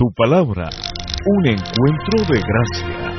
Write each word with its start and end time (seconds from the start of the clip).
Tu 0.00 0.04
palabra, 0.14 0.70
un 1.26 1.46
encuentro 1.48 2.22
de 2.32 2.40
gracia. 2.40 3.10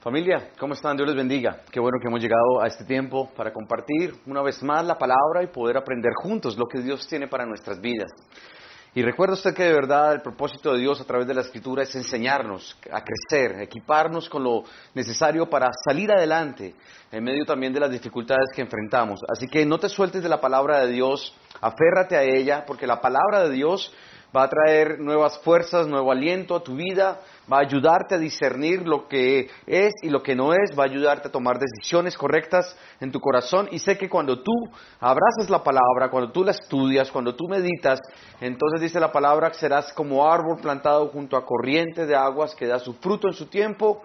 Familia, 0.00 0.50
¿cómo 0.58 0.74
están? 0.74 0.96
Dios 0.96 1.06
les 1.06 1.16
bendiga. 1.16 1.60
Qué 1.70 1.78
bueno 1.78 1.98
que 2.02 2.08
hemos 2.08 2.20
llegado 2.20 2.60
a 2.60 2.66
este 2.66 2.84
tiempo 2.84 3.30
para 3.36 3.52
compartir 3.52 4.12
una 4.26 4.42
vez 4.42 4.60
más 4.64 4.84
la 4.84 4.98
palabra 4.98 5.44
y 5.44 5.46
poder 5.46 5.76
aprender 5.76 6.10
juntos 6.20 6.58
lo 6.58 6.66
que 6.66 6.80
Dios 6.80 7.06
tiene 7.06 7.28
para 7.28 7.46
nuestras 7.46 7.80
vidas. 7.80 8.10
Y 8.96 9.02
recuerda 9.02 9.34
usted 9.34 9.54
que 9.54 9.64
de 9.64 9.72
verdad 9.72 10.12
el 10.12 10.22
propósito 10.22 10.72
de 10.72 10.78
Dios 10.78 11.00
a 11.00 11.04
través 11.04 11.26
de 11.26 11.34
la 11.34 11.40
escritura 11.40 11.82
es 11.82 11.92
enseñarnos 11.96 12.76
a 12.92 13.02
crecer, 13.02 13.60
equiparnos 13.60 14.28
con 14.28 14.44
lo 14.44 14.62
necesario 14.94 15.50
para 15.50 15.70
salir 15.84 16.12
adelante 16.12 16.76
en 17.10 17.24
medio 17.24 17.44
también 17.44 17.72
de 17.72 17.80
las 17.80 17.90
dificultades 17.90 18.50
que 18.54 18.62
enfrentamos. 18.62 19.18
Así 19.28 19.48
que 19.48 19.66
no 19.66 19.78
te 19.78 19.88
sueltes 19.88 20.22
de 20.22 20.28
la 20.28 20.40
palabra 20.40 20.86
de 20.86 20.92
Dios, 20.92 21.34
aférrate 21.60 22.16
a 22.16 22.22
ella, 22.22 22.64
porque 22.64 22.86
la 22.86 23.00
palabra 23.00 23.48
de 23.48 23.50
Dios 23.50 23.92
va 24.34 24.44
a 24.44 24.48
traer 24.48 24.98
nuevas 24.98 25.38
fuerzas, 25.40 25.86
nuevo 25.86 26.10
aliento 26.10 26.56
a 26.56 26.62
tu 26.62 26.74
vida, 26.74 27.20
va 27.50 27.58
a 27.58 27.60
ayudarte 27.60 28.16
a 28.16 28.18
discernir 28.18 28.86
lo 28.86 29.06
que 29.06 29.48
es 29.66 29.92
y 30.02 30.08
lo 30.08 30.22
que 30.22 30.34
no 30.34 30.52
es, 30.52 30.76
va 30.76 30.84
a 30.84 30.86
ayudarte 30.86 31.28
a 31.28 31.32
tomar 31.32 31.58
decisiones 31.58 32.16
correctas 32.16 32.76
en 33.00 33.12
tu 33.12 33.20
corazón. 33.20 33.68
Y 33.70 33.78
sé 33.78 33.96
que 33.96 34.08
cuando 34.08 34.42
tú 34.42 34.52
abrazas 34.98 35.48
la 35.50 35.62
palabra, 35.62 36.10
cuando 36.10 36.32
tú 36.32 36.42
la 36.42 36.50
estudias, 36.50 37.10
cuando 37.10 37.34
tú 37.36 37.44
meditas, 37.48 38.00
entonces 38.40 38.80
dice 38.80 38.98
la 38.98 39.12
palabra 39.12 39.50
que 39.50 39.58
serás 39.58 39.92
como 39.92 40.26
árbol 40.26 40.58
plantado 40.60 41.08
junto 41.08 41.36
a 41.36 41.46
corriente 41.46 42.06
de 42.06 42.16
aguas 42.16 42.54
que 42.54 42.66
da 42.66 42.78
su 42.78 42.94
fruto 42.94 43.28
en 43.28 43.34
su 43.34 43.46
tiempo, 43.46 44.02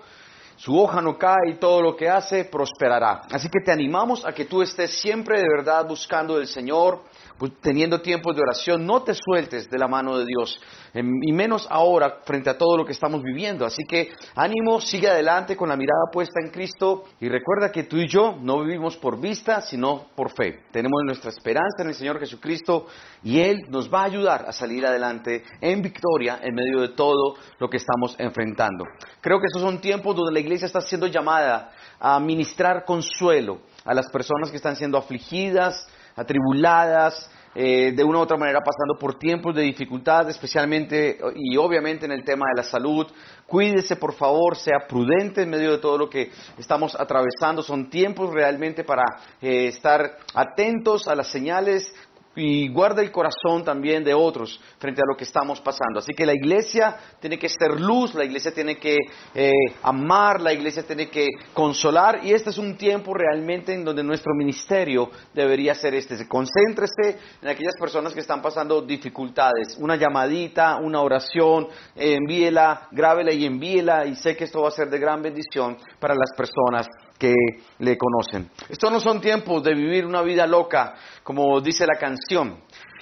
su 0.60 0.78
hoja 0.78 1.02
no 1.02 1.18
cae 1.18 1.52
y 1.52 1.54
todo 1.56 1.82
lo 1.82 1.96
que 1.96 2.10
hace 2.10 2.44
prosperará. 2.44 3.22
Así 3.32 3.48
que 3.48 3.62
te 3.64 3.72
animamos 3.72 4.26
a 4.26 4.34
que 4.34 4.44
tú 4.44 4.62
estés 4.62 4.92
siempre 5.00 5.40
de 5.40 5.48
verdad 5.48 5.88
buscando 5.88 6.38
del 6.38 6.48
Señor, 6.48 7.04
pues, 7.38 7.54
teniendo 7.62 8.02
tiempos 8.02 8.36
de 8.36 8.42
oración, 8.42 8.86
no 8.86 9.02
te 9.02 9.14
sueltes 9.14 9.70
de 9.70 9.78
la 9.80 9.88
mano 9.88 10.18
de 10.18 10.26
Dios, 10.26 10.60
y 10.94 11.32
menos 11.32 11.66
ahora 11.70 12.20
frente 12.26 12.50
a 12.50 12.58
todo 12.58 12.76
lo 12.76 12.86
que 12.86 12.92
estamos 12.92 13.24
viviendo. 13.24 13.66
Así 13.66 13.84
que 13.88 14.12
ánimo, 14.36 14.82
sigue 14.82 15.08
adelante 15.08 15.56
con 15.56 15.70
la 15.70 15.78
mirada 15.78 16.10
puesta 16.12 16.42
en 16.44 16.52
Cristo 16.52 17.06
y 17.22 17.30
recuerda 17.30 17.72
que 17.72 17.84
tú 17.84 17.96
y 17.96 18.08
yo 18.08 18.38
no 18.42 18.62
vivimos 18.62 18.98
por 18.98 19.20
vista, 19.20 19.62
sino 19.62 20.08
por 20.16 20.32
fe. 20.32 20.64
Tenemos 20.72 21.02
nuestra 21.06 21.30
esperanza 21.30 21.84
en 21.84 21.90
el 21.90 21.96
Señor 21.96 22.20
Jesucristo 22.20 22.88
y 23.24 23.40
Él 23.40 23.60
nos 23.70 23.94
va 23.94 24.02
a 24.02 24.06
ayudar 24.06 24.46
a 24.48 24.52
salir 24.52 24.86
adelante 24.86 25.44
en 25.62 25.82
victoria 25.82 26.40
en 26.42 26.56
medio 26.56 26.82
de 26.82 26.90
todo 26.90 27.36
lo 27.60 27.70
que 27.70 27.78
estamos 27.78 28.16
enfrentando. 28.18 28.84
Creo 29.22 29.40
que 29.40 29.48
esos 29.48 29.62
son 29.62 29.80
tiempos 29.80 30.16
donde 30.16 30.34
la 30.34 30.40
iglesia 30.50 30.66
está 30.66 30.82
siendo 30.82 31.08
llamada 31.08 31.72
a 32.00 32.20
ministrar 32.20 32.84
consuelo 32.86 33.60
a 33.86 33.94
las 33.94 34.10
personas 34.10 34.50
que 34.50 34.58
están 34.58 34.76
siendo 34.76 34.98
afligidas, 34.98 35.88
atribuladas, 36.16 37.30
eh, 37.56 37.94
de 37.96 38.04
una 38.04 38.20
u 38.20 38.22
otra 38.22 38.38
manera 38.38 38.60
pasando 38.60 39.00
por 39.00 39.18
tiempos 39.18 39.56
de 39.56 39.64
dificultad, 39.64 40.30
especialmente 40.30 41.18
y 41.36 41.58
obviamente 41.58 42.06
en 42.06 42.12
el 42.12 42.24
tema 42.24 42.46
de 42.54 42.62
la 42.62 42.64
salud. 42.64 43.08
Cuídese, 43.48 43.96
por 43.96 44.14
favor, 44.14 44.56
sea 44.56 44.88
prudente 44.88 45.42
en 45.42 45.50
medio 45.50 45.72
de 45.72 45.80
todo 45.80 45.98
lo 45.98 46.10
que 46.10 46.32
estamos 46.58 46.96
atravesando. 47.00 47.64
Son 47.64 47.90
tiempos 47.90 48.32
realmente 48.32 48.84
para 48.84 49.04
eh, 49.42 49.68
estar 49.68 50.18
atentos 50.36 51.08
a 51.08 51.16
las 51.16 51.32
señales, 51.32 51.92
y 52.36 52.70
guarda 52.70 53.02
el 53.02 53.12
corazón 53.12 53.64
también 53.64 54.04
de 54.04 54.14
otros 54.14 54.60
frente 54.78 55.02
a 55.02 55.06
lo 55.10 55.18
que 55.18 55.24
estamos 55.24 55.60
pasando. 55.62 56.00
Así 56.00 56.14
que 56.14 56.26
la 56.26 56.34
iglesia 56.34 56.96
tiene 57.20 57.38
que 57.40 57.50
ser 57.50 57.80
luz, 57.80 58.14
la 58.14 58.24
iglesia 58.24 58.54
tiene 58.54 58.78
que 58.78 58.98
eh, 59.34 59.52
amar, 59.82 60.40
la 60.42 60.54
iglesia 60.54 60.84
tiene 60.84 61.10
que 61.10 61.28
consolar 61.54 62.24
y 62.24 62.32
este 62.32 62.52
es 62.52 62.58
un 62.58 62.78
tiempo 62.78 63.14
realmente 63.14 63.74
en 63.74 63.84
donde 63.84 64.04
nuestro 64.04 64.34
ministerio 64.36 65.10
debería 65.34 65.74
ser 65.76 65.96
este. 65.96 66.28
Concéntrese 66.28 67.18
en 67.42 67.48
aquellas 67.48 67.76
personas 67.80 68.14
que 68.14 68.20
están 68.20 68.42
pasando 68.42 68.82
dificultades, 68.82 69.78
una 69.80 69.96
llamadita, 69.96 70.78
una 70.78 71.02
oración, 71.02 71.68
envíela, 71.96 72.88
grábela 72.92 73.34
y 73.34 73.46
envíela 73.46 74.06
y 74.06 74.16
sé 74.16 74.36
que 74.36 74.46
esto 74.46 74.62
va 74.62 74.70
a 74.70 74.72
ser 74.72 74.90
de 74.90 75.00
gran 75.00 75.22
bendición 75.22 75.78
para 76.00 76.14
las 76.14 76.32
personas 76.38 76.88
que 77.20 77.36
le 77.80 77.98
conocen. 77.98 78.50
Estos 78.70 78.92
no 78.92 79.00
son 79.00 79.22
tiempos 79.22 79.62
de 79.64 79.76
vivir 79.76 80.06
una 80.06 80.22
vida 80.22 80.48
loca, 80.48 80.96
como 81.22 81.60
dice 81.62 81.86
la 81.86 82.00
canción. 82.00 82.62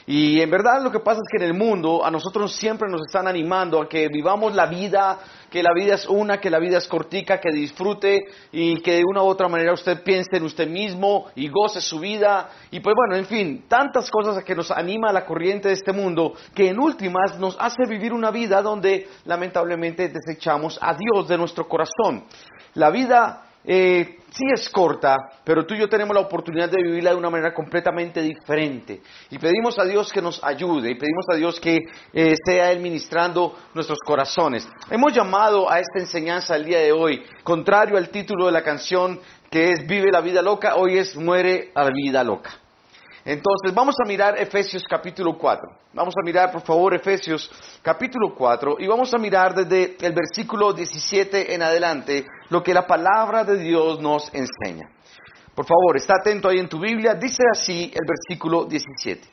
Y 0.10 0.40
en 0.40 0.50
verdad 0.50 0.82
lo 0.82 0.90
que 0.90 1.02
pasa 1.02 1.20
es 1.20 1.28
que 1.30 1.44
en 1.44 1.52
el 1.52 1.58
mundo 1.58 2.06
a 2.06 2.10
nosotros 2.10 2.56
siempre 2.56 2.88
nos 2.90 3.02
están 3.02 3.28
animando 3.28 3.82
a 3.82 3.90
que 3.90 4.08
vivamos 4.08 4.56
la 4.56 4.66
vida, 4.66 5.20
que 5.52 5.62
la 5.62 5.74
vida 5.76 5.96
es 5.96 6.08
una, 6.08 6.40
que 6.40 6.50
la 6.50 6.60
vida 6.60 6.78
es 6.78 6.88
cortica, 6.88 7.42
que 7.42 7.52
disfrute 7.52 8.24
y 8.54 8.80
que 8.80 8.94
de 8.94 9.04
una 9.06 9.22
u 9.22 9.26
otra 9.26 9.50
manera 9.50 9.74
usted 9.74 10.02
piense 10.04 10.38
en 10.38 10.44
usted 10.44 10.66
mismo 10.66 11.26
y 11.36 11.50
goce 11.50 11.82
su 11.82 12.00
vida. 12.00 12.50
Y 12.72 12.80
pues 12.80 12.96
bueno, 12.96 13.18
en 13.18 13.26
fin, 13.26 13.66
tantas 13.68 14.10
cosas 14.10 14.38
a 14.38 14.46
que 14.46 14.56
nos 14.56 14.72
anima 14.72 15.12
la 15.12 15.26
corriente 15.26 15.68
de 15.68 15.74
este 15.74 15.92
mundo 15.92 16.36
que 16.56 16.70
en 16.70 16.80
últimas 16.80 17.38
nos 17.38 17.58
hace 17.60 17.86
vivir 17.86 18.14
una 18.14 18.32
vida 18.32 18.62
donde 18.62 19.10
lamentablemente 19.26 20.08
desechamos 20.08 20.80
a 20.82 20.96
Dios 20.96 21.28
de 21.28 21.38
nuestro 21.38 21.68
corazón. 21.68 22.24
La 22.76 22.92
vida 22.92 23.47
eh, 23.64 24.20
sí 24.30 24.46
es 24.54 24.70
corta, 24.70 25.18
pero 25.44 25.66
tú 25.66 25.74
y 25.74 25.80
yo 25.80 25.90
tenemos 25.90 26.16
la 26.16 26.22
oportunidad 26.22 26.70
de 26.70 26.82
vivirla 26.82 27.12
de 27.12 27.18
una 27.18 27.30
manera 27.30 27.54
completamente 27.54 28.22
diferente. 28.22 29.02
Y 29.30 29.38
pedimos 29.40 29.78
a 29.80 29.86
Dios 29.86 30.12
que 30.12 30.22
nos 30.22 30.44
ayude 30.44 30.92
y 30.92 30.96
pedimos 30.96 31.26
a 31.32 31.36
Dios 31.36 31.60
que 31.60 31.80
eh, 32.14 32.36
sea 32.46 32.72
Él 32.72 32.80
ministrando 32.80 33.56
nuestros 33.74 34.00
corazones. 34.06 34.68
Hemos 34.90 35.14
llamado 35.14 35.70
a 35.70 35.80
esta 35.80 36.00
enseñanza 36.00 36.56
el 36.56 36.66
día 36.66 36.80
de 36.80 36.92
hoy, 36.92 37.24
contrario 37.44 37.98
al 37.98 38.10
título 38.10 38.46
de 38.46 38.52
la 38.52 38.64
canción 38.64 39.20
que 39.50 39.72
es 39.72 39.88
Vive 39.88 40.12
la 40.12 40.22
vida 40.22 40.42
loca, 40.42 40.76
hoy 40.76 40.98
es 40.98 41.16
Muere 41.16 41.72
la 41.76 41.90
vida 41.90 42.24
loca. 42.24 42.67
Entonces, 43.30 43.76
vamos 43.76 43.96
a 44.02 44.08
mirar 44.08 44.40
Efesios 44.40 44.86
capítulo 44.90 45.38
4. 45.38 45.70
Vamos 45.92 46.14
a 46.18 46.24
mirar, 46.24 46.50
por 46.50 46.62
favor, 46.62 46.94
Efesios 46.94 47.52
capítulo 47.82 48.34
4 48.34 48.78
y 48.80 48.88
vamos 48.88 49.14
a 49.14 49.18
mirar 49.18 49.54
desde 49.54 49.98
el 50.00 50.14
versículo 50.14 50.72
17 50.72 51.54
en 51.54 51.62
adelante 51.62 52.26
lo 52.48 52.64
que 52.64 52.74
la 52.74 52.88
palabra 52.88 53.44
de 53.44 53.58
Dios 53.58 54.00
nos 54.00 54.34
enseña. 54.34 54.90
Por 55.54 55.66
favor, 55.66 55.98
está 55.98 56.14
atento 56.22 56.48
ahí 56.48 56.60
en 56.60 56.70
tu 56.70 56.80
Biblia. 56.80 57.16
Dice 57.16 57.44
así 57.52 57.92
el 57.94 58.06
versículo 58.08 58.64
17. 58.64 59.28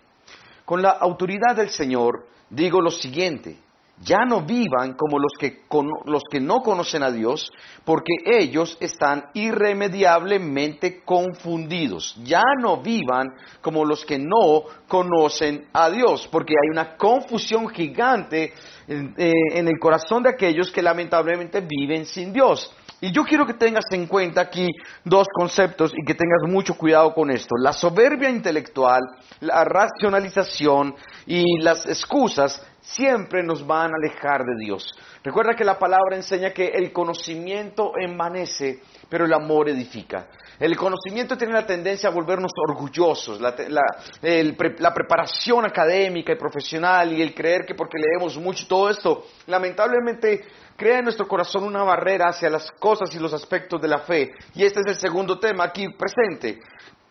Con 0.64 0.82
la 0.82 0.90
autoridad 0.90 1.54
del 1.54 1.70
Señor 1.70 2.26
digo 2.50 2.80
lo 2.80 2.90
siguiente 2.90 3.58
ya 4.02 4.24
no 4.26 4.42
vivan 4.42 4.94
como 4.94 5.18
los 5.18 5.32
que, 5.38 5.62
los 6.04 6.22
que 6.30 6.40
no 6.40 6.62
conocen 6.62 7.02
a 7.02 7.10
Dios, 7.10 7.52
porque 7.84 8.12
ellos 8.26 8.76
están 8.80 9.26
irremediablemente 9.34 11.02
confundidos. 11.04 12.16
Ya 12.24 12.42
no 12.60 12.82
vivan 12.82 13.28
como 13.60 13.84
los 13.84 14.04
que 14.04 14.18
no 14.18 14.64
conocen 14.88 15.68
a 15.72 15.90
Dios, 15.90 16.28
porque 16.30 16.54
hay 16.54 16.70
una 16.70 16.96
confusión 16.96 17.68
gigante 17.68 18.52
eh, 18.88 19.32
en 19.52 19.68
el 19.68 19.78
corazón 19.78 20.22
de 20.22 20.30
aquellos 20.30 20.70
que 20.70 20.82
lamentablemente 20.82 21.60
viven 21.60 22.04
sin 22.04 22.32
Dios. 22.32 22.74
Y 23.00 23.12
yo 23.12 23.22
quiero 23.24 23.44
que 23.46 23.54
tengas 23.54 23.84
en 23.90 24.06
cuenta 24.06 24.40
aquí 24.40 24.66
dos 25.04 25.26
conceptos 25.34 25.92
y 25.94 26.04
que 26.06 26.14
tengas 26.14 26.48
mucho 26.48 26.74
cuidado 26.74 27.12
con 27.12 27.30
esto. 27.30 27.54
La 27.60 27.72
soberbia 27.72 28.30
intelectual, 28.30 29.02
la 29.40 29.62
racionalización 29.64 30.94
y 31.26 31.60
las 31.60 31.84
excusas 31.86 32.62
siempre 32.84 33.42
nos 33.42 33.66
van 33.66 33.92
a 33.92 33.96
alejar 33.96 34.44
de 34.44 34.56
Dios. 34.58 34.86
Recuerda 35.22 35.54
que 35.54 35.64
la 35.64 35.78
palabra 35.78 36.16
enseña 36.16 36.52
que 36.52 36.68
el 36.68 36.92
conocimiento 36.92 37.92
envanece, 37.98 38.80
pero 39.08 39.24
el 39.24 39.32
amor 39.32 39.70
edifica. 39.70 40.28
El 40.60 40.76
conocimiento 40.76 41.36
tiene 41.36 41.54
la 41.54 41.66
tendencia 41.66 42.08
a 42.08 42.12
volvernos 42.12 42.52
orgullosos, 42.68 43.40
la, 43.40 44.92
preparación 44.94 45.64
académica 45.64 46.32
y 46.32 46.36
profesional 46.36 47.12
y 47.12 47.22
el 47.22 47.34
creer 47.34 47.64
que 47.64 47.74
porque 47.74 47.98
leemos 47.98 48.36
mucho 48.36 48.66
todo 48.68 48.90
esto, 48.90 49.24
lamentablemente 49.46 50.44
crea 50.76 50.98
en 50.98 51.04
nuestro 51.04 51.26
corazón 51.26 51.64
una 51.64 51.82
barrera 51.82 52.28
hacia 52.28 52.50
las 52.50 52.70
cosas 52.72 53.14
y 53.14 53.18
los 53.18 53.32
aspectos 53.32 53.80
de 53.80 53.88
la 53.88 54.00
fe. 54.00 54.32
Y 54.54 54.64
este 54.64 54.80
es 54.80 54.86
el 54.86 54.96
segundo 54.96 55.38
tema 55.38 55.64
aquí 55.64 55.88
presente. 55.88 56.60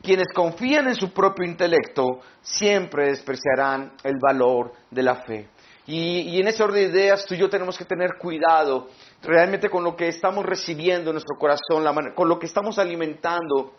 Quienes 0.02 0.28
confían 0.34 0.88
en 0.88 0.96
su 0.96 1.14
propio 1.14 1.46
intelecto 1.46 2.20
siempre 2.42 3.08
despreciarán 3.08 3.94
el 4.04 4.16
valor 4.22 4.74
de 4.92 5.04
la 5.04 5.16
fe. 5.16 5.48
Y, 5.86 6.40
en 6.40 6.48
ese 6.48 6.64
orden 6.64 6.92
de 6.92 7.00
ideas, 7.00 7.26
tú 7.26 7.34
y 7.34 7.38
yo 7.38 7.50
tenemos 7.50 7.78
que 7.78 7.86
tener 7.86 8.18
cuidado 8.18 8.88
realmente 9.22 9.70
con 9.70 9.84
lo 9.84 9.96
que 9.96 10.08
estamos 10.08 10.46
recibiendo 10.46 11.10
en 11.10 11.16
nuestro 11.16 11.38
corazón, 11.38 11.86
con 12.16 12.30
lo 12.30 12.40
que 12.40 12.46
estamos 12.46 12.80
alimentando 12.80 13.74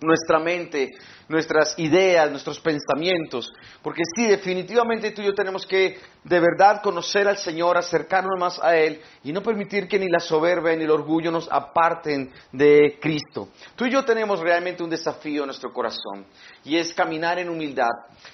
nuestra 0.00 0.38
mente, 0.38 0.90
nuestras 1.28 1.78
ideas, 1.78 2.30
nuestros 2.30 2.60
pensamientos. 2.60 3.52
Porque 3.82 4.02
sí, 4.16 4.26
definitivamente 4.26 5.10
tú 5.10 5.22
y 5.22 5.26
yo 5.26 5.34
tenemos 5.34 5.66
que 5.66 5.98
de 6.24 6.40
verdad 6.40 6.80
conocer 6.82 7.28
al 7.28 7.36
Señor, 7.36 7.76
acercarnos 7.76 8.38
más 8.38 8.58
a 8.62 8.76
Él 8.76 9.00
y 9.22 9.32
no 9.32 9.42
permitir 9.42 9.86
que 9.86 9.98
ni 9.98 10.08
la 10.08 10.20
soberbia 10.20 10.74
ni 10.74 10.84
el 10.84 10.90
orgullo 10.90 11.30
nos 11.30 11.48
aparten 11.50 12.32
de 12.50 12.98
Cristo. 13.00 13.48
Tú 13.76 13.84
y 13.84 13.90
yo 13.90 14.04
tenemos 14.04 14.40
realmente 14.40 14.82
un 14.82 14.88
desafío 14.88 15.42
en 15.42 15.48
nuestro 15.48 15.72
corazón 15.72 16.24
y 16.64 16.76
es 16.76 16.94
caminar 16.94 17.38
en 17.38 17.50
humildad, 17.50 17.90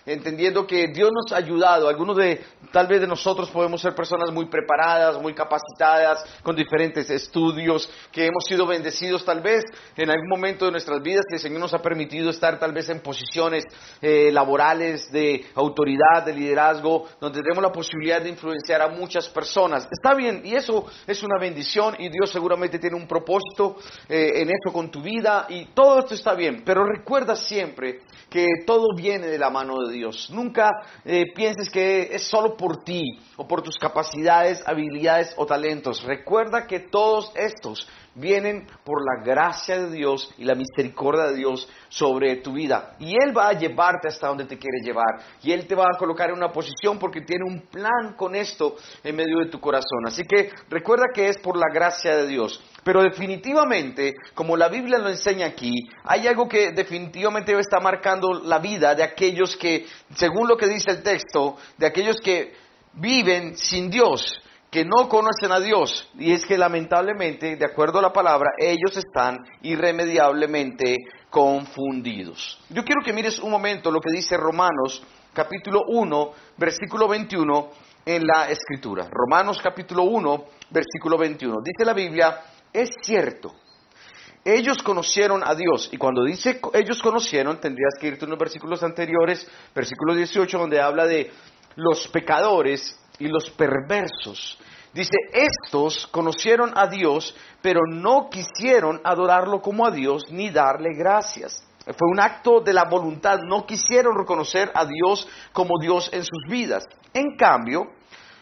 entendiendo 0.07 0.67
que 0.67 0.87
Dios 0.89 1.11
nos 1.13 1.33
ha 1.33 1.39
ayudado. 1.39 1.89
Algunos 1.89 2.17
de, 2.17 2.41
tal 2.73 2.87
vez 2.87 3.01
de 3.01 3.09
nosotros 3.09 3.51
podemos 3.51 3.81
ser 3.81 3.95
personas 3.95 4.31
muy 4.31 4.47
preparadas, 4.47 5.21
muy 5.21 5.35
capacitadas, 5.35 6.25
con 6.45 6.55
diferentes 6.55 7.11
estudios, 7.11 7.91
que 8.13 8.27
hemos 8.27 8.45
sido 8.45 8.67
bendecidos 8.67 9.25
tal 9.25 9.41
vez 9.41 9.65
en 9.97 10.11
algún 10.11 10.29
momento 10.29 10.65
de 10.67 10.71
nuestras 10.71 11.03
vidas 11.03 11.25
y 11.31 11.35
el 11.35 11.41
Señor 11.51 11.63
nos 11.63 11.75
ha 11.75 11.83
permitido 11.83 12.31
estar 12.31 12.61
tal 12.61 12.73
vez 12.73 12.89
en 12.91 13.01
posiciones 13.01 13.65
eh, 14.01 14.31
laborales 14.31 15.11
de 15.11 15.47
autoridad, 15.57 16.25
de 16.25 16.33
liderazgo, 16.33 17.09
donde 17.21 17.43
tenemos 17.43 17.61
la 17.61 17.73
posibilidad 17.73 18.23
de 18.23 18.29
influenciar 18.29 18.81
a 18.83 18.89
muchas 18.89 19.29
personas. 19.29 19.89
Está 19.91 20.15
bien, 20.15 20.43
y 20.45 20.55
eso 20.55 20.87
es 21.09 21.25
una 21.25 21.41
bendición 21.41 21.97
y 21.99 22.09
Dios 22.09 22.31
seguramente 22.31 22.79
tiene 22.79 22.95
un 22.95 23.09
propósito 23.09 23.79
eh, 24.09 24.31
en 24.37 24.49
eso 24.51 24.73
con 24.73 24.93
tu 24.93 25.03
vida 25.03 25.47
y 25.49 25.65
todo 25.75 25.99
esto 25.99 26.15
está 26.15 26.35
bien, 26.35 26.63
pero 26.65 26.85
recuerda 26.85 27.35
siempre 27.35 28.03
que 28.31 28.47
todo 28.65 28.95
viene 28.97 29.27
de 29.27 29.39
la 29.39 29.51
mano 29.51 29.75
de 29.85 29.93
Dios. 29.93 30.31
Nunca 30.31 30.71
eh, 31.05 31.25
pienses 31.35 31.69
que 31.69 32.15
es 32.15 32.23
solo 32.23 32.57
por 32.57 32.85
ti 32.85 33.03
o 33.37 33.49
por 33.49 33.61
tus 33.61 33.77
capacidades, 33.77 34.63
habilidades 34.65 35.35
o 35.37 35.47
talentos. 35.47 36.05
Recuerda 36.05 36.65
que 36.69 36.79
todos 36.79 37.33
estos 37.35 37.89
vienen 38.15 38.67
por 38.85 39.03
la 39.05 39.25
gracia 39.25 39.79
de 39.79 39.91
Dios 39.91 40.33
y 40.39 40.45
la 40.45 40.55
misericordia 40.55 41.27
de 41.27 41.37
Dios 41.37 41.69
sobre 41.89 42.37
tu 42.37 42.53
vida. 42.53 42.97
Y 42.99 43.15
Él 43.23 43.37
va 43.37 43.49
a 43.49 43.53
llevarte 43.53 44.09
hasta 44.09 44.29
donde 44.29 44.45
te 44.45 44.59
quiere 44.59 44.79
llevar. 44.83 45.21
Y 45.43 45.53
Él 45.53 45.67
te 45.67 45.75
va 45.75 45.85
a 45.85 45.99
colocar 45.99 46.31
en 46.31 46.37
una 46.37 46.53
posición 46.53 46.99
porque 46.99 47.21
tiene 47.23 47.45
un 47.47 47.63
plan 47.63 48.15
con 48.17 48.35
esto 48.35 48.77
en 49.03 49.17
medio 49.17 49.39
de 49.39 49.47
tu 49.47 49.61
corazón. 49.61 50.07
Así 50.07 50.23
que 50.25 50.51
recuerda 50.69 51.07
que 51.15 51.29
es 51.29 51.39
por 51.39 51.57
la 51.57 51.73
gracia 51.73 52.17
de 52.17 52.27
Dios. 52.27 52.63
Pero 52.83 53.03
definitivamente, 53.03 54.15
como 54.35 54.57
la 54.57 54.69
Biblia 54.69 54.99
lo 54.99 55.09
enseña 55.09 55.47
aquí, 55.47 55.75
hay 56.05 56.27
algo 56.27 56.49
que 56.49 56.73
definitivamente 56.73 57.57
está 57.59 57.79
marcando 57.79 58.33
la 58.33 58.59
vida 58.59 58.95
de 58.95 59.03
aquellos 59.03 59.57
que, 59.57 59.87
según 60.15 60.49
lo 60.49 60.57
que 60.57 60.67
dice 60.67 60.91
el 60.91 61.03
texto, 61.03 61.57
de 61.77 61.87
aquellos 61.87 62.21
que 62.21 62.55
viven 62.95 63.57
sin 63.57 63.91
Dios 63.91 64.43
que 64.71 64.85
no 64.85 65.09
conocen 65.09 65.53
a 65.53 65.61
Dios. 65.61 66.09
Y 66.19 66.33
es 66.33 66.47
que 66.47 66.57
lamentablemente, 66.57 67.57
de 67.57 67.65
acuerdo 67.65 67.99
a 67.99 68.03
la 68.03 68.13
palabra, 68.13 68.51
ellos 68.59 68.97
están 68.97 69.39
irremediablemente 69.63 70.97
confundidos. 71.29 72.59
Yo 72.69 72.85
quiero 72.85 73.03
que 73.05 73.13
mires 73.13 73.39
un 73.39 73.51
momento 73.51 73.91
lo 73.91 74.01
que 74.01 74.13
dice 74.13 74.37
Romanos 74.37 75.03
capítulo 75.33 75.83
1, 75.89 76.31
versículo 76.57 77.09
21 77.09 77.69
en 78.07 78.27
la 78.27 78.49
escritura. 78.51 79.09
Romanos 79.11 79.61
capítulo 79.63 80.05
1, 80.05 80.45
versículo 80.71 81.19
21. 81.19 81.57
Dice 81.65 81.85
la 81.85 81.95
Biblia, 81.95 82.41
es 82.73 82.91
cierto. 83.03 83.53
Ellos 84.45 84.83
conocieron 84.83 85.43
a 85.45 85.55
Dios. 85.55 85.91
Y 85.93 85.99
cuando 85.99 86.25
dice 86.25 86.61
ellos 86.73 87.03
conocieron, 87.03 87.61
tendrías 87.61 87.95
que 88.01 88.09
irte 88.09 88.25
unos 88.25 88.39
versículos 88.39 88.83
anteriores, 88.83 89.47
versículo 89.75 90.15
18, 90.15 90.59
donde 90.59 90.81
habla 90.81 91.07
de 91.07 91.31
los 91.77 92.09
pecadores 92.09 93.00
y 93.21 93.29
los 93.29 93.49
perversos. 93.51 94.59
Dice, 94.93 95.17
estos 95.33 96.09
conocieron 96.09 96.73
a 96.77 96.89
Dios, 96.89 97.37
pero 97.63 97.81
no 97.89 98.29
quisieron 98.29 99.01
adorarlo 99.05 99.61
como 99.63 99.87
a 99.87 99.93
Dios 99.93 100.25
ni 100.31 100.51
darle 100.51 100.95
gracias. 100.95 101.65
Fue 101.85 102.11
un 102.11 102.21
acto 102.21 102.61
de 102.61 102.73
la 102.73 102.85
voluntad, 102.85 103.39
no 103.45 103.65
quisieron 103.67 104.17
reconocer 104.17 104.71
a 104.75 104.85
Dios 104.85 105.29
como 105.53 105.79
Dios 105.81 106.11
en 106.13 106.25
sus 106.25 106.45
vidas. 106.49 106.85
En 107.15 107.37
cambio, 107.37 107.93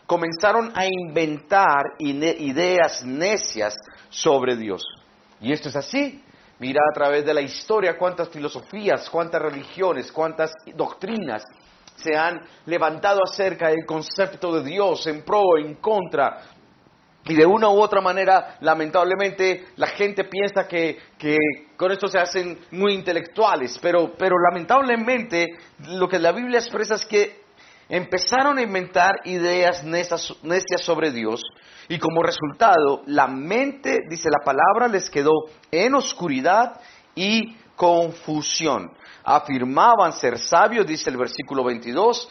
comenzaron 0.07 0.73
a 0.75 0.87
inventar 0.87 1.95
ideas 1.99 3.05
necias 3.05 3.77
sobre 4.09 4.57
Dios. 4.57 4.83
Y 5.41 5.53
esto 5.53 5.69
es 5.69 5.77
así. 5.77 6.25
Mira 6.61 6.81
a 6.91 6.95
través 6.95 7.25
de 7.25 7.35
la 7.35 7.41
historia 7.41 7.97
cuántas 7.97 8.31
filosofías, 8.31 9.09
cuántas 9.11 9.41
religiones, 9.41 10.11
cuántas 10.11 10.51
doctrinas 10.75 11.45
se 11.99 12.17
han 12.17 12.41
levantado 12.67 13.21
acerca 13.23 13.69
del 13.69 13.85
concepto 13.87 14.53
de 14.53 14.69
Dios 14.69 15.07
en 15.07 15.23
pro, 15.23 15.59
en 15.59 15.75
contra. 15.77 16.43
Y 17.25 17.35
de 17.35 17.45
una 17.45 17.69
u 17.69 17.81
otra 17.81 18.01
manera, 18.01 18.57
lamentablemente, 18.61 19.67
la 19.77 19.89
gente 19.89 20.25
piensa 20.25 20.67
que, 20.67 20.99
con 21.77 21.93
esto 21.93 22.09
se 22.09 22.19
hacen 22.19 22.59
muy 22.71 22.95
intelectuales, 22.95 23.79
pero, 23.83 24.15
pero 24.17 24.37
lamentablemente 24.51 25.47
lo 25.89 26.09
que 26.09 26.19
la 26.19 26.33
Biblia 26.33 26.59
expresa 26.59 26.95
es 26.95 27.05
que 27.05 27.43
empezaron 27.89 28.59
a 28.59 28.63
inventar 28.63 29.17
ideas 29.25 29.85
necias 29.85 30.81
sobre 30.81 31.11
Dios 31.11 31.43
y 31.89 31.99
como 31.99 32.23
resultado 32.23 33.03
la 33.07 33.27
mente, 33.27 33.99
dice 34.09 34.29
la 34.31 34.45
palabra, 34.45 34.89
les 34.89 35.09
quedó 35.09 35.33
en 35.71 35.95
oscuridad 35.95 36.81
y 37.15 37.57
confusión. 37.79 38.93
Afirmaban 39.25 40.13
ser 40.13 40.39
sabios, 40.39 40.87
dice 40.87 41.09
el 41.09 41.17
versículo 41.17 41.65
22, 41.65 42.29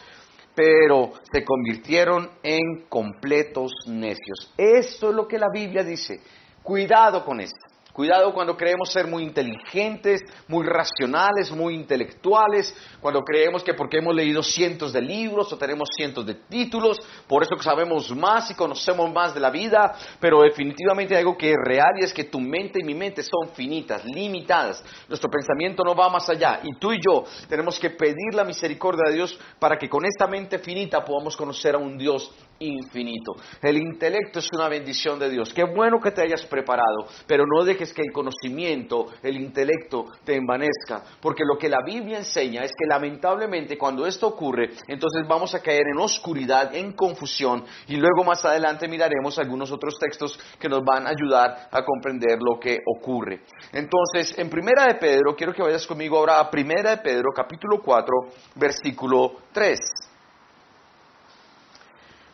pero 0.54 1.12
se 1.32 1.44
convirtieron 1.44 2.30
en 2.42 2.86
completos 2.88 3.72
necios. 3.86 4.52
Esto 4.56 5.08
es 5.08 5.14
lo 5.14 5.26
que 5.26 5.38
la 5.38 5.48
Biblia 5.52 5.82
dice. 5.82 6.20
Cuidado 6.62 7.24
con 7.24 7.40
esto. 7.40 7.67
Cuidado 7.98 8.32
cuando 8.32 8.56
creemos 8.56 8.92
ser 8.92 9.08
muy 9.08 9.24
inteligentes, 9.24 10.22
muy 10.46 10.64
racionales, 10.64 11.50
muy 11.50 11.74
intelectuales, 11.74 12.72
cuando 13.00 13.24
creemos 13.24 13.64
que 13.64 13.74
porque 13.74 13.98
hemos 13.98 14.14
leído 14.14 14.40
cientos 14.40 14.92
de 14.92 15.02
libros 15.02 15.52
o 15.52 15.58
tenemos 15.58 15.88
cientos 15.96 16.24
de 16.24 16.34
títulos, 16.34 16.96
por 17.26 17.42
eso 17.42 17.60
sabemos 17.60 18.14
más 18.14 18.52
y 18.52 18.54
conocemos 18.54 19.12
más 19.12 19.34
de 19.34 19.40
la 19.40 19.50
vida, 19.50 19.96
pero 20.20 20.42
definitivamente 20.42 21.16
hay 21.16 21.22
algo 21.22 21.36
que 21.36 21.50
es 21.50 21.56
real 21.60 21.90
y 22.00 22.04
es 22.04 22.14
que 22.14 22.22
tu 22.22 22.38
mente 22.38 22.78
y 22.80 22.84
mi 22.84 22.94
mente 22.94 23.24
son 23.24 23.52
finitas, 23.52 24.04
limitadas. 24.04 24.84
Nuestro 25.08 25.28
pensamiento 25.28 25.82
no 25.82 25.96
va 25.96 26.08
más 26.08 26.28
allá 26.28 26.60
y 26.62 26.78
tú 26.78 26.92
y 26.92 27.00
yo 27.04 27.24
tenemos 27.48 27.80
que 27.80 27.90
pedir 27.90 28.32
la 28.32 28.44
misericordia 28.44 29.10
de 29.10 29.16
Dios 29.16 29.36
para 29.58 29.76
que 29.76 29.88
con 29.88 30.04
esta 30.04 30.28
mente 30.28 30.60
finita 30.60 31.04
podamos 31.04 31.36
conocer 31.36 31.74
a 31.74 31.78
un 31.78 31.98
Dios 31.98 32.32
infinito. 32.60 33.32
El 33.62 33.76
intelecto 33.76 34.38
es 34.38 34.48
una 34.52 34.68
bendición 34.68 35.18
de 35.18 35.30
Dios. 35.30 35.52
Qué 35.52 35.64
bueno 35.64 36.00
que 36.00 36.10
te 36.10 36.22
hayas 36.22 36.44
preparado, 36.46 37.06
pero 37.26 37.44
no 37.46 37.64
dejes 37.64 37.92
que 37.92 38.02
el 38.02 38.12
conocimiento, 38.12 39.06
el 39.22 39.36
intelecto 39.36 40.06
te 40.24 40.36
envanezca, 40.36 41.02
porque 41.20 41.44
lo 41.44 41.58
que 41.58 41.68
la 41.68 41.82
Biblia 41.84 42.18
enseña 42.18 42.64
es 42.64 42.72
que 42.72 42.86
lamentablemente 42.86 43.78
cuando 43.78 44.06
esto 44.06 44.26
ocurre, 44.26 44.70
entonces 44.86 45.26
vamos 45.28 45.54
a 45.54 45.62
caer 45.62 45.82
en 45.92 46.00
oscuridad, 46.00 46.74
en 46.74 46.92
confusión, 46.92 47.64
y 47.86 47.96
luego 47.96 48.24
más 48.24 48.44
adelante 48.44 48.88
miraremos 48.88 49.38
algunos 49.38 49.70
otros 49.70 49.94
textos 49.98 50.38
que 50.58 50.68
nos 50.68 50.82
van 50.84 51.06
a 51.06 51.10
ayudar 51.10 51.68
a 51.70 51.84
comprender 51.84 52.38
lo 52.40 52.58
que 52.58 52.78
ocurre. 52.98 53.42
Entonces, 53.72 54.38
en 54.38 54.50
Primera 54.50 54.86
de 54.86 54.94
Pedro, 54.94 55.34
quiero 55.36 55.52
que 55.52 55.62
vayas 55.62 55.86
conmigo 55.86 56.18
ahora 56.18 56.40
a 56.40 56.50
Primera 56.50 56.90
de 56.90 56.98
Pedro, 56.98 57.30
capítulo 57.34 57.80
4, 57.82 58.14
versículo 58.56 59.32
3. 59.52 60.07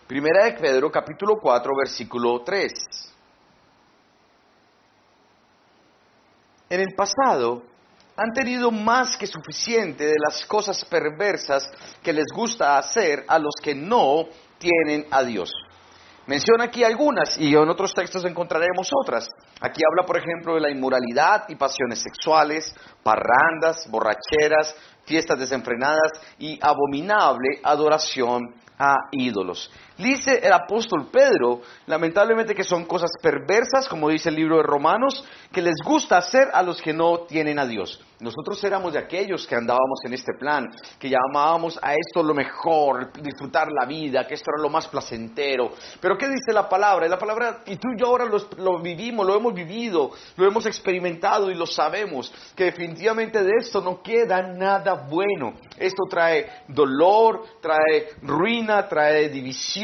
Primera 0.06 0.44
de 0.44 0.52
Pedro 0.52 0.90
capítulo 0.90 1.36
4 1.40 1.72
versículo 1.78 2.42
3. 2.44 2.72
En 6.68 6.80
el 6.80 6.94
pasado 6.94 7.62
han 8.14 8.32
tenido 8.34 8.70
más 8.70 9.16
que 9.16 9.26
suficiente 9.26 10.04
de 10.04 10.16
las 10.18 10.44
cosas 10.44 10.84
perversas 10.84 11.70
que 12.02 12.12
les 12.12 12.26
gusta 12.34 12.76
hacer 12.76 13.24
a 13.26 13.38
los 13.38 13.54
que 13.62 13.74
no 13.74 14.26
tienen 14.58 15.06
a 15.10 15.22
Dios. 15.22 15.50
Menciona 16.26 16.64
aquí 16.64 16.84
algunas 16.84 17.38
y 17.38 17.54
en 17.54 17.68
otros 17.68 17.94
textos 17.94 18.24
encontraremos 18.24 18.90
otras. 19.02 19.26
Aquí 19.60 19.82
habla, 19.88 20.06
por 20.06 20.18
ejemplo, 20.18 20.54
de 20.54 20.60
la 20.60 20.70
inmoralidad 20.70 21.44
y 21.48 21.56
pasiones 21.56 22.00
sexuales, 22.00 22.74
parrandas, 23.02 23.88
borracheras, 23.90 24.74
fiestas 25.04 25.38
desenfrenadas 25.38 26.12
y 26.38 26.58
abominable 26.62 27.60
adoración 27.62 28.54
a 28.78 28.94
ídolos. 29.12 29.70
Dice 29.96 30.40
el 30.42 30.52
apóstol 30.52 31.08
Pedro, 31.12 31.60
lamentablemente 31.86 32.54
que 32.54 32.64
son 32.64 32.84
cosas 32.84 33.10
perversas, 33.22 33.88
como 33.88 34.08
dice 34.08 34.28
el 34.28 34.34
libro 34.34 34.56
de 34.56 34.64
Romanos, 34.64 35.24
que 35.52 35.62
les 35.62 35.76
gusta 35.84 36.16
hacer 36.16 36.48
a 36.52 36.62
los 36.62 36.82
que 36.82 36.92
no 36.92 37.20
tienen 37.20 37.60
a 37.60 37.66
Dios. 37.66 38.02
Nosotros 38.20 38.62
éramos 38.64 38.92
de 38.92 38.98
aquellos 38.98 39.46
que 39.46 39.54
andábamos 39.54 40.00
en 40.04 40.14
este 40.14 40.32
plan, 40.38 40.68
que 40.98 41.10
llamábamos 41.10 41.78
a 41.82 41.94
esto 41.94 42.22
lo 42.22 42.32
mejor, 42.32 43.12
disfrutar 43.20 43.68
la 43.70 43.86
vida, 43.86 44.26
que 44.26 44.34
esto 44.34 44.50
era 44.54 44.62
lo 44.62 44.70
más 44.70 44.88
placentero. 44.88 45.70
Pero 46.00 46.16
¿qué 46.16 46.28
dice 46.28 46.52
la 46.52 46.68
palabra? 46.68 47.06
La 47.06 47.18
palabra, 47.18 47.60
y 47.66 47.76
tú 47.76 47.88
y 47.94 48.00
yo 48.00 48.06
ahora 48.06 48.24
lo, 48.24 48.80
vivimos, 48.80 49.26
lo 49.26 49.36
hemos 49.36 49.52
vivido, 49.52 50.10
lo 50.36 50.46
hemos 50.46 50.64
experimentado 50.66 51.50
y 51.50 51.54
lo 51.54 51.66
sabemos, 51.66 52.32
que 52.56 52.64
definitivamente 52.64 53.42
de 53.42 53.52
esto 53.58 53.80
no 53.80 54.02
queda 54.02 54.42
nada 54.42 54.94
bueno. 54.94 55.54
Esto 55.76 56.04
trae 56.08 56.62
dolor, 56.68 57.44
trae 57.60 58.08
ruina, 58.22 58.88
trae 58.88 59.28
división, 59.28 59.83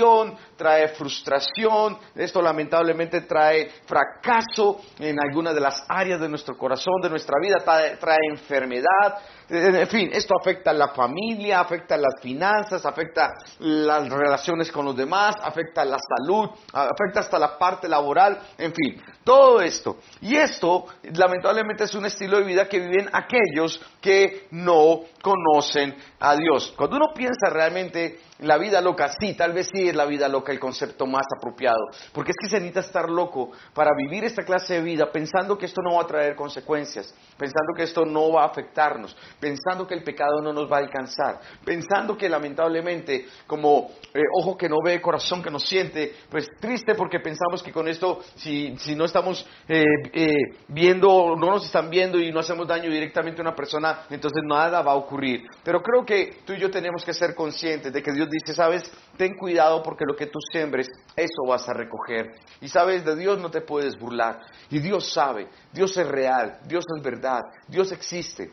trae 0.57 0.89
frustración, 0.89 1.99
esto 2.15 2.41
lamentablemente 2.43 3.23
trae 3.23 3.71
fracaso 3.87 4.81
en 4.99 5.19
alguna 5.21 5.53
de 5.53 5.61
las 5.61 5.85
áreas 5.89 6.21
de 6.21 6.29
nuestro 6.29 6.57
corazón, 6.57 7.01
de 7.03 7.11
nuestra 7.11 7.37
vida, 7.41 7.59
trae, 7.99 8.19
enfermedad, 8.31 9.19
en 9.49 9.89
fin, 9.89 10.11
esto 10.13 10.35
afecta 10.41 10.71
a 10.71 10.75
la 10.75 10.89
familia, 10.89 11.61
afecta 11.61 11.97
a 11.97 11.99
las 11.99 12.21
finanzas, 12.21 12.85
afecta 12.87 13.33
las 13.59 14.09
relaciones 14.09 14.71
con 14.71 14.85
los 14.85 14.97
demás, 14.97 15.35
afecta 15.43 15.83
a 15.83 15.85
la 15.85 15.99
salud, 15.99 16.51
afecta 16.73 17.21
hasta 17.21 17.39
la 17.39 17.59
parte 17.59 17.89
laboral, 17.89 18.41
en 18.59 18.73
fin, 18.73 19.03
todo 19.25 19.61
esto. 19.61 19.99
Y 20.21 20.37
esto, 20.37 20.87
lamentablemente, 21.15 21.85
es 21.85 21.95
un 21.95 22.07
estilo 22.07 22.39
de 22.39 22.45
vida 22.45 22.69
que 22.69 22.81
viven 22.81 23.09
aquellos 23.13 23.81
que 24.01 24.47
no 24.51 25.01
conocen 25.23 25.97
a 26.19 26.37
Dios. 26.37 26.73
Cuando 26.77 26.97
uno 26.97 27.13
piensa 27.15 27.51
realmente 27.51 28.19
la 28.41 28.57
vida 28.57 28.81
loca, 28.81 29.11
sí, 29.21 29.35
tal 29.35 29.53
vez 29.53 29.69
sí 29.73 29.89
es 29.89 29.95
la 29.95 30.07
vida 30.07 30.29
loca 30.29 30.53
el 30.53 30.59
concepto 30.59 31.07
más 31.07 31.27
apropiado, 31.37 31.79
porque 32.13 32.31
es 32.31 32.37
que 32.41 32.49
se 32.49 32.57
necesita 32.57 32.81
estar 32.81 33.11
loco 33.11 33.51
para 33.75 33.91
vivir 33.97 34.25
esta 34.25 34.45
clase 34.45 34.75
de 34.75 34.81
vida 34.81 35.11
pensando 35.13 35.59
que 35.59 35.67
esto 35.67 35.83
no 35.83 35.97
va 35.97 36.03
a 36.03 36.07
traer 36.07 36.35
consecuencias, 36.35 37.15
pensando 37.37 37.73
que 37.77 37.83
esto 37.83 38.05
no 38.05 38.33
va 38.33 38.45
a 38.45 38.47
afectarnos, 38.47 39.17
pensando 39.39 39.87
que 39.87 39.95
el 39.95 40.03
pecado 40.03 40.41
no 40.43 40.53
nos 40.53 40.71
va 40.71 40.77
a 40.77 40.81
alcanzar, 40.81 41.41
pensando 41.65 42.17
que 42.17 42.29
lamentablemente 42.29 43.27
como 43.47 43.91
eh, 44.15 44.23
ojo 44.41 44.57
que 44.57 44.69
no 44.69 44.77
ve, 44.83 45.01
corazón 45.01 45.43
que 45.43 45.51
no 45.51 45.59
siente, 45.59 46.15
pues 46.31 46.49
triste 46.61 46.95
porque 46.95 47.21
pensamos 47.21 47.63
que 47.63 47.73
con 47.73 47.89
esto, 47.89 48.21
si, 48.37 48.77
si 48.79 48.95
no 48.95 49.05
estamos 49.11 49.47
eh, 49.69 49.85
eh, 50.13 50.37
viendo, 50.69 51.37
no 51.37 51.51
nos 51.51 51.67
están 51.67 51.91
viendo 51.91 52.19
y 52.19 52.33
no 52.33 52.41
hacemos 52.41 52.67
daño 52.67 52.91
directamente 52.91 53.41
a 53.41 53.45
una 53.45 53.55
persona, 53.55 54.07
entonces 54.09 54.43
nada 54.45 54.83
va 54.83 54.93
a 54.93 54.97
ocurrir. 54.97 55.43
Pero 55.63 55.83
creo 55.83 56.05
que 56.05 56.39
tú 56.45 56.53
y 56.53 56.59
yo 56.59 56.71
tenemos 56.71 57.05
que 57.05 57.13
ser 57.13 57.35
conscientes 57.35 57.93
de 57.93 58.03
que 58.03 58.13
Dios 58.13 58.29
dice, 58.31 58.55
sabes, 58.55 58.91
ten 59.17 59.37
cuidado 59.37 59.83
porque 59.83 60.05
lo 60.07 60.17
que 60.17 60.27
tú 60.27 60.39
siembres, 60.53 60.89
eso 61.17 61.47
vas 61.47 61.69
a 61.69 61.75
recoger. 61.75 62.33
Y 62.61 62.69
sabes, 62.69 63.05
de 63.05 63.17
Dios 63.17 63.39
no 63.39 63.51
te 63.51 63.61
puedes 63.61 63.99
burlar. 63.99 64.41
Y 64.71 64.79
Dios 64.79 65.13
sabe, 65.13 65.49
Dios 65.73 65.97
es 65.97 66.07
real, 66.07 66.59
Dios 66.67 66.85
es 66.97 67.03
verdad, 67.03 67.41
Dios 67.69 67.93
existe. 67.93 68.51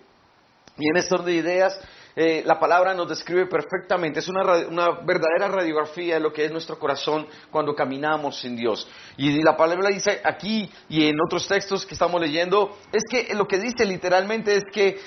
Y 0.77 0.89
en 0.89 0.97
estos 0.97 1.25
de 1.25 1.33
ideas, 1.33 1.79
eh, 2.19 2.41
la 2.43 2.59
palabra 2.59 2.95
nos 2.95 3.07
describe 3.07 3.45
perfectamente, 3.45 4.21
es 4.21 4.27
una, 4.27 4.41
una, 4.67 4.89
verdadera 5.05 5.49
radiografía 5.49 6.15
de 6.15 6.19
lo 6.19 6.33
que 6.33 6.45
es 6.45 6.51
nuestro 6.51 6.79
corazón 6.79 7.27
cuando 7.51 7.75
caminamos 7.75 8.39
sin 8.39 8.55
Dios. 8.55 8.89
Y 9.17 9.43
la 9.43 9.55
palabra 9.55 9.89
dice 9.89 10.19
aquí 10.23 10.67
y 10.89 11.07
en 11.07 11.15
otros 11.23 11.47
textos 11.47 11.85
que 11.85 11.93
estamos 11.93 12.19
leyendo, 12.19 12.75
es 12.91 13.03
que 13.07 13.35
lo 13.35 13.47
que 13.47 13.59
dice 13.59 13.85
literalmente 13.85 14.55
es 14.55 14.63
que 14.73 14.99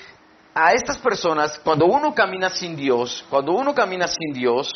a 0.53 0.71
estas 0.71 0.99
personas, 0.99 1.59
cuando 1.59 1.85
uno 1.85 2.15
camina 2.15 2.49
sin 2.49 2.77
Dios, 2.77 3.25
cuando 3.29 3.51
uno 3.51 3.75
camina 3.75 4.07
sin 4.07 4.31
Dios, 4.31 4.71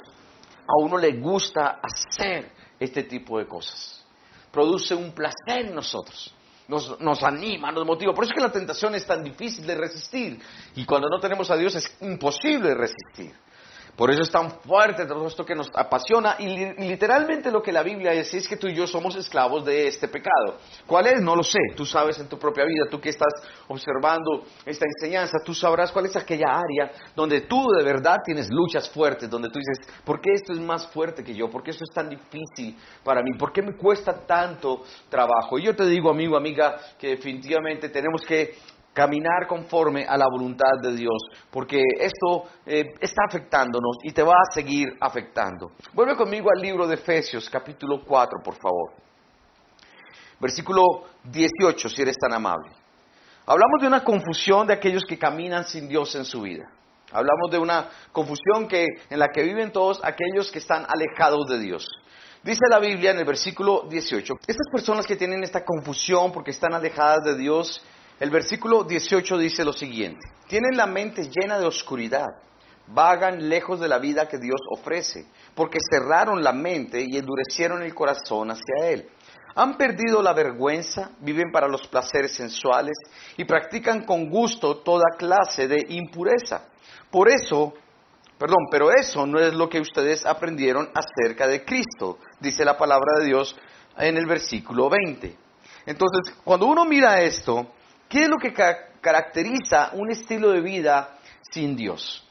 a 0.67 0.83
uno 0.83 0.97
le 0.97 1.13
gusta 1.13 1.79
hacer 1.81 2.51
este 2.77 3.03
tipo 3.03 3.39
de 3.39 3.47
cosas. 3.47 4.05
Produce 4.51 4.93
un 4.93 5.13
placer 5.13 5.67
en 5.67 5.73
nosotros. 5.73 6.35
Nos, 6.67 6.99
nos, 6.99 7.21
anima, 7.23 7.71
nos 7.71 7.85
motiva. 7.85 8.13
Por 8.13 8.23
eso 8.23 8.33
es 8.33 8.37
que 8.37 8.43
la 8.43 8.51
tentación 8.51 8.95
es 8.95 9.05
tan 9.05 9.23
difícil 9.23 9.65
de 9.67 9.75
resistir. 9.75 10.39
Y 10.75 10.85
cuando 10.85 11.07
no 11.09 11.19
tenemos 11.19 11.49
a 11.51 11.57
Dios 11.57 11.75
es 11.75 11.95
imposible 12.01 12.73
resistir. 12.73 13.33
Por 13.95 14.11
eso 14.11 14.23
es 14.23 14.31
tan 14.31 14.51
fuerte 14.61 15.05
todo 15.05 15.25
esto 15.25 15.45
que 15.45 15.55
nos 15.55 15.71
apasiona 15.73 16.35
y, 16.39 16.73
literalmente 16.83 17.49
lo 17.49 17.61
que 17.61 17.71
la 17.71 17.81
Biblia 17.81 18.11
dice 18.11 18.37
es 18.37 18.47
que 18.47 18.57
tú 18.57 18.67
y 18.67 18.75
yo 18.75 18.85
somos 18.85 19.15
esclavos 19.15 19.63
de 19.63 19.87
este 19.87 20.09
pecado. 20.09 20.57
¿Cuál 20.85 21.07
es? 21.07 21.21
No 21.21 21.33
lo 21.35 21.43
sé. 21.43 21.59
Tú 21.77 21.85
sabes 21.85 22.19
en 22.19 22.27
tu 22.27 22.37
propia 22.37 22.65
vida, 22.65 22.89
tú 22.91 22.99
que 22.99 23.09
estás 23.09 23.33
observando 23.67 24.43
esta 24.65 24.85
enseñanza, 24.85 25.37
tú 25.45 25.53
sabrás 25.53 25.93
cuál 25.93 26.07
es 26.07 26.15
aquella 26.17 26.47
área 26.47 26.91
donde 27.15 27.41
tú 27.41 27.65
de 27.77 27.83
verdad 27.83 28.17
tienes 28.25 28.49
luchas 28.49 28.89
fuertes, 28.89 29.29
donde 29.29 29.49
tú 29.49 29.59
dices, 29.59 29.87
¿por 30.03 30.19
qué 30.19 30.31
esto 30.33 30.51
es 30.51 30.59
más 30.59 30.87
fuerte 30.87 31.23
que 31.23 31.33
yo? 31.33 31.49
¿Por 31.49 31.63
qué 31.63 31.71
esto 31.71 31.85
es 31.87 31.93
tan 31.93 32.09
difícil 32.09 32.77
para 33.03 33.23
mí? 33.23 33.31
¿Por 33.37 33.53
qué 33.53 33.61
me 33.61 33.77
cuesta 33.77 34.13
tanto 34.25 34.83
trabajo? 35.09 35.57
Y 35.57 35.63
yo 35.63 35.75
te 35.75 35.85
digo, 35.85 36.09
amigo, 36.09 36.35
amiga, 36.35 36.75
que 36.99 37.09
definitivamente 37.09 37.87
tenemos 37.89 38.25
que 38.25 38.55
caminar 38.95 39.45
conforme 39.45 40.05
a 40.07 40.17
la 40.17 40.25
voluntad 40.31 40.79
de 40.81 40.95
Dios, 40.95 41.21
porque 41.51 41.83
esto 41.99 42.45
eh, 42.65 42.93
está 43.01 43.23
afectándonos 43.27 43.97
y 44.03 44.13
te 44.13 44.23
va 44.23 44.35
a 44.35 44.53
seguir 44.53 44.87
afectando. 45.01 45.73
Vuelve 45.93 46.15
conmigo 46.15 46.47
al 46.49 46.61
libro 46.61 46.87
de 46.87 46.95
Efesios, 46.95 47.49
capítulo 47.49 48.05
4, 48.05 48.39
por 48.41 48.55
favor. 48.55 48.93
Versículo 50.39 51.03
18, 51.25 51.89
si 51.89 52.01
eres 52.01 52.15
tan 52.17 52.31
amable. 52.31 52.71
Hablamos 53.45 53.81
de 53.81 53.87
una 53.87 54.01
confusión 54.01 54.65
de 54.65 54.73
aquellos 54.73 55.03
que 55.03 55.19
caminan 55.19 55.65
sin 55.65 55.89
Dios 55.89 56.15
en 56.15 56.23
su 56.23 56.41
vida. 56.41 56.71
Hablamos 57.11 57.51
de 57.51 57.59
una 57.59 57.89
confusión 58.13 58.69
que, 58.69 58.85
en 59.09 59.19
la 59.19 59.27
que 59.27 59.43
viven 59.43 59.73
todos 59.73 59.99
aquellos 60.05 60.49
que 60.51 60.59
están 60.59 60.85
alejados 60.87 61.47
de 61.47 61.59
Dios. 61.59 61.85
Dice 62.43 62.61
la 62.69 62.79
Biblia 62.79 63.11
en 63.11 63.19
el 63.19 63.25
versículo 63.25 63.87
18, 63.89 64.33
estas 64.47 64.67
personas 64.71 65.05
que 65.05 65.17
tienen 65.17 65.43
esta 65.43 65.65
confusión 65.65 66.31
porque 66.31 66.51
están 66.51 66.73
alejadas 66.73 67.25
de 67.25 67.35
Dios, 67.35 67.83
el 68.19 68.29
versículo 68.29 68.83
18 68.83 69.37
dice 69.37 69.65
lo 69.65 69.73
siguiente, 69.73 70.25
tienen 70.47 70.77
la 70.77 70.85
mente 70.85 71.29
llena 71.29 71.59
de 71.59 71.65
oscuridad, 71.65 72.27
vagan 72.87 73.49
lejos 73.49 73.79
de 73.79 73.87
la 73.87 73.97
vida 73.97 74.27
que 74.27 74.37
Dios 74.37 74.61
ofrece, 74.71 75.25
porque 75.53 75.79
cerraron 75.89 76.43
la 76.43 76.53
mente 76.53 77.03
y 77.05 77.17
endurecieron 77.17 77.81
el 77.81 77.93
corazón 77.93 78.51
hacia 78.51 78.89
Él. 78.89 79.09
Han 79.55 79.77
perdido 79.77 80.21
la 80.21 80.33
vergüenza, 80.33 81.11
viven 81.19 81.51
para 81.51 81.67
los 81.67 81.87
placeres 81.87 82.33
sensuales 82.33 82.95
y 83.37 83.45
practican 83.45 84.05
con 84.05 84.29
gusto 84.29 84.77
toda 84.77 85.15
clase 85.17 85.67
de 85.67 85.85
impureza. 85.89 86.67
Por 87.09 87.29
eso, 87.29 87.73
perdón, 88.37 88.67
pero 88.69 88.91
eso 88.91 89.25
no 89.25 89.39
es 89.39 89.53
lo 89.53 89.69
que 89.69 89.79
ustedes 89.79 90.25
aprendieron 90.25 90.89
acerca 90.93 91.47
de 91.47 91.63
Cristo, 91.63 92.19
dice 92.39 92.65
la 92.65 92.77
palabra 92.77 93.19
de 93.19 93.25
Dios 93.25 93.55
en 93.97 94.17
el 94.17 94.25
versículo 94.25 94.89
20. 94.89 95.37
Entonces, 95.85 96.35
cuando 96.43 96.65
uno 96.65 96.83
mira 96.83 97.21
esto, 97.21 97.74
¿Qué 98.09 98.23
es 98.23 98.29
lo 98.29 98.37
que 98.37 98.53
caracteriza 99.01 99.91
un 99.93 100.11
estilo 100.11 100.51
de 100.51 100.61
vida 100.61 101.17
sin 101.51 101.75
Dios? 101.75 102.27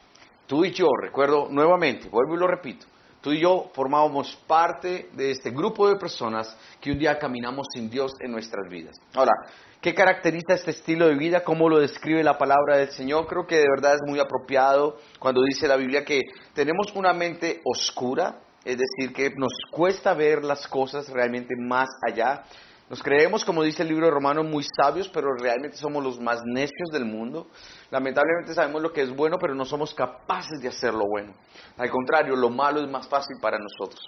Tú 0.46 0.64
y 0.64 0.72
yo, 0.72 0.88
recuerdo 1.00 1.48
nuevamente, 1.50 2.08
vuelvo 2.08 2.34
y 2.34 2.38
lo 2.38 2.46
repito, 2.46 2.86
tú 3.20 3.32
y 3.32 3.40
yo 3.40 3.70
formábamos 3.74 4.36
parte 4.46 5.08
de 5.14 5.32
este 5.32 5.50
grupo 5.50 5.88
de 5.88 5.96
personas 5.96 6.56
que 6.80 6.92
un 6.92 6.98
día 6.98 7.18
caminamos 7.18 7.66
sin 7.74 7.90
Dios 7.90 8.12
en 8.20 8.30
nuestras 8.30 8.68
vidas. 8.68 8.94
Ahora, 9.14 9.32
¿qué 9.80 9.94
caracteriza 9.94 10.54
este 10.54 10.70
estilo 10.70 11.08
de 11.08 11.16
vida? 11.16 11.42
¿Cómo 11.42 11.68
lo 11.68 11.80
describe 11.80 12.22
la 12.22 12.38
palabra 12.38 12.76
del 12.76 12.90
Señor? 12.90 13.26
Creo 13.26 13.46
que 13.46 13.56
de 13.56 13.68
verdad 13.74 13.94
es 13.94 14.02
muy 14.06 14.20
apropiado 14.20 14.98
cuando 15.18 15.42
dice 15.42 15.66
la 15.66 15.76
Biblia 15.76 16.04
que 16.04 16.20
tenemos 16.52 16.94
una 16.94 17.12
mente 17.12 17.62
oscura, 17.64 18.38
es 18.64 18.78
decir, 18.78 19.12
que 19.12 19.30
nos 19.36 19.52
cuesta 19.72 20.14
ver 20.14 20.44
las 20.44 20.68
cosas 20.68 21.08
realmente 21.08 21.54
más 21.58 21.88
allá 22.06 22.44
nos 22.90 23.02
creemos, 23.02 23.44
como 23.44 23.62
dice 23.62 23.82
el 23.82 23.88
libro 23.88 24.06
de 24.06 24.12
Romanos, 24.12 24.44
muy 24.44 24.64
sabios, 24.76 25.08
pero 25.08 25.34
realmente 25.34 25.76
somos 25.76 26.04
los 26.04 26.20
más 26.20 26.42
necios 26.44 26.90
del 26.92 27.06
mundo. 27.06 27.48
Lamentablemente 27.90 28.52
sabemos 28.52 28.82
lo 28.82 28.92
que 28.92 29.02
es 29.02 29.14
bueno, 29.14 29.38
pero 29.38 29.54
no 29.54 29.64
somos 29.64 29.94
capaces 29.94 30.60
de 30.60 30.68
hacer 30.68 30.92
lo 30.92 31.06
bueno. 31.06 31.34
Al 31.78 31.90
contrario, 31.90 32.36
lo 32.36 32.50
malo 32.50 32.80
es 32.80 32.88
más 32.90 33.08
fácil 33.08 33.36
para 33.40 33.58
nosotros. 33.58 34.04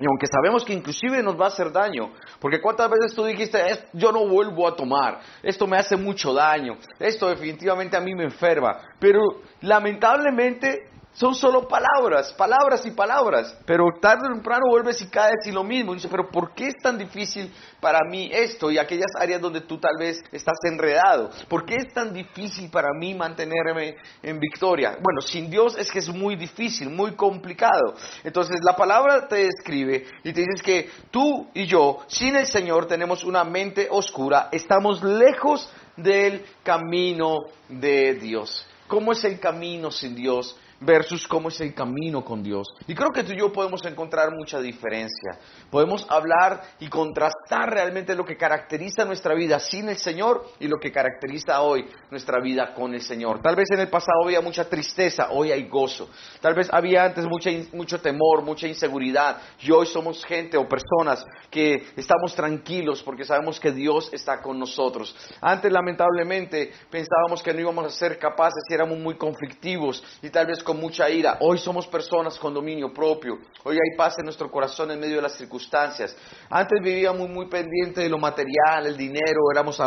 Y 0.00 0.06
aunque 0.06 0.28
sabemos 0.28 0.64
que 0.64 0.72
inclusive 0.72 1.22
nos 1.24 1.38
va 1.38 1.46
a 1.46 1.48
hacer 1.48 1.72
daño, 1.72 2.12
porque 2.38 2.60
cuántas 2.60 2.88
veces 2.88 3.16
tú 3.16 3.24
dijiste, 3.24 3.60
yo 3.92 4.12
no 4.12 4.28
vuelvo 4.28 4.68
a 4.68 4.76
tomar, 4.76 5.18
esto 5.42 5.66
me 5.66 5.76
hace 5.76 5.96
mucho 5.96 6.32
daño, 6.32 6.78
esto 7.00 7.28
definitivamente 7.28 7.96
a 7.96 8.00
mí 8.00 8.14
me 8.14 8.22
enferma, 8.22 8.78
pero 9.00 9.20
lamentablemente 9.60 10.88
son 11.14 11.34
solo 11.34 11.66
palabras, 11.66 12.32
palabras 12.34 12.86
y 12.86 12.92
palabras. 12.92 13.56
Pero 13.66 13.86
tarde 14.00 14.28
o 14.28 14.34
temprano 14.34 14.66
vuelves 14.70 15.00
y 15.02 15.08
caes 15.08 15.46
y 15.46 15.50
lo 15.50 15.64
mismo. 15.64 15.92
Y 15.92 15.96
dice, 15.96 16.08
pero 16.08 16.28
¿por 16.30 16.54
qué 16.54 16.68
es 16.68 16.76
tan 16.80 16.96
difícil 16.96 17.52
para 17.80 17.98
mí 18.08 18.30
esto 18.32 18.70
y 18.70 18.78
aquellas 18.78 19.10
áreas 19.18 19.40
donde 19.40 19.62
tú 19.62 19.78
tal 19.78 19.96
vez 19.98 20.22
estás 20.30 20.58
enredado? 20.70 21.30
¿Por 21.48 21.64
qué 21.64 21.76
es 21.76 21.92
tan 21.92 22.12
difícil 22.12 22.70
para 22.70 22.88
mí 22.96 23.14
mantenerme 23.14 23.96
en 24.22 24.38
victoria? 24.38 24.96
Bueno, 25.02 25.20
sin 25.20 25.50
Dios 25.50 25.76
es 25.76 25.90
que 25.90 25.98
es 25.98 26.08
muy 26.08 26.36
difícil, 26.36 26.88
muy 26.88 27.12
complicado. 27.16 27.94
Entonces 28.22 28.60
la 28.62 28.76
palabra 28.76 29.26
te 29.26 29.36
describe 29.46 30.04
y 30.22 30.32
te 30.32 30.42
dices 30.42 30.62
que 30.62 30.88
tú 31.10 31.48
y 31.52 31.66
yo, 31.66 31.98
sin 32.06 32.36
el 32.36 32.46
Señor, 32.46 32.86
tenemos 32.86 33.24
una 33.24 33.42
mente 33.42 33.88
oscura, 33.90 34.48
estamos 34.52 35.02
lejos 35.02 35.68
del 35.96 36.44
camino 36.62 37.38
de 37.68 38.14
Dios. 38.14 38.66
¿Cómo 38.86 39.12
es 39.12 39.22
el 39.24 39.38
camino 39.38 39.90
sin 39.90 40.14
Dios? 40.14 40.56
Versus 40.80 41.26
cómo 41.26 41.48
es 41.48 41.60
el 41.60 41.74
camino 41.74 42.24
con 42.24 42.42
Dios. 42.42 42.68
Y 42.86 42.94
creo 42.94 43.10
que 43.10 43.24
tú 43.24 43.32
y 43.32 43.38
yo 43.38 43.52
podemos 43.52 43.84
encontrar 43.84 44.30
mucha 44.32 44.60
diferencia. 44.60 45.38
Podemos 45.70 46.06
hablar 46.08 46.62
y 46.78 46.88
contrastar 46.88 47.70
realmente 47.70 48.14
lo 48.14 48.24
que 48.24 48.36
caracteriza 48.36 49.04
nuestra 49.04 49.34
vida 49.34 49.58
sin 49.58 49.88
el 49.88 49.96
Señor 49.96 50.44
y 50.60 50.68
lo 50.68 50.78
que 50.78 50.92
caracteriza 50.92 51.60
hoy 51.62 51.86
nuestra 52.10 52.40
vida 52.40 52.74
con 52.74 52.94
el 52.94 53.02
Señor. 53.02 53.40
Tal 53.42 53.56
vez 53.56 53.68
en 53.72 53.80
el 53.80 53.88
pasado 53.88 54.24
había 54.24 54.40
mucha 54.40 54.68
tristeza, 54.68 55.30
hoy 55.30 55.50
hay 55.50 55.68
gozo. 55.68 56.08
Tal 56.40 56.54
vez 56.54 56.68
había 56.72 57.04
antes 57.04 57.26
mucha, 57.26 57.50
mucho 57.72 58.00
temor, 58.00 58.42
mucha 58.42 58.66
inseguridad. 58.66 59.38
Y 59.60 59.70
hoy 59.70 59.86
somos 59.86 60.24
gente 60.24 60.56
o 60.56 60.68
personas 60.68 61.24
que 61.50 61.88
estamos 61.96 62.34
tranquilos 62.34 63.02
porque 63.02 63.24
sabemos 63.24 63.58
que 63.58 63.72
Dios 63.72 64.10
está 64.12 64.40
con 64.40 64.58
nosotros. 64.58 65.14
Antes 65.40 65.72
lamentablemente 65.72 66.72
pensábamos 66.90 67.42
que 67.42 67.52
no 67.52 67.60
íbamos 67.60 67.86
a 67.86 67.90
ser 67.90 68.18
capaces 68.18 68.62
y 68.68 68.74
éramos 68.74 68.98
muy 68.98 69.16
conflictivos 69.16 70.02
y 70.22 70.30
tal 70.30 70.46
vez 70.46 70.62
con 70.68 70.78
mucha 70.78 71.08
ira. 71.08 71.38
Hoy 71.40 71.56
somos 71.56 71.86
personas 71.86 72.38
con 72.38 72.52
dominio 72.52 72.92
propio. 72.92 73.38
Hoy 73.64 73.76
hay 73.76 73.96
paz 73.96 74.18
en 74.18 74.26
nuestro 74.26 74.50
corazón 74.50 74.90
en 74.90 75.00
medio 75.00 75.16
de 75.16 75.22
las 75.22 75.32
circunstancias. 75.32 76.14
Antes 76.50 76.78
vivíamos 76.82 77.20
muy, 77.20 77.30
muy 77.30 77.48
pendiente 77.48 78.02
de 78.02 78.10
lo 78.10 78.18
material, 78.18 78.84
el 78.84 78.94
dinero, 78.94 79.50
éramos 79.50 79.80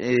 eh, 0.00 0.16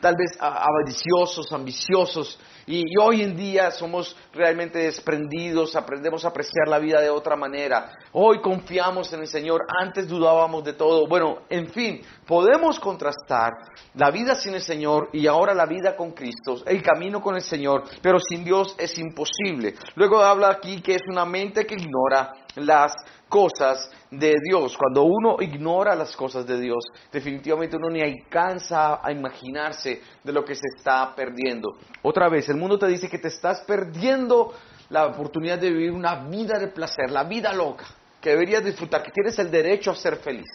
tal 0.00 0.16
vez 0.16 0.36
avariciosos, 0.40 1.52
ambiciosos, 1.52 2.38
y, 2.66 2.84
hoy 3.00 3.22
en 3.22 3.36
día 3.36 3.70
somos 3.72 4.16
realmente 4.32 4.78
desprendidos, 4.78 5.74
aprendemos 5.74 6.24
a 6.24 6.28
apreciar 6.28 6.68
la 6.68 6.78
vida 6.78 7.00
de 7.00 7.10
otra 7.10 7.34
manera. 7.34 7.90
Hoy 8.12 8.40
confiamos 8.40 9.12
en 9.12 9.20
el 9.20 9.26
Señor, 9.26 9.62
antes 9.80 10.08
dudábamos 10.08 10.62
de 10.62 10.74
todo. 10.74 11.08
Bueno, 11.08 11.38
en 11.48 11.68
fin, 11.68 12.00
podemos 12.26 12.78
contrastar 12.78 13.52
la 13.94 14.10
vida 14.10 14.36
sin 14.36 14.54
el 14.54 14.62
Señor 14.62 15.08
y 15.12 15.26
ahora 15.26 15.54
la 15.54 15.66
vida 15.66 15.96
con 15.96 16.12
Cristo, 16.12 16.62
el 16.66 16.82
camino 16.82 17.20
con 17.20 17.34
el 17.34 17.42
Señor, 17.42 17.82
pero 18.00 18.18
sin 18.20 18.44
Dios 18.44 18.76
es 18.78 18.96
imposible. 18.98 19.74
Luego 19.96 20.22
habla 20.22 20.50
aquí 20.50 20.80
que 20.80 20.94
es 20.94 21.02
una 21.10 21.24
mente 21.24 21.66
que 21.66 21.74
ignora 21.74 22.32
las 22.56 22.92
cosas 23.28 23.90
de 24.12 24.36
Dios. 24.46 24.76
Cuando 24.76 25.04
uno 25.04 25.36
ignora 25.40 25.94
las 25.94 26.14
cosas 26.14 26.46
de 26.46 26.60
Dios, 26.60 26.84
definitivamente 27.10 27.76
uno 27.76 27.88
ni 27.88 28.02
alcanza 28.02 29.00
a 29.02 29.10
imaginarse 29.10 30.02
de 30.22 30.32
lo 30.32 30.44
que 30.44 30.54
se 30.54 30.66
está 30.76 31.14
perdiendo. 31.14 31.76
Otra 32.02 32.28
vez, 32.28 32.48
el 32.48 32.56
mundo 32.56 32.78
te 32.78 32.86
dice 32.86 33.08
que 33.08 33.18
te 33.18 33.28
estás 33.28 33.62
perdiendo 33.62 34.52
la 34.90 35.06
oportunidad 35.06 35.58
de 35.58 35.70
vivir 35.70 35.92
una 35.92 36.26
vida 36.28 36.58
de 36.58 36.68
placer, 36.68 37.10
la 37.10 37.24
vida 37.24 37.52
loca, 37.54 37.86
que 38.20 38.30
deberías 38.30 38.62
disfrutar, 38.62 39.02
que 39.02 39.10
tienes 39.10 39.38
el 39.38 39.50
derecho 39.50 39.90
a 39.90 39.96
ser 39.96 40.16
feliz. 40.16 40.48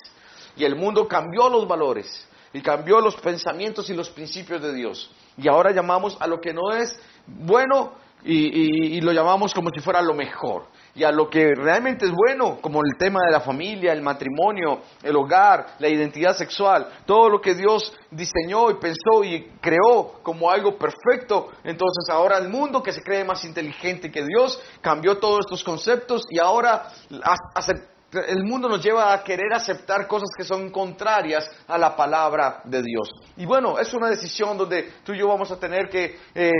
Y 0.55 0.63
el 0.63 0.75
mundo 0.75 1.07
cambió 1.07 1.49
los 1.49 1.67
valores 1.67 2.27
y 2.53 2.61
cambió 2.61 3.01
los 3.01 3.15
pensamientos 3.15 3.89
y 3.89 3.93
los 3.93 4.09
principios 4.09 4.61
de 4.61 4.73
Dios. 4.73 5.11
Y 5.35 5.47
ahora 5.47 5.71
llamamos 5.71 6.15
a 6.19 6.27
lo 6.27 6.39
que 6.39 6.53
no 6.53 6.71
es 6.71 6.99
bueno 7.25 7.93
y, 8.23 8.99
lo 9.01 9.11
llamamos 9.11 9.53
como 9.53 9.69
si 9.75 9.79
fuera 9.79 10.01
lo 10.01 10.13
mejor 10.13 10.65
y 10.97 11.03
a 11.03 11.11
lo 11.11 11.29
que 11.29 11.53
realmente 11.53 12.05
es 12.05 12.11
bueno, 12.11 12.57
como 12.59 12.81
el 12.83 12.97
tema 12.97 13.19
de 13.23 13.31
la 13.31 13.41
familia, 13.41 13.93
el 13.93 14.01
matrimonio, 14.01 14.81
el 15.03 15.15
hogar, 15.15 15.75
la 15.77 15.87
identidad 15.87 16.35
sexual, 16.35 16.87
todo 17.05 17.29
lo 17.29 17.39
que 17.39 17.53
Dios 17.53 17.93
diseñó 18.09 18.71
y 18.71 18.79
pensó 18.79 19.23
y 19.23 19.43
creó 19.61 20.19
como 20.23 20.49
algo 20.49 20.75
perfecto. 20.75 21.49
Entonces 21.63 22.09
ahora 22.09 22.39
el 22.39 22.49
mundo 22.49 22.81
que 22.81 22.91
se 22.91 23.03
cree 23.03 23.23
más 23.23 23.45
inteligente 23.45 24.11
que 24.11 24.25
Dios 24.25 24.59
cambió 24.81 25.19
todos 25.19 25.41
estos 25.41 25.63
conceptos 25.63 26.23
y 26.31 26.39
ahora 26.39 26.87
hace 27.53 27.73
el 28.11 28.43
mundo 28.45 28.69
nos 28.69 28.81
lleva 28.81 29.13
a 29.13 29.21
querer 29.21 29.53
aceptar 29.53 30.07
cosas 30.07 30.29
que 30.35 30.43
son 30.43 30.69
contrarias 30.69 31.49
a 31.67 31.77
la 31.77 31.95
palabra 31.95 32.61
de 32.63 32.81
Dios. 32.81 33.09
Y 33.35 33.45
bueno, 33.45 33.77
es 33.79 33.93
una 33.93 34.09
decisión 34.09 34.57
donde 34.57 34.91
tú 35.03 35.13
y 35.13 35.19
yo 35.19 35.27
vamos 35.27 35.51
a 35.51 35.59
tener 35.59 35.89
que 35.89 36.15
eh, 36.33 36.51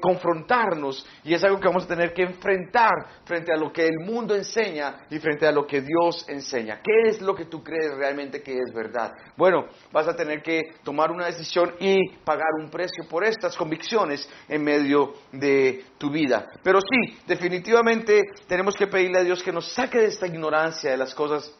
confrontarnos 0.00 1.06
y 1.22 1.34
es 1.34 1.44
algo 1.44 1.60
que 1.60 1.68
vamos 1.68 1.84
a 1.84 1.88
tener 1.88 2.14
que 2.14 2.22
enfrentar 2.22 2.92
frente 3.24 3.52
a 3.52 3.56
lo 3.56 3.72
que 3.72 3.86
el 3.86 3.98
mundo 4.00 4.34
enseña 4.34 5.06
y 5.10 5.18
frente 5.18 5.46
a 5.46 5.52
lo 5.52 5.66
que 5.66 5.82
Dios 5.82 6.24
enseña. 6.28 6.80
¿Qué 6.82 7.10
es 7.10 7.20
lo 7.20 7.34
que 7.34 7.44
tú 7.44 7.62
crees 7.62 7.94
realmente 7.94 8.42
que 8.42 8.54
es 8.54 8.72
verdad? 8.74 9.12
Bueno, 9.36 9.66
vas 9.92 10.08
a 10.08 10.16
tener 10.16 10.42
que 10.42 10.62
tomar 10.82 11.10
una 11.10 11.26
decisión 11.26 11.74
y 11.78 12.16
pagar 12.24 12.48
un 12.58 12.70
precio 12.70 13.04
por 13.08 13.22
estas 13.22 13.54
convicciones 13.56 14.28
en 14.48 14.64
medio 14.64 15.12
de 15.30 15.84
tu 15.98 16.10
vida. 16.10 16.46
Pero 16.62 16.80
sí, 16.80 17.18
definitivamente 17.26 18.22
tenemos 18.46 18.74
que 18.76 18.86
pedirle 18.86 19.18
a 19.18 19.24
Dios 19.24 19.42
que 19.42 19.52
nos 19.52 19.70
saque 19.72 19.98
de 19.98 20.06
esta 20.06 20.26
ignorancia 20.26 20.85
de 20.90 20.96
las 20.96 21.14
cosas 21.14 21.52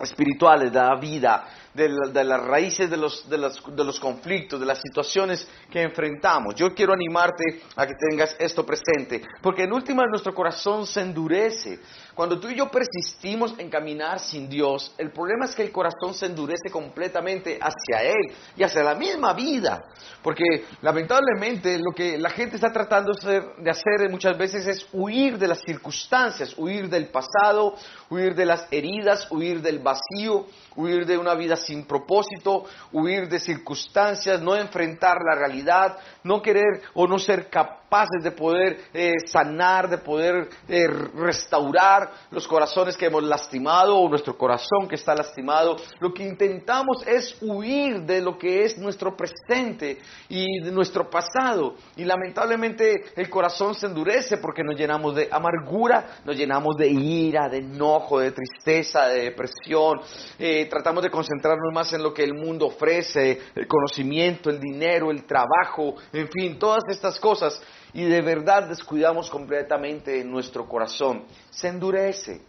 espirituales, 0.00 0.72
de 0.72 0.78
la 0.78 0.96
vida, 0.96 1.46
de, 1.72 2.24
las 2.24 2.42
raíces 2.42 2.90
de 2.90 2.96
los, 2.96 3.28
de, 3.28 3.38
los, 3.38 4.00
conflictos, 4.00 4.58
de 4.58 4.66
las 4.66 4.80
situaciones 4.80 5.46
que 5.70 5.82
enfrentamos. 5.82 6.54
Yo 6.54 6.74
quiero 6.74 6.92
animarte 6.92 7.62
a 7.76 7.86
que 7.86 7.94
tengas 8.10 8.36
esto 8.38 8.64
presente, 8.64 9.22
porque 9.40 9.64
en 9.64 9.72
última 9.72 10.04
nuestro 10.06 10.34
corazón 10.34 10.86
se 10.86 11.00
endurece. 11.00 11.80
Cuando 12.14 12.38
tú 12.38 12.48
y 12.48 12.54
yo 12.54 12.70
persistimos 12.70 13.54
en 13.58 13.68
caminar 13.68 14.20
sin 14.20 14.48
Dios, 14.48 14.94
el 14.98 15.10
problema 15.10 15.46
es 15.46 15.54
que 15.54 15.62
el 15.62 15.72
corazón 15.72 16.14
se 16.14 16.26
endurece 16.26 16.70
completamente 16.70 17.58
hacia 17.60 18.02
Él 18.08 18.32
y 18.56 18.62
hacia 18.62 18.84
la 18.84 18.94
misma 18.94 19.32
vida, 19.32 19.82
porque 20.22 20.44
lamentablemente 20.82 21.76
lo 21.78 21.92
que 21.92 22.16
la 22.16 22.30
gente 22.30 22.54
está 22.54 22.72
tratando 22.72 23.12
de 23.14 23.70
hacer 23.70 24.08
muchas 24.10 24.38
veces 24.38 24.64
es 24.66 24.86
huir 24.92 25.38
de 25.38 25.48
las 25.48 25.60
circunstancias, 25.60 26.54
huir 26.56 26.88
del 26.88 27.08
pasado, 27.08 27.74
huir 28.08 28.36
de 28.36 28.46
las 28.46 28.68
heridas, 28.70 29.26
huir 29.32 29.60
del 29.60 29.80
vacío, 29.80 30.46
huir 30.76 31.06
de 31.06 31.18
una 31.18 31.34
vida 31.34 31.56
sin 31.56 31.84
propósito, 31.84 32.64
huir 32.92 33.28
de 33.28 33.40
circunstancias, 33.40 34.40
no 34.40 34.54
enfrentar 34.54 35.18
la 35.20 35.34
realidad, 35.34 35.98
no 36.22 36.40
querer 36.40 36.82
o 36.94 37.08
no 37.08 37.18
ser 37.18 37.48
capaces 37.50 38.22
de 38.22 38.30
poder 38.32 38.78
eh, 38.92 39.12
sanar, 39.26 39.88
de 39.88 39.98
poder 39.98 40.48
eh, 40.68 40.88
restaurar 40.88 42.03
los 42.30 42.46
corazones 42.46 42.96
que 42.96 43.06
hemos 43.06 43.22
lastimado 43.22 43.96
o 43.98 44.08
nuestro 44.08 44.36
corazón 44.36 44.88
que 44.88 44.96
está 44.96 45.14
lastimado. 45.14 45.76
Lo 46.00 46.12
que 46.12 46.24
intentamos 46.24 47.06
es 47.06 47.36
huir 47.40 48.02
de 48.02 48.20
lo 48.20 48.38
que 48.38 48.64
es 48.64 48.78
nuestro 48.78 49.16
presente 49.16 49.98
y 50.28 50.60
de 50.60 50.70
nuestro 50.70 51.08
pasado. 51.08 51.74
Y 51.96 52.04
lamentablemente 52.04 53.04
el 53.16 53.28
corazón 53.30 53.74
se 53.74 53.86
endurece 53.86 54.38
porque 54.38 54.62
nos 54.62 54.76
llenamos 54.76 55.14
de 55.14 55.28
amargura, 55.30 56.18
nos 56.24 56.36
llenamos 56.36 56.76
de 56.76 56.88
ira, 56.88 57.48
de 57.48 57.58
enojo, 57.58 58.20
de 58.20 58.32
tristeza, 58.32 59.06
de 59.08 59.24
depresión. 59.24 60.00
Eh, 60.38 60.66
tratamos 60.66 61.02
de 61.02 61.10
concentrarnos 61.10 61.72
más 61.72 61.92
en 61.92 62.02
lo 62.02 62.12
que 62.12 62.24
el 62.24 62.34
mundo 62.34 62.66
ofrece, 62.66 63.40
el 63.54 63.66
conocimiento, 63.66 64.50
el 64.50 64.60
dinero, 64.60 65.10
el 65.10 65.24
trabajo, 65.24 65.94
en 66.12 66.28
fin, 66.28 66.58
todas 66.58 66.82
estas 66.88 67.18
cosas. 67.18 67.60
Y 67.94 68.04
de 68.04 68.20
verdad 68.20 68.68
descuidamos 68.68 69.30
completamente 69.30 70.22
nuestro 70.24 70.68
corazón. 70.68 71.24
Se 71.50 71.68
endurece. 71.68 72.42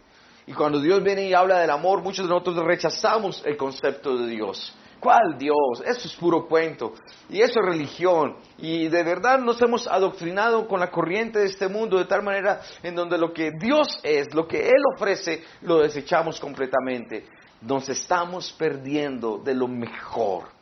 Y 0.46 0.52
cuando 0.52 0.80
Dios 0.80 1.02
viene 1.02 1.26
y 1.26 1.34
habla 1.34 1.60
del 1.60 1.70
amor, 1.70 2.02
muchos 2.02 2.26
de 2.26 2.32
nosotros 2.32 2.64
rechazamos 2.64 3.42
el 3.46 3.56
concepto 3.56 4.16
de 4.18 4.28
Dios. 4.28 4.76
¿Cuál 5.00 5.38
Dios? 5.38 5.82
Eso 5.84 6.08
es 6.08 6.16
puro 6.16 6.46
cuento. 6.46 6.94
Y 7.28 7.40
eso 7.40 7.60
es 7.60 7.66
religión. 7.66 8.36
Y 8.58 8.88
de 8.88 9.02
verdad 9.02 9.38
nos 9.38 9.60
hemos 9.62 9.86
adoctrinado 9.86 10.66
con 10.68 10.80
la 10.80 10.90
corriente 10.90 11.38
de 11.38 11.46
este 11.46 11.68
mundo 11.68 11.96
de 11.98 12.04
tal 12.04 12.22
manera 12.22 12.60
en 12.82 12.94
donde 12.94 13.16
lo 13.16 13.32
que 13.32 13.52
Dios 13.52 14.00
es, 14.02 14.34
lo 14.34 14.46
que 14.46 14.68
Él 14.68 14.82
ofrece, 14.94 15.44
lo 15.62 15.78
desechamos 15.78 16.40
completamente 16.40 17.24
nos 17.60 17.88
estamos 17.88 18.52
perdiendo 18.52 19.38
de 19.38 19.54
lo 19.54 19.68
mejor. 19.68 20.55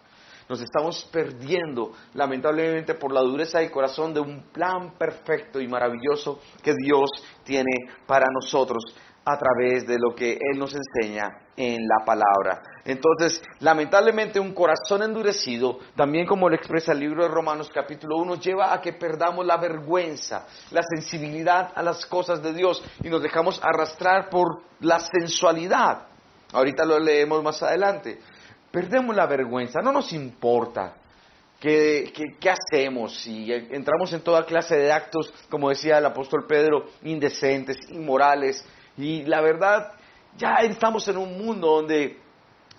Nos 0.49 0.61
estamos 0.61 1.09
perdiendo, 1.11 1.93
lamentablemente, 2.15 2.95
por 2.95 3.13
la 3.13 3.21
dureza 3.21 3.61
del 3.61 3.71
corazón 3.71 4.13
de 4.13 4.21
un 4.21 4.51
plan 4.53 4.95
perfecto 4.99 5.61
y 5.61 5.69
maravilloso 5.69 6.41
que 6.63 6.75
Dios 6.75 7.11
tiene 7.45 7.73
para 8.07 8.27
nosotros 8.33 8.83
a 9.25 9.39
través 9.39 9.87
de 9.87 9.99
lo 9.99 10.15
que 10.15 10.33
Él 10.33 10.59
nos 10.59 10.75
enseña 10.75 11.25
en 11.57 11.79
la 11.89 12.05
palabra. 12.05 12.63
Entonces, 12.85 13.43
lamentablemente, 13.61 14.39
un 14.39 14.53
corazón 14.53 15.03
endurecido, 15.03 15.79
también 15.97 16.27
como 16.27 16.51
lo 16.51 16.57
expresa 16.57 16.93
el 16.93 17.01
libro 17.01 17.23
de 17.23 17.31
Romanos 17.31 17.71
capítulo 17.73 18.19
1, 18.19 18.35
lleva 18.35 18.75
a 18.75 18.83
que 18.83 18.93
perdamos 18.93 19.47
la 19.47 19.57
vergüenza, 19.57 20.47
la 20.73 20.83
sensibilidad 20.83 21.73
a 21.75 21.83
las 21.83 22.05
cosas 22.05 22.43
de 22.43 22.53
Dios 22.53 22.85
y 23.03 23.09
nos 23.09 23.23
dejamos 23.23 23.59
arrastrar 23.65 24.29
por 24.29 24.61
la 24.81 24.99
sensualidad 24.99 26.09
Ahorita 26.55 26.85
lo 26.85 27.01
leemos 27.01 27.43
más 27.43 27.61
adelante. 27.65 28.21
Perdemos 28.75 29.15
la 29.15 29.27
vergüenza, 29.27 29.81
no 29.81 29.93
nos 29.93 30.13
importa. 30.13 30.97
¿Qué, 31.61 32.13
hacemos 32.51 33.21
si 33.21 33.53
entramos 33.53 34.13
en 34.13 34.21
toda 34.21 34.45
clase 34.45 34.77
de 34.77 34.91
actos, 34.91 35.33
como 35.49 35.69
decía 35.69 35.99
el 35.99 36.07
apóstol 36.07 36.45
Pedro, 36.49 36.87
indecentes, 37.05 37.77
inmorales? 37.91 38.67
Y 38.97 39.23
la 39.27 39.41
verdad, 39.43 39.93
ya 40.37 40.57
estamos 40.63 41.07
en 41.07 41.19
un 41.19 41.39
mundo 41.39 41.69
donde 41.69 42.19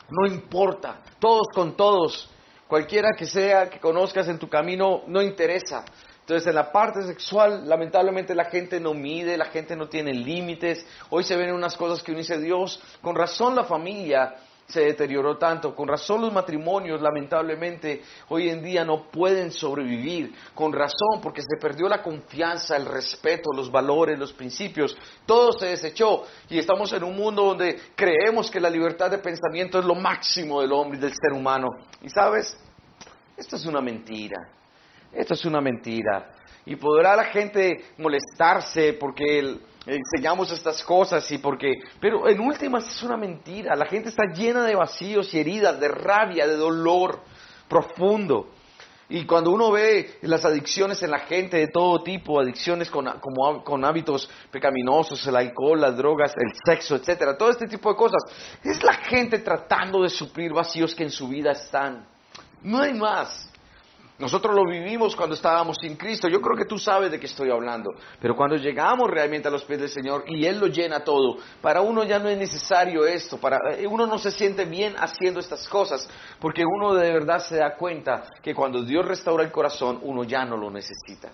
no 0.09 0.27
importa, 0.27 1.01
todos 1.17 1.47
con 1.53 1.77
todos, 1.77 2.29
cualquiera 2.67 3.11
que 3.17 3.25
sea 3.25 3.69
que 3.69 3.79
conozcas 3.79 4.27
en 4.27 4.37
tu 4.37 4.49
camino, 4.49 5.03
no 5.07 5.21
interesa. 5.21 5.85
Entonces, 6.19 6.45
en 6.45 6.55
la 6.55 6.73
parte 6.73 7.03
sexual, 7.03 7.69
lamentablemente 7.69 8.35
la 8.35 8.45
gente 8.45 8.81
no 8.81 8.93
mide, 8.93 9.37
la 9.37 9.45
gente 9.45 9.77
no 9.77 9.87
tiene 9.87 10.13
límites. 10.13 10.85
Hoy 11.09 11.23
se 11.23 11.37
ven 11.37 11.53
unas 11.53 11.77
cosas 11.77 12.03
que 12.03 12.11
uno 12.11 12.19
dice, 12.19 12.37
Dios, 12.37 12.83
con 13.01 13.15
razón 13.15 13.55
la 13.55 13.63
familia 13.63 14.35
se 14.67 14.81
deterioró 14.81 15.37
tanto, 15.37 15.75
con 15.75 15.87
razón 15.87 16.21
los 16.21 16.33
matrimonios 16.33 17.01
lamentablemente 17.01 18.01
hoy 18.29 18.49
en 18.49 18.63
día 18.63 18.83
no 18.83 19.09
pueden 19.11 19.51
sobrevivir, 19.51 20.33
con 20.53 20.73
razón 20.73 21.21
porque 21.21 21.41
se 21.41 21.57
perdió 21.61 21.87
la 21.87 22.01
confianza, 22.01 22.75
el 22.75 22.85
respeto, 22.85 23.51
los 23.55 23.71
valores, 23.71 24.17
los 24.17 24.33
principios, 24.33 24.97
todo 25.25 25.51
se 25.51 25.67
desechó 25.67 26.23
y 26.49 26.57
estamos 26.57 26.91
en 26.93 27.03
un 27.03 27.15
mundo 27.15 27.43
donde 27.43 27.79
creemos 27.95 28.49
que 28.49 28.59
la 28.59 28.69
libertad 28.69 29.11
de 29.11 29.19
pensamiento 29.19 29.79
es 29.79 29.85
lo 29.85 29.95
máximo 29.95 30.61
del 30.61 30.73
hombre 30.73 30.97
y 30.97 31.01
del 31.01 31.13
ser 31.13 31.33
humano. 31.33 31.67
Y 32.01 32.09
sabes, 32.09 32.57
esto 33.37 33.55
es 33.55 33.65
una 33.65 33.81
mentira. 33.81 34.49
Esto 35.11 35.33
es 35.33 35.45
una 35.45 35.61
mentira. 35.61 36.31
Y 36.65 36.75
podrá 36.75 37.15
la 37.15 37.25
gente 37.25 37.85
molestarse 37.97 38.93
porque 38.93 39.57
enseñamos 39.85 40.51
estas 40.51 40.83
cosas 40.83 41.29
y 41.31 41.37
porque... 41.37 41.73
Pero 41.99 42.27
en 42.27 42.39
últimas 42.39 42.87
es 42.89 43.03
una 43.03 43.17
mentira. 43.17 43.75
La 43.75 43.85
gente 43.85 44.09
está 44.09 44.23
llena 44.33 44.63
de 44.65 44.75
vacíos 44.75 45.33
y 45.33 45.39
heridas, 45.39 45.79
de 45.79 45.87
rabia, 45.87 46.47
de 46.47 46.55
dolor 46.55 47.21
profundo. 47.67 48.49
Y 49.07 49.25
cuando 49.25 49.51
uno 49.51 49.71
ve 49.71 50.17
las 50.23 50.43
adicciones 50.45 51.01
en 51.03 51.11
la 51.11 51.19
gente 51.19 51.57
de 51.57 51.67
todo 51.67 52.01
tipo, 52.01 52.39
adicciones 52.39 52.89
con, 52.89 53.05
como, 53.19 53.63
con 53.63 53.85
hábitos 53.85 54.27
pecaminosos, 54.49 55.25
el 55.27 55.35
alcohol, 55.35 55.79
las 55.79 55.95
drogas, 55.95 56.33
el 56.35 56.51
sexo, 56.65 56.95
etcétera, 56.95 57.37
todo 57.37 57.51
este 57.51 57.67
tipo 57.67 57.89
de 57.89 57.95
cosas, 57.95 58.23
es 58.63 58.83
la 58.83 58.93
gente 58.93 59.39
tratando 59.39 60.01
de 60.01 60.09
suplir 60.09 60.51
vacíos 60.53 60.95
que 60.95 61.03
en 61.03 61.11
su 61.11 61.27
vida 61.27 61.51
están. 61.51 62.07
No 62.63 62.81
hay 62.81 62.95
más. 62.95 63.51
Nosotros 64.17 64.55
lo 64.55 64.63
vivimos 64.65 65.13
cuando 65.13 65.35
estábamos 65.35 65.75
sin 65.81 65.97
Cristo. 65.97 66.29
Yo 66.29 66.39
creo 66.39 66.55
que 66.55 66.63
tú 66.63 66.77
sabes 66.77 67.11
de 67.11 67.19
qué 67.19 67.25
estoy 67.25 67.51
hablando. 67.51 67.91
Pero 68.21 68.33
cuando 68.33 68.55
llegamos 68.55 69.09
realmente 69.09 69.49
a 69.49 69.51
los 69.51 69.65
pies 69.65 69.79
del 69.79 69.89
Señor 69.89 70.23
y 70.27 70.45
Él 70.45 70.57
lo 70.57 70.67
llena 70.67 71.03
todo, 71.03 71.37
para 71.61 71.81
uno 71.81 72.05
ya 72.05 72.17
no 72.17 72.29
es 72.29 72.37
necesario 72.37 73.05
esto. 73.05 73.37
Para, 73.37 73.73
eh, 73.73 73.85
uno 73.85 74.07
no 74.07 74.17
se 74.17 74.31
siente 74.31 74.63
bien 74.63 74.95
haciendo 74.97 75.41
estas 75.41 75.67
cosas. 75.67 76.07
Porque 76.39 76.63
uno 76.65 76.93
de 76.93 77.11
verdad 77.11 77.39
se 77.39 77.57
da 77.57 77.75
cuenta 77.75 78.23
que 78.41 78.55
cuando 78.55 78.83
Dios 78.83 79.05
restaura 79.05 79.43
el 79.43 79.51
corazón, 79.51 79.99
uno 80.01 80.23
ya 80.23 80.45
no 80.45 80.55
lo 80.55 80.71
necesita. 80.71 81.31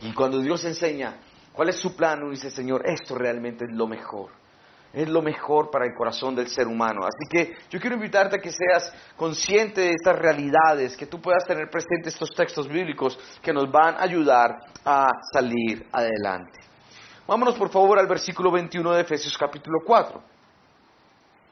Y 0.00 0.12
cuando 0.12 0.40
Dios 0.40 0.64
enseña 0.64 1.18
cuál 1.52 1.68
es 1.68 1.76
su 1.76 1.94
plan, 1.94 2.20
uno 2.20 2.32
dice, 2.32 2.50
Señor, 2.50 2.82
esto 2.84 3.14
realmente 3.14 3.64
es 3.64 3.76
lo 3.76 3.86
mejor 3.86 4.30
es 4.92 5.08
lo 5.08 5.22
mejor 5.22 5.70
para 5.70 5.84
el 5.84 5.94
corazón 5.94 6.34
del 6.34 6.48
ser 6.48 6.66
humano. 6.66 7.00
Así 7.02 7.28
que 7.30 7.56
yo 7.70 7.80
quiero 7.80 7.96
invitarte 7.96 8.36
a 8.36 8.38
que 8.40 8.50
seas 8.50 8.92
consciente 9.16 9.82
de 9.82 9.90
estas 9.90 10.18
realidades, 10.18 10.96
que 10.96 11.06
tú 11.06 11.20
puedas 11.20 11.44
tener 11.46 11.68
presente 11.68 12.08
estos 12.08 12.30
textos 12.30 12.68
bíblicos 12.68 13.18
que 13.42 13.52
nos 13.52 13.70
van 13.70 13.96
a 13.96 14.02
ayudar 14.02 14.56
a 14.84 15.06
salir 15.32 15.86
adelante. 15.92 16.60
Vámonos 17.26 17.56
por 17.56 17.68
favor 17.68 17.98
al 17.98 18.06
versículo 18.06 18.50
21 18.50 18.92
de 18.92 19.00
Efesios 19.02 19.36
capítulo 19.36 19.80
4. 19.84 20.22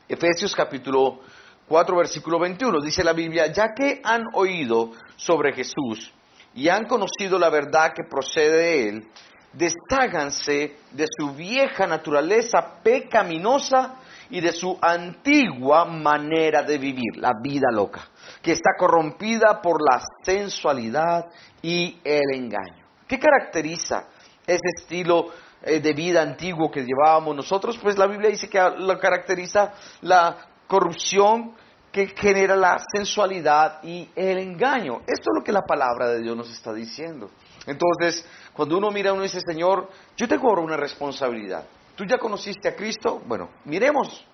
Efesios 0.08 0.54
capítulo 0.54 1.20
4 1.68 1.96
versículo 1.96 2.38
21 2.38 2.80
dice 2.80 3.04
la 3.04 3.12
Biblia, 3.12 3.48
ya 3.48 3.74
que 3.74 4.00
han 4.02 4.22
oído 4.34 4.92
sobre 5.16 5.52
Jesús 5.52 6.12
y 6.54 6.68
han 6.68 6.86
conocido 6.86 7.38
la 7.38 7.50
verdad 7.50 7.92
que 7.94 8.04
procede 8.08 8.56
de 8.56 8.88
él, 8.88 9.08
destáganse 9.56 10.76
de 10.92 11.06
su 11.18 11.34
vieja 11.34 11.86
naturaleza 11.86 12.80
pecaminosa 12.82 13.96
y 14.28 14.40
de 14.40 14.52
su 14.52 14.76
antigua 14.80 15.84
manera 15.84 16.62
de 16.62 16.78
vivir, 16.78 17.16
la 17.16 17.32
vida 17.42 17.68
loca, 17.72 18.08
que 18.42 18.52
está 18.52 18.70
corrompida 18.78 19.60
por 19.62 19.80
la 19.80 20.02
sensualidad 20.22 21.26
y 21.62 21.98
el 22.04 22.34
engaño. 22.34 22.86
¿Qué 23.06 23.18
caracteriza 23.18 24.08
ese 24.46 24.68
estilo 24.78 25.28
eh, 25.62 25.80
de 25.80 25.92
vida 25.92 26.22
antiguo 26.22 26.70
que 26.70 26.84
llevábamos 26.84 27.36
nosotros? 27.36 27.78
Pues 27.78 27.96
la 27.96 28.06
Biblia 28.06 28.30
dice 28.30 28.48
que 28.48 28.60
lo 28.78 28.98
caracteriza 28.98 29.72
la 30.02 30.36
corrupción 30.66 31.54
que 31.92 32.08
genera 32.08 32.56
la 32.56 32.76
sensualidad 32.94 33.82
y 33.82 34.10
el 34.14 34.38
engaño. 34.38 35.00
Esto 35.06 35.30
es 35.30 35.38
lo 35.38 35.44
que 35.44 35.52
la 35.52 35.62
palabra 35.62 36.08
de 36.08 36.20
Dios 36.20 36.36
nos 36.36 36.50
está 36.50 36.74
diciendo. 36.74 37.30
Entonces, 37.66 38.26
cuando 38.52 38.78
uno 38.78 38.90
mira, 38.90 39.12
uno 39.12 39.22
dice, 39.22 39.40
Señor, 39.40 39.90
yo 40.16 40.28
tengo 40.28 40.48
ahora 40.48 40.62
una 40.62 40.76
responsabilidad. 40.76 41.66
¿Tú 41.96 42.04
ya 42.04 42.18
conociste 42.18 42.68
a 42.68 42.76
Cristo? 42.76 43.20
Bueno, 43.26 43.50
miremos. 43.64 44.24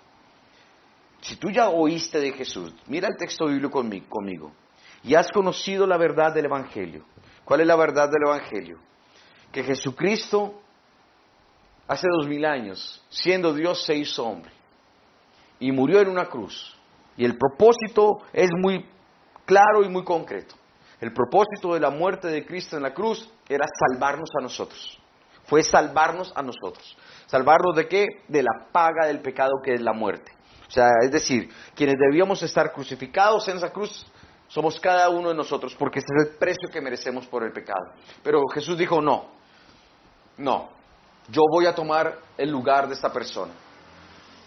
Si 1.21 1.37
tú 1.37 1.51
ya 1.51 1.69
oíste 1.69 2.19
de 2.19 2.33
Jesús, 2.33 2.75
mira 2.87 3.09
el 3.09 3.17
texto 3.17 3.47
bíblico 3.47 3.83
conmigo, 4.09 4.53
y 5.05 5.15
has 5.15 5.31
conocido 5.31 5.87
la 5.87 5.97
verdad 5.97 6.35
del 6.35 6.47
Evangelio. 6.47 7.05
¿Cuál 7.45 7.61
es 7.61 7.67
la 7.67 7.77
verdad 7.77 8.09
del 8.09 8.23
Evangelio? 8.27 8.79
Que 9.53 9.63
Jesucristo 9.63 10.61
hace 11.87 12.07
dos 12.19 12.27
mil 12.27 12.45
años, 12.45 13.05
siendo 13.09 13.53
Dios, 13.53 13.85
se 13.85 13.95
hizo 13.95 14.25
hombre 14.25 14.53
y 15.63 15.71
murió 15.71 16.01
en 16.01 16.09
una 16.09 16.27
cruz. 16.27 16.77
Y 17.17 17.25
el 17.25 17.39
propósito 17.39 18.23
es 18.33 18.49
muy 18.61 18.85
claro 19.45 19.85
y 19.85 19.89
muy 19.89 20.03
concreto. 20.03 20.57
El 21.03 21.13
propósito 21.13 21.75
de 21.75 21.81
la 21.81 21.91
muerte 21.91 22.29
de 22.29 22.47
Cristo 22.47 22.77
en 22.77 22.85
la 22.85 22.95
cruz 22.95 23.29
era 23.49 23.67
salvarnos 23.91 24.31
a 24.39 24.41
nosotros. 24.41 25.01
Fue 25.47 25.65
salvarnos 25.65 26.33
a 26.37 26.43
nosotros. 26.43 26.97
¿Salvarnos 27.27 27.75
de 27.75 27.89
qué? 27.89 28.07
De 28.29 28.41
la 28.41 28.69
paga 28.71 29.09
del 29.09 29.21
pecado 29.21 29.55
que 29.65 29.75
es 29.75 29.81
la 29.83 29.93
muerte. 29.93 30.31
O 30.69 30.71
sea, 30.71 30.91
es 31.03 31.11
decir, 31.11 31.51
quienes 31.75 31.97
debíamos 31.99 32.41
estar 32.45 32.73
crucificados 32.73 33.49
en 33.49 33.57
esa 33.57 33.73
cruz 33.73 34.07
somos 34.47 34.79
cada 34.79 35.09
uno 35.09 35.31
de 35.31 35.35
nosotros, 35.35 35.75
porque 35.75 35.99
ese 35.99 36.07
es 36.17 36.29
el 36.29 36.37
precio 36.37 36.69
que 36.73 36.81
merecemos 36.81 37.27
por 37.27 37.43
el 37.43 37.53
pecado. 37.53 37.95
Pero 38.23 38.41
Jesús 38.55 38.79
dijo, 38.79 39.03
no, 39.03 39.27
no, 40.37 40.69
yo 41.29 41.43
voy 41.51 41.67
a 41.67 41.75
tomar 41.75 42.17
el 42.39 42.49
lugar 42.49 42.87
de 42.87 42.95
esta 42.95 43.13
persona 43.13 43.53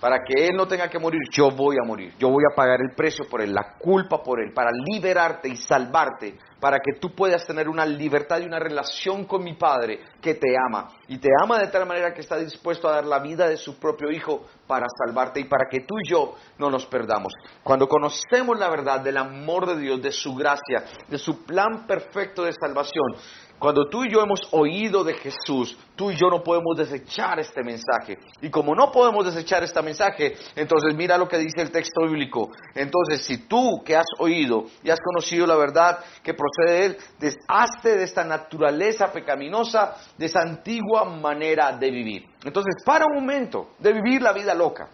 para 0.05 0.23
que 0.23 0.35
Él 0.45 0.55
no 0.55 0.67
tenga 0.67 0.87
que 0.87 0.99
morir, 0.99 1.19
yo 1.31 1.49
voy 1.49 1.77
a 1.83 1.83
morir, 1.83 2.13
yo 2.19 2.29
voy 2.29 2.43
a 2.47 2.55
pagar 2.55 2.79
el 2.79 2.95
precio 2.95 3.25
por 3.27 3.41
Él, 3.41 3.51
la 3.51 3.73
culpa 3.79 4.21
por 4.21 4.39
Él, 4.39 4.53
para 4.53 4.69
liberarte 4.71 5.49
y 5.49 5.55
salvarte, 5.55 6.37
para 6.59 6.77
que 6.79 6.99
tú 6.99 7.13
puedas 7.13 7.45
tener 7.45 7.69
una 7.69 7.85
libertad 7.85 8.39
y 8.39 8.45
una 8.45 8.59
relación 8.59 9.25
con 9.25 9.43
mi 9.43 9.53
Padre 9.53 9.99
que 10.21 10.35
te 10.35 10.55
ama. 10.67 10.91
Y 11.07 11.17
te 11.17 11.29
ama 11.41 11.59
de 11.59 11.67
tal 11.67 11.85
manera 11.85 12.13
que 12.13 12.21
está 12.21 12.37
dispuesto 12.37 12.87
a 12.87 12.95
dar 12.95 13.05
la 13.05 13.19
vida 13.19 13.47
de 13.47 13.57
su 13.57 13.77
propio 13.77 14.11
Hijo 14.11 14.45
para 14.67 14.85
salvarte 15.05 15.39
y 15.39 15.45
para 15.45 15.65
que 15.69 15.81
tú 15.81 15.95
y 16.03 16.09
yo 16.09 16.35
no 16.57 16.69
nos 16.69 16.85
perdamos. 16.85 17.33
Cuando 17.63 17.87
conocemos 17.87 18.57
la 18.57 18.69
verdad 18.69 19.01
del 19.01 19.17
amor 19.17 19.67
de 19.67 19.77
Dios, 19.77 20.01
de 20.01 20.11
su 20.11 20.35
gracia, 20.35 20.83
de 21.07 21.17
su 21.17 21.43
plan 21.45 21.85
perfecto 21.85 22.43
de 22.43 22.53
salvación, 22.53 23.15
cuando 23.57 23.87
tú 23.89 24.03
y 24.03 24.11
yo 24.11 24.21
hemos 24.21 24.41
oído 24.51 25.03
de 25.03 25.13
Jesús, 25.13 25.77
tú 25.95 26.11
y 26.11 26.15
yo 26.15 26.29
no 26.29 26.43
podemos 26.43 26.75
desechar 26.77 27.39
este 27.39 27.63
mensaje. 27.63 28.19
Y 28.41 28.49
como 28.49 28.75
no 28.75 28.91
podemos 28.91 29.25
desechar 29.25 29.63
este 29.63 29.81
mensaje, 29.81 30.35
entonces 30.55 30.93
mira 30.93 31.17
lo 31.17 31.27
que 31.27 31.37
dice 31.37 31.61
el 31.61 31.71
texto 31.71 32.01
bíblico. 32.03 32.49
Entonces, 32.73 33.25
si 33.25 33.47
tú 33.47 33.81
que 33.85 33.95
has 33.95 34.05
oído 34.19 34.65
y 34.83 34.89
has 34.89 34.99
conocido 34.99 35.47
la 35.47 35.55
verdad 35.55 35.99
que 36.21 36.33
de 36.65 36.85
él, 36.85 36.97
de 37.19 38.03
esta 38.03 38.23
naturaleza 38.23 39.11
pecaminosa, 39.11 39.95
de 40.17 40.25
esa 40.25 40.41
antigua 40.41 41.05
manera 41.05 41.71
de 41.77 41.91
vivir. 41.91 42.25
Entonces, 42.43 42.75
para 42.85 43.05
un 43.05 43.15
momento 43.15 43.71
de 43.79 43.93
vivir 43.93 44.21
la 44.21 44.33
vida 44.33 44.53
loca. 44.53 44.87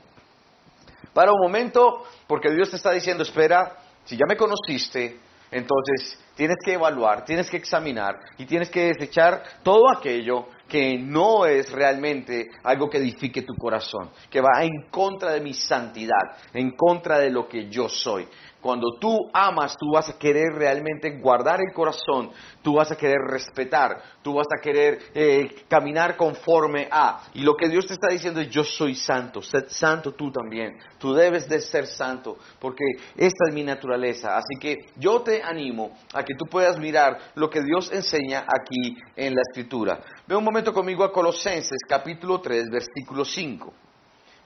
Para 1.14 1.32
un 1.32 1.40
momento, 1.42 2.06
porque 2.28 2.50
Dios 2.52 2.70
te 2.70 2.78
está 2.78 2.92
diciendo, 2.92 3.24
espera, 3.24 3.78
si 4.06 4.16
ya 4.16 4.26
me 4.28 4.38
conociste, 4.38 5.20
entonces 5.52 6.18
tienes 6.36 6.56
que 6.64 6.74
evaluar, 6.74 7.26
tienes 7.26 7.50
que 7.50 7.58
examinar 7.58 8.16
y 8.38 8.46
tienes 8.46 8.70
que 8.70 8.94
desechar 8.94 9.44
todo 9.62 9.92
aquello 9.92 10.48
que 10.68 10.98
no 10.98 11.46
es 11.46 11.70
realmente 11.70 12.48
algo 12.64 12.90
que 12.90 13.00
edifique 13.00 13.42
tu 13.42 13.54
corazón, 13.56 14.10
que 14.30 14.40
va 14.40 14.64
en 14.64 14.90
contra 14.90 15.34
de 15.34 15.42
mi 15.42 15.54
santidad, 15.54 16.38
en 16.54 16.72
contra 16.78 17.20
de 17.20 17.30
lo 17.30 17.50
que 17.50 17.70
yo 17.70 17.90
soy. 17.90 18.26
Cuando 18.62 19.00
tú 19.00 19.30
amas, 19.34 19.76
tú 19.76 19.92
vas 19.92 20.08
a 20.10 20.20
querer 20.20 20.54
realmente 20.54 21.20
guardar 21.20 21.60
el 21.62 21.74
corazón, 21.74 22.30
tú 22.62 22.76
vas 22.76 22.92
a 22.92 22.96
querer 22.96 23.18
respetar, 23.28 24.00
tú 24.22 24.36
vas 24.36 24.46
a 24.56 24.62
querer 24.62 25.00
eh, 25.16 25.66
caminar 25.68 26.16
conforme 26.16 26.88
a. 26.92 27.24
Y 27.34 27.42
lo 27.42 27.56
que 27.56 27.68
Dios 27.68 27.88
te 27.88 27.94
está 27.94 28.10
diciendo 28.10 28.40
es, 28.40 28.50
yo 28.52 28.64
soy 28.64 28.94
santo, 28.94 29.42
sed 29.42 29.66
santo 29.68 30.14
tú 30.14 30.32
también, 30.32 30.78
tú 31.00 31.14
debes 31.14 31.50
de 31.50 31.60
ser 31.60 31.88
santo, 31.88 32.38
porque 32.60 32.84
esta 33.18 33.50
es 33.50 33.54
mi 33.54 33.64
naturaleza. 33.64 34.38
Así 34.38 34.60
que 34.60 34.78
yo 34.96 35.22
te 35.22 35.42
animo 35.42 35.98
a 36.14 36.24
que 36.24 36.36
tú 36.36 36.46
puedas 36.46 36.78
mirar 36.78 37.18
lo 37.34 37.50
que 37.50 37.64
Dios 37.64 37.92
enseña 37.92 38.42
aquí 38.42 38.96
en 39.16 39.34
la 39.34 39.42
escritura. 39.42 40.00
Ve 40.28 40.36
un 40.36 40.44
momento 40.44 40.72
conmigo 40.72 41.04
a 41.04 41.12
Colosenses 41.12 41.80
capítulo 41.90 42.40
3, 42.40 42.70
versículo 42.70 43.26
5. 43.26 43.74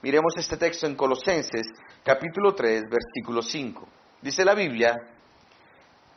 Miremos 0.02 0.34
este 0.38 0.56
texto 0.56 0.88
en 0.88 0.96
Colosenses 0.96 1.68
capítulo 2.04 2.54
3, 2.54 2.84
versículo 2.90 3.42
5. 3.42 3.88
Dice 4.26 4.44
la 4.44 4.56
Biblia, 4.56 4.96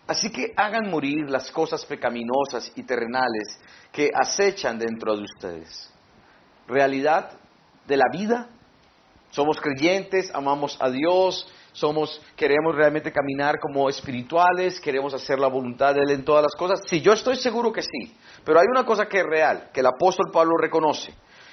así 0.07 0.33
que 0.33 0.55
hagan 0.57 0.89
morir 0.89 1.29
las 1.29 1.51
cosas 1.51 1.85
pecaminosas 1.85 2.73
y 2.75 2.83
terrenales 2.85 3.61
que 3.93 4.09
acechan 4.15 4.79
dentro 4.79 5.15
de 5.15 5.25
ustedes. 5.25 5.93
Realidad 6.67 7.33
de 7.87 7.99
la 7.99 8.07
vida. 8.11 8.49
Somos 9.31 9.61
creyentes, 9.61 10.35
amamos 10.35 10.79
a 10.81 10.89
Dios, 10.89 11.53
somos, 11.73 12.23
queremos 12.35 12.75
realmente 12.75 13.13
caminar 13.13 13.57
como 13.61 13.91
espirituales, 13.91 14.81
queremos 14.81 15.13
hacer 15.13 15.39
la 15.39 15.49
voluntad 15.49 15.95
de 15.95 16.01
Él 16.01 16.13
en 16.13 16.25
todas 16.25 16.43
las 16.43 16.55
cosas. 16.55 16.81
Sí, 16.89 17.03
yo 17.03 17.13
estoy 17.13 17.37
seguro 17.37 17.71
que 17.71 17.83
sí, 17.83 18.17
pero 18.43 18.59
hay 18.59 18.67
una 18.71 18.87
cosa 18.87 19.05
que 19.07 19.19
es 19.19 19.27
real, 19.27 19.69
que 19.71 19.81
el 19.81 19.87
apóstol 19.87 20.31
Pablo 20.33 20.57
reconoce, 20.59 21.13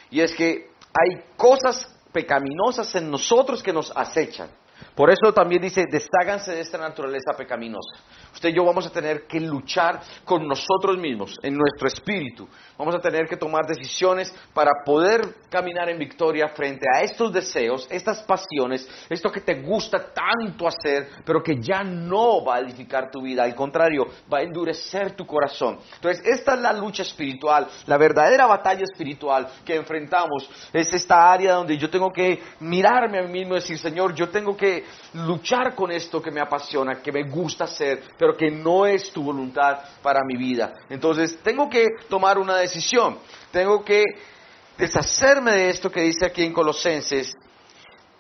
y 0.09 0.21
es 0.21 0.33
que 0.33 0.69
hay 0.93 1.21
cosas 1.35 1.93
pecaminosas 2.13 2.95
en 2.95 3.11
nosotros 3.11 3.61
que 3.61 3.73
nos 3.73 3.91
acechan. 3.93 4.47
Por 4.95 5.09
eso 5.09 5.33
también 5.33 5.61
dice, 5.61 5.85
destáganse 5.89 6.51
de 6.51 6.61
esta 6.61 6.77
naturaleza 6.77 7.33
pecaminosa. 7.37 7.99
Usted 8.33 8.49
y 8.49 8.53
yo 8.55 8.65
vamos 8.65 8.85
a 8.85 8.91
tener 8.91 9.25
que 9.27 9.39
luchar 9.39 10.01
con 10.23 10.47
nosotros 10.47 10.97
mismos, 10.97 11.37
en 11.41 11.57
nuestro 11.57 11.87
espíritu. 11.87 12.47
Vamos 12.77 12.93
a 12.95 12.99
tener 12.99 13.27
que 13.27 13.37
tomar 13.37 13.65
decisiones 13.65 14.33
para 14.53 14.71
poder 14.85 15.21
caminar 15.49 15.89
en 15.89 15.97
victoria 15.97 16.49
frente 16.49 16.85
a 16.93 17.01
estos 17.01 17.31
deseos, 17.31 17.87
estas 17.89 18.21
pasiones, 18.23 18.87
esto 19.09 19.31
que 19.31 19.39
te 19.39 19.61
gusta 19.61 20.11
tanto 20.13 20.67
hacer, 20.67 21.07
pero 21.25 21.41
que 21.41 21.55
ya 21.61 21.83
no 21.83 22.43
va 22.43 22.55
a 22.55 22.59
edificar 22.59 23.09
tu 23.09 23.21
vida. 23.21 23.43
Al 23.43 23.55
contrario, 23.55 24.05
va 24.31 24.39
a 24.39 24.41
endurecer 24.41 25.15
tu 25.15 25.25
corazón. 25.25 25.79
Entonces, 25.95 26.25
esta 26.25 26.55
es 26.55 26.61
la 26.61 26.73
lucha 26.73 27.03
espiritual, 27.03 27.67
la 27.87 27.97
verdadera 27.97 28.45
batalla 28.45 28.83
espiritual 28.83 29.47
que 29.63 29.75
enfrentamos. 29.75 30.49
Es 30.73 30.93
esta 30.93 31.31
área 31.31 31.53
donde 31.53 31.77
yo 31.77 31.89
tengo 31.89 32.11
que 32.11 32.41
mirarme 32.59 33.19
a 33.19 33.23
mí 33.23 33.31
mismo 33.39 33.53
y 33.53 33.59
decir, 33.61 33.77
Señor, 33.77 34.13
yo 34.13 34.29
tengo 34.29 34.57
que 34.57 34.64
luchar 35.13 35.75
con 35.75 35.91
esto 35.91 36.21
que 36.21 36.31
me 36.31 36.41
apasiona, 36.41 37.01
que 37.01 37.11
me 37.11 37.23
gusta 37.23 37.65
hacer 37.65 38.03
pero 38.17 38.35
que 38.35 38.49
no 38.51 38.85
es 38.85 39.11
tu 39.11 39.23
voluntad 39.23 39.79
para 40.01 40.21
mi 40.25 40.37
vida. 40.37 40.73
Entonces 40.89 41.39
tengo 41.43 41.69
que 41.69 41.87
tomar 42.09 42.37
una 42.37 42.57
decisión, 42.57 43.17
tengo 43.51 43.83
que 43.83 44.03
deshacerme 44.77 45.51
de 45.53 45.69
esto 45.69 45.91
que 45.91 46.01
dice 46.01 46.25
aquí 46.25 46.43
en 46.43 46.53
Colosenses 46.53 47.35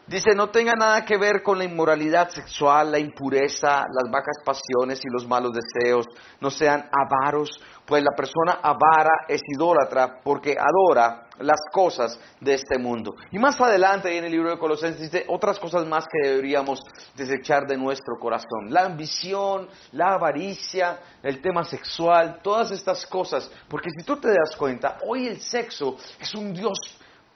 Dice, 0.07 0.35
no 0.35 0.49
tenga 0.51 0.73
nada 0.73 1.03
que 1.03 1.17
ver 1.17 1.41
con 1.41 1.57
la 1.57 1.63
inmoralidad 1.63 2.29
sexual, 2.29 2.91
la 2.91 2.99
impureza, 2.99 3.77
las 3.91 4.11
bajas 4.11 4.37
pasiones 4.45 5.03
y 5.03 5.09
los 5.11 5.27
malos 5.27 5.51
deseos. 5.51 6.05
No 6.39 6.51
sean 6.51 6.87
avaros, 6.91 7.59
pues 7.87 8.03
la 8.03 8.11
persona 8.15 8.59
avara 8.61 9.25
es 9.27 9.41
idólatra 9.47 10.19
porque 10.23 10.55
adora 10.59 11.24
las 11.39 11.59
cosas 11.71 12.19
de 12.39 12.53
este 12.53 12.77
mundo. 12.77 13.15
Y 13.31 13.39
más 13.39 13.59
adelante 13.59 14.15
en 14.17 14.25
el 14.25 14.31
libro 14.31 14.49
de 14.49 14.57
Colosenses 14.57 15.11
dice 15.11 15.25
otras 15.27 15.59
cosas 15.59 15.85
más 15.85 16.05
que 16.05 16.29
deberíamos 16.29 16.79
desechar 17.15 17.67
de 17.67 17.77
nuestro 17.77 18.15
corazón. 18.19 18.69
La 18.69 18.85
ambición, 18.85 19.67
la 19.91 20.13
avaricia, 20.13 20.99
el 21.21 21.41
tema 21.41 21.63
sexual, 21.63 22.39
todas 22.41 22.71
estas 22.71 23.05
cosas. 23.05 23.49
Porque 23.67 23.89
si 23.97 24.05
tú 24.05 24.17
te 24.17 24.29
das 24.29 24.55
cuenta, 24.57 24.97
hoy 25.07 25.27
el 25.27 25.41
sexo 25.41 25.97
es 26.19 26.33
un 26.35 26.53
Dios 26.53 26.77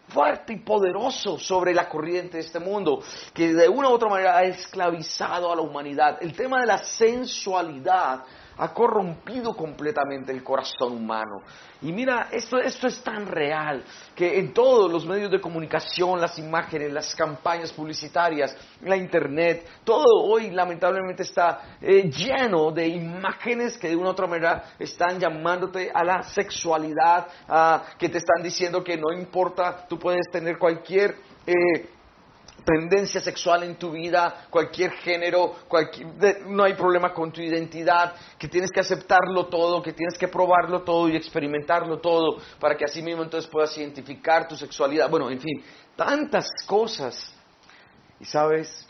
fuerte 0.09 0.53
y 0.53 0.59
poderoso 0.59 1.37
sobre 1.37 1.73
la 1.73 1.87
corriente 1.87 2.37
de 2.37 2.43
este 2.43 2.59
mundo, 2.59 3.01
que 3.33 3.53
de 3.53 3.69
una 3.69 3.89
u 3.89 3.93
otra 3.93 4.09
manera 4.09 4.37
ha 4.37 4.43
esclavizado 4.43 5.51
a 5.51 5.55
la 5.55 5.61
humanidad. 5.61 6.17
El 6.21 6.35
tema 6.35 6.61
de 6.61 6.65
la 6.65 6.79
sensualidad 6.79 8.23
ha 8.59 8.73
corrompido 8.73 9.55
completamente 9.55 10.31
el 10.31 10.43
corazón 10.43 10.93
humano. 10.93 11.41
Y 11.81 11.93
mira, 11.93 12.27
esto, 12.31 12.57
esto 12.57 12.87
es 12.87 13.01
tan 13.01 13.25
real 13.25 13.83
que 14.13 14.37
en 14.37 14.53
todos 14.53 14.91
los 14.91 15.05
medios 15.05 15.31
de 15.31 15.39
comunicación, 15.39 16.19
las 16.19 16.37
imágenes, 16.37 16.91
las 16.91 17.15
campañas 17.15 17.71
publicitarias, 17.71 18.55
la 18.81 18.97
internet, 18.97 19.65
todo 19.85 20.25
hoy 20.25 20.51
lamentablemente 20.51 21.23
está 21.23 21.77
eh, 21.81 22.09
lleno 22.09 22.71
de 22.71 22.87
imágenes 22.87 23.77
que 23.77 23.87
de 23.87 23.95
una 23.95 24.09
u 24.09 24.11
otra 24.11 24.27
manera 24.27 24.63
están 24.77 25.19
llamándote 25.19 25.89
a 25.93 26.03
la 26.03 26.23
sexualidad, 26.23 27.27
que 27.97 28.09
te 28.09 28.17
están 28.17 28.43
diciendo 28.43 28.83
que 28.83 28.97
no 28.97 29.13
importa, 29.13 29.85
tú 29.87 29.97
puedes 29.97 30.29
tener 30.31 30.57
cualquier... 30.57 31.15
Eh, 31.47 31.98
tendencia 32.63 33.21
sexual 33.21 33.63
en 33.63 33.75
tu 33.75 33.91
vida, 33.91 34.47
cualquier 34.49 34.91
género, 34.91 35.55
no 36.47 36.63
hay 36.63 36.73
problema 36.73 37.13
con 37.13 37.31
tu 37.31 37.41
identidad, 37.41 38.13
que 38.37 38.47
tienes 38.47 38.71
que 38.71 38.79
aceptarlo 38.79 39.47
todo, 39.47 39.81
que 39.81 39.93
tienes 39.93 40.17
que 40.17 40.27
probarlo 40.27 40.83
todo 40.83 41.09
y 41.09 41.15
experimentarlo 41.15 41.99
todo 41.99 42.37
para 42.59 42.75
que 42.75 42.85
así 42.85 43.01
mismo 43.01 43.23
entonces 43.23 43.49
puedas 43.49 43.77
identificar 43.77 44.47
tu 44.47 44.55
sexualidad. 44.55 45.09
Bueno, 45.09 45.29
en 45.29 45.39
fin, 45.39 45.63
tantas 45.95 46.47
cosas. 46.67 47.33
Y 48.19 48.25
sabes, 48.25 48.85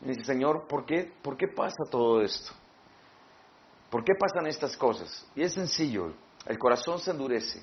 dice, 0.00 0.24
Señor, 0.24 0.66
¿por 0.66 0.86
qué, 0.86 1.12
¿por 1.22 1.36
qué 1.36 1.48
pasa 1.48 1.84
todo 1.90 2.22
esto? 2.22 2.52
¿Por 3.90 4.04
qué 4.04 4.12
pasan 4.18 4.46
estas 4.46 4.76
cosas? 4.76 5.26
Y 5.34 5.42
es 5.42 5.54
sencillo, 5.54 6.12
el 6.46 6.58
corazón 6.58 6.98
se 6.98 7.10
endurece. 7.10 7.62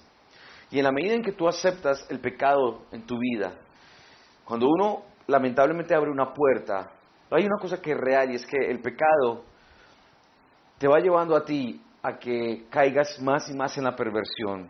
Y 0.72 0.80
en 0.80 0.86
la 0.86 0.91
medida 0.91 1.13
en 1.13 1.24
que 1.24 1.34
tú 1.34 1.48
aceptas 1.48 2.06
el 2.10 2.19
pecado 2.19 2.86
en 2.91 3.06
tu 3.06 3.17
vida, 3.19 3.54
cuando 4.46 4.67
uno 4.67 5.04
lamentablemente 5.28 5.96
abre 5.96 6.12
una 6.12 6.34
puerta. 6.34 6.92
Hay 7.32 7.46
una 7.46 7.58
cosa 7.60 7.82
que 7.82 7.92
es 7.92 7.98
real 7.98 8.32
y 8.32 8.36
es 8.36 8.46
que 8.46 8.58
el 8.70 8.80
pecado 8.80 9.44
te 10.78 10.88
va 10.88 11.00
llevando 11.00 11.36
a 11.36 11.44
ti 11.44 11.82
a 12.02 12.18
que 12.18 12.66
caigas 12.70 13.20
más 13.22 13.50
y 13.50 13.54
más 13.54 13.78
en 13.78 13.86
la 13.86 13.96
perversión. 13.96 14.70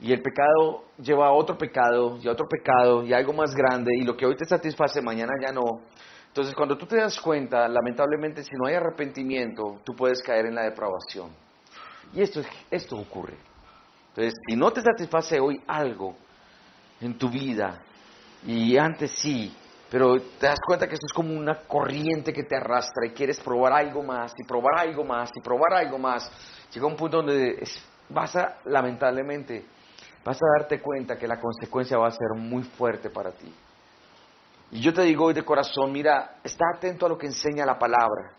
Y 0.00 0.12
el 0.12 0.22
pecado 0.22 0.84
lleva 0.98 1.26
a 1.26 1.32
otro 1.32 1.58
pecado 1.58 2.18
y 2.22 2.28
a 2.28 2.32
otro 2.32 2.46
pecado 2.46 3.02
y 3.02 3.12
algo 3.12 3.32
más 3.32 3.54
grande 3.54 3.90
y 3.96 4.04
lo 4.04 4.16
que 4.16 4.26
hoy 4.26 4.36
te 4.36 4.44
satisface 4.44 5.02
mañana 5.02 5.32
ya 5.44 5.52
no. 5.52 5.80
Entonces 6.28 6.54
cuando 6.54 6.76
tú 6.76 6.86
te 6.86 6.96
das 6.96 7.20
cuenta, 7.20 7.66
lamentablemente 7.66 8.44
si 8.44 8.50
no 8.54 8.68
hay 8.68 8.74
arrepentimiento, 8.74 9.80
tú 9.84 9.94
puedes 9.96 10.22
caer 10.22 10.46
en 10.46 10.54
la 10.54 10.62
depravación. 10.62 11.30
Y 12.12 12.22
esto, 12.22 12.42
esto 12.70 12.96
ocurre. 12.96 13.36
Entonces, 14.08 14.34
si 14.48 14.56
no 14.56 14.70
te 14.72 14.82
satisface 14.82 15.38
hoy 15.38 15.60
algo 15.66 16.16
en 17.00 17.16
tu 17.16 17.28
vida 17.28 17.80
y 18.44 18.76
antes 18.76 19.12
sí, 19.12 19.54
pero 19.90 20.20
te 20.20 20.46
das 20.46 20.58
cuenta 20.66 20.86
que 20.86 20.94
esto 20.94 21.06
es 21.06 21.12
como 21.14 21.32
una 21.32 21.60
corriente 21.60 22.32
que 22.32 22.42
te 22.42 22.56
arrastra 22.56 23.06
y 23.06 23.10
quieres 23.10 23.40
probar 23.40 23.72
algo 23.72 24.02
más 24.02 24.32
y 24.36 24.44
probar 24.44 24.80
algo 24.80 25.02
más 25.04 25.30
y 25.34 25.40
probar 25.40 25.74
algo 25.74 25.98
más. 25.98 26.30
Llega 26.72 26.86
un 26.86 26.96
punto 26.96 27.18
donde 27.18 27.62
vas 28.10 28.36
a, 28.36 28.58
lamentablemente, 28.66 29.64
vas 30.22 30.36
a 30.36 30.58
darte 30.58 30.82
cuenta 30.82 31.16
que 31.16 31.26
la 31.26 31.40
consecuencia 31.40 31.96
va 31.96 32.08
a 32.08 32.10
ser 32.10 32.36
muy 32.36 32.64
fuerte 32.64 33.08
para 33.08 33.32
ti. 33.32 33.52
Y 34.72 34.82
yo 34.82 34.92
te 34.92 35.02
digo 35.02 35.24
hoy 35.24 35.34
de 35.34 35.42
corazón, 35.42 35.90
mira, 35.90 36.36
está 36.44 36.66
atento 36.74 37.06
a 37.06 37.08
lo 37.08 37.16
que 37.16 37.26
enseña 37.26 37.64
la 37.64 37.78
palabra. 37.78 38.34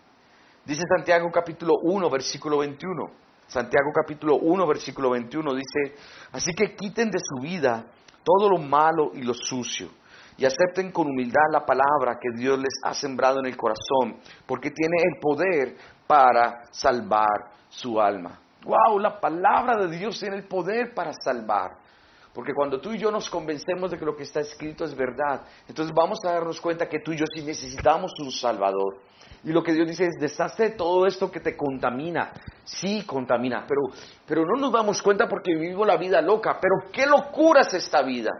Dice 0.64 0.84
Santiago 0.96 1.32
capítulo 1.32 1.80
1, 1.82 2.10
versículo 2.12 2.60
21. 2.60 3.10
Santiago 3.48 3.90
capítulo 3.92 4.36
1, 4.36 4.68
versículo 4.68 5.10
21 5.10 5.56
dice, 5.56 5.96
así 6.32 6.54
que 6.54 6.76
quiten 6.76 7.10
de 7.10 7.18
su 7.18 7.42
vida 7.42 7.86
todo 8.24 8.52
lo 8.52 8.60
malo 8.60 9.10
y 9.16 9.24
lo 9.24 9.34
sucio 9.34 9.90
y 10.39 10.45
acepten 10.45 10.91
con 10.91 11.08
humildad 11.08 11.52
la 11.52 11.65
palabra 11.65 12.17
que 12.19 12.30
Dios 12.34 12.58
les 12.58 12.73
ha 12.86 12.93
sembrado 12.93 13.39
en 13.39 13.47
el 13.47 13.58
corazón, 13.58 14.21
porque 14.45 14.71
tiene 14.71 14.95
el 15.04 15.19
poder 15.19 15.75
para 16.08 16.63
salvar 16.71 17.52
su 17.67 17.99
alma. 17.99 18.39
¡Wow! 18.63 18.99
La 18.99 19.19
palabra 19.19 19.75
de 19.78 19.97
Dios 19.97 20.17
tiene 20.17 20.38
el 20.38 20.47
poder 20.47 20.93
para 20.93 21.12
salvar. 21.13 21.71
Porque 22.34 22.54
cuando 22.54 22.80
tú 22.80 22.93
y 22.93 22.97
yo 22.97 23.12
nos 23.12 23.30
convencemos 23.30 23.91
de 23.91 23.97
que 23.97 24.06
lo 24.06 24.15
que 24.15 24.23
está 24.23 24.39
escrito 24.39 24.86
es 24.86 24.95
verdad, 24.95 25.41
entonces 25.67 25.93
vamos 25.93 26.19
a 26.23 26.32
darnos 26.32 26.62
cuenta 26.62 26.88
que 26.88 26.99
tú 26.99 27.12
y 27.12 27.17
yo 27.17 27.25
sí 27.34 27.43
necesitamos 27.43 28.12
un 28.23 28.32
Salvador. 28.32 28.99
Y 29.43 29.52
lo 29.52 29.62
que 29.62 29.73
Dios 29.73 29.88
dice 29.88 30.06
es, 30.06 30.15
deshazte 30.19 30.71
todo 30.71 31.06
esto 31.06 31.30
que 31.30 31.39
te 31.39 31.58
contamina. 31.58 32.32
Sí, 32.63 33.04
contamina, 33.06 33.65
pero, 33.67 33.82
pero 34.25 34.45
no 34.45 34.60
nos 34.60 34.71
damos 34.71 35.02
cuenta 35.02 35.28
porque 35.28 35.54
vivimos 35.54 35.86
la 35.86 35.97
vida 35.97 36.21
loca. 36.21 36.60
Pero 36.62 36.91
qué 36.91 37.06
locura 37.06 37.62
es 37.62 37.73
esta 37.73 38.02
vida. 38.04 38.32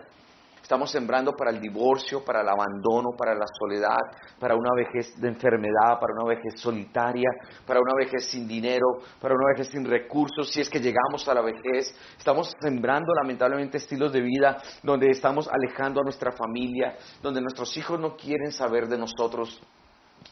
Estamos 0.69 0.91
sembrando 0.91 1.36
para 1.36 1.49
el 1.49 1.60
divorcio, 1.60 2.23
para 2.23 2.41
el 2.41 2.47
abandono, 2.47 3.17
para 3.17 3.34
la 3.34 3.47
soledad, 3.60 3.97
para 4.39 4.53
una 4.53 4.69
vejez 4.75 5.19
de 5.19 5.27
enfermedad, 5.27 5.99
para 5.99 6.13
una 6.13 6.25
vejez 6.25 6.62
solitaria, 6.62 7.27
para 7.65 7.79
una 7.79 7.95
vejez 7.97 8.29
sin 8.29 8.47
dinero, 8.47 8.86
para 9.19 9.34
una 9.34 9.47
vejez 9.51 9.69
sin 9.71 9.84
recursos, 9.84 10.47
si 10.51 10.62
es 10.62 10.69
que 10.69 10.79
llegamos 10.79 11.27
a 11.27 11.34
la 11.34 11.41
vejez. 11.41 11.91
Estamos 12.15 12.55
sembrando 12.62 13.12
lamentablemente 13.15 13.77
estilos 13.77 14.13
de 14.13 14.21
vida 14.21 14.62
donde 14.84 15.10
estamos 15.10 15.49
alejando 15.51 16.01
a 16.01 16.03
nuestra 16.03 16.34
familia, 16.34 16.95
donde 17.23 17.41
nuestros 17.41 17.75
hijos 17.75 17.99
no 17.99 18.15
quieren 18.15 18.51
saber 18.51 18.88
de 18.88 18.99
nosotros, 18.99 19.60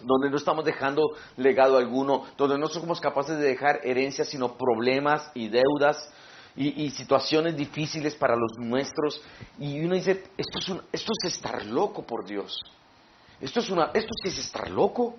donde 0.02 0.30
no 0.30 0.38
estamos 0.38 0.64
dejando 0.64 1.02
legado 1.38 1.80
alguno, 1.80 2.26
donde 2.38 2.60
no 2.60 2.68
somos 2.68 3.02
capaces 3.02 3.40
de 3.40 3.48
dejar 3.48 3.80
herencias 3.84 4.30
sino 4.30 4.56
problemas 4.56 5.32
y 5.34 5.50
deudas, 5.50 6.14
y, 6.58 6.90
situaciones 6.90 7.56
difíciles 7.56 8.16
para 8.16 8.36
los 8.36 8.58
nuestros. 8.58 9.22
Y 9.60 9.80
uno 9.80 9.96
dice, 9.96 10.24
esto 10.38 10.60
es, 10.60 10.84
esto 10.92 11.12
es 11.22 11.34
estar 11.36 11.64
loco 11.66 12.06
por 12.06 12.26
Dios. 12.26 12.60
Esto, 13.40 13.60
es 13.60 13.70
una, 13.70 13.92
esto 13.94 14.12
sí 14.24 14.30
es 14.30 14.40
estar 14.40 14.70
loco. 14.70 15.16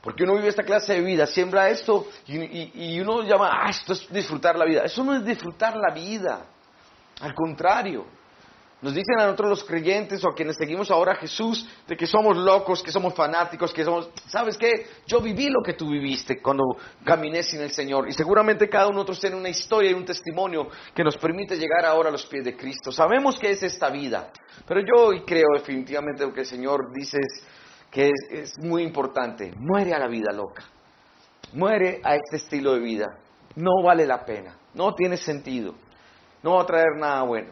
Porque 0.00 0.22
uno 0.22 0.36
vive 0.36 0.48
esta 0.48 0.62
clase 0.62 0.94
de 0.94 1.00
vida, 1.00 1.26
siembra 1.26 1.68
esto 1.70 2.06
y, 2.28 2.94
y 2.94 3.00
uno 3.00 3.22
llama, 3.22 3.50
ah, 3.52 3.68
esto 3.68 3.92
es 3.94 4.08
disfrutar 4.12 4.56
la 4.56 4.64
vida. 4.64 4.84
Eso 4.84 5.02
no 5.02 5.16
es 5.16 5.24
disfrutar 5.24 5.76
la 5.76 5.92
vida. 5.92 6.46
Al 7.20 7.34
contrario, 7.34 8.06
nos 8.80 8.94
dicen 8.94 9.18
a 9.18 9.24
nosotros 9.24 9.50
los 9.50 9.64
creyentes 9.64 10.24
o 10.24 10.28
a 10.28 10.34
quienes 10.34 10.56
seguimos 10.56 10.90
ahora 10.92 11.12
a 11.12 11.16
Jesús 11.16 11.68
de 11.88 11.96
que 11.96 12.06
somos 12.06 12.36
locos, 12.36 12.80
que 12.80 12.92
somos 12.92 13.12
fanáticos, 13.12 13.72
que 13.72 13.84
somos... 13.84 14.08
¿Sabes 14.28 14.56
qué? 14.56 14.86
Yo 15.04 15.20
viví 15.20 15.48
lo 15.48 15.62
que 15.64 15.72
tú 15.72 15.90
viviste 15.90 16.40
cuando 16.40 16.64
caminé 17.04 17.42
sin 17.42 17.60
el 17.60 17.72
Señor. 17.72 18.08
Y 18.08 18.12
seguramente 18.12 18.68
cada 18.68 18.86
uno 18.86 18.92
de 18.92 18.98
nosotros 18.98 19.20
tiene 19.20 19.36
una 19.36 19.48
historia 19.48 19.90
y 19.90 19.94
un 19.94 20.04
testimonio 20.04 20.68
que 20.94 21.02
nos 21.02 21.16
permite 21.16 21.56
llegar 21.56 21.84
ahora 21.86 22.10
a 22.10 22.12
los 22.12 22.24
pies 22.26 22.44
de 22.44 22.56
Cristo. 22.56 22.92
Sabemos 22.92 23.36
que 23.36 23.50
es 23.50 23.64
esta 23.64 23.90
vida. 23.90 24.30
Pero 24.64 24.80
yo 24.80 25.06
hoy 25.06 25.22
creo 25.22 25.48
definitivamente 25.54 26.24
lo 26.24 26.32
que 26.32 26.40
el 26.40 26.46
Señor 26.46 26.92
dice 26.94 27.18
es 27.18 27.44
que 27.90 28.10
es, 28.10 28.30
es 28.30 28.58
muy 28.58 28.84
importante. 28.84 29.52
Muere 29.56 29.92
a 29.92 29.98
la 29.98 30.06
vida 30.06 30.32
loca. 30.32 30.62
Muere 31.52 32.00
a 32.04 32.14
este 32.14 32.36
estilo 32.36 32.74
de 32.74 32.80
vida. 32.80 33.06
No 33.56 33.82
vale 33.82 34.06
la 34.06 34.24
pena. 34.24 34.56
No 34.74 34.94
tiene 34.94 35.16
sentido. 35.16 35.74
No 36.44 36.54
va 36.54 36.62
a 36.62 36.66
traer 36.66 36.96
nada 36.96 37.22
bueno. 37.24 37.50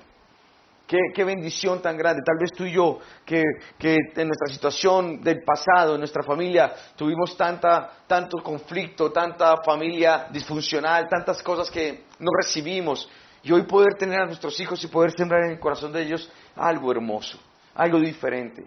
Qué, 0.87 1.25
bendición 1.25 1.83
tan 1.83 1.97
grande. 1.97 2.23
Tal 2.25 2.37
vez 2.39 2.53
tú 2.57 2.65
y 2.65 2.73
yo, 2.73 3.01
que, 3.25 3.43
en 3.43 4.29
nuestra 4.29 4.53
situación 4.53 5.21
del 5.21 5.43
pasado, 5.43 5.95
en 5.95 5.99
nuestra 6.01 6.23
familia, 6.23 6.73
tuvimos 6.95 7.37
tanta, 7.37 7.91
tanto 8.07 8.39
conflicto, 8.39 9.11
tanta 9.11 9.57
familia 9.65 10.29
disfuncional, 10.31 11.09
tantas 11.09 11.43
cosas 11.43 11.73
que 11.73 12.05
no 12.21 12.31
recibimos. 12.41 13.11
Y 13.43 13.51
hoy 13.51 13.63
poder 13.63 13.95
tener 13.99 14.21
a 14.21 14.27
nuestros 14.27 14.59
hijos 14.61 14.83
y 14.85 14.87
poder 14.87 15.11
sembrar 15.11 15.45
en 15.45 15.53
el 15.53 15.59
corazón 15.59 15.93
de 15.93 16.03
ellos 16.03 16.31
algo 16.55 16.93
hermoso, 16.93 17.39
algo 17.75 17.99
diferente. 17.99 18.65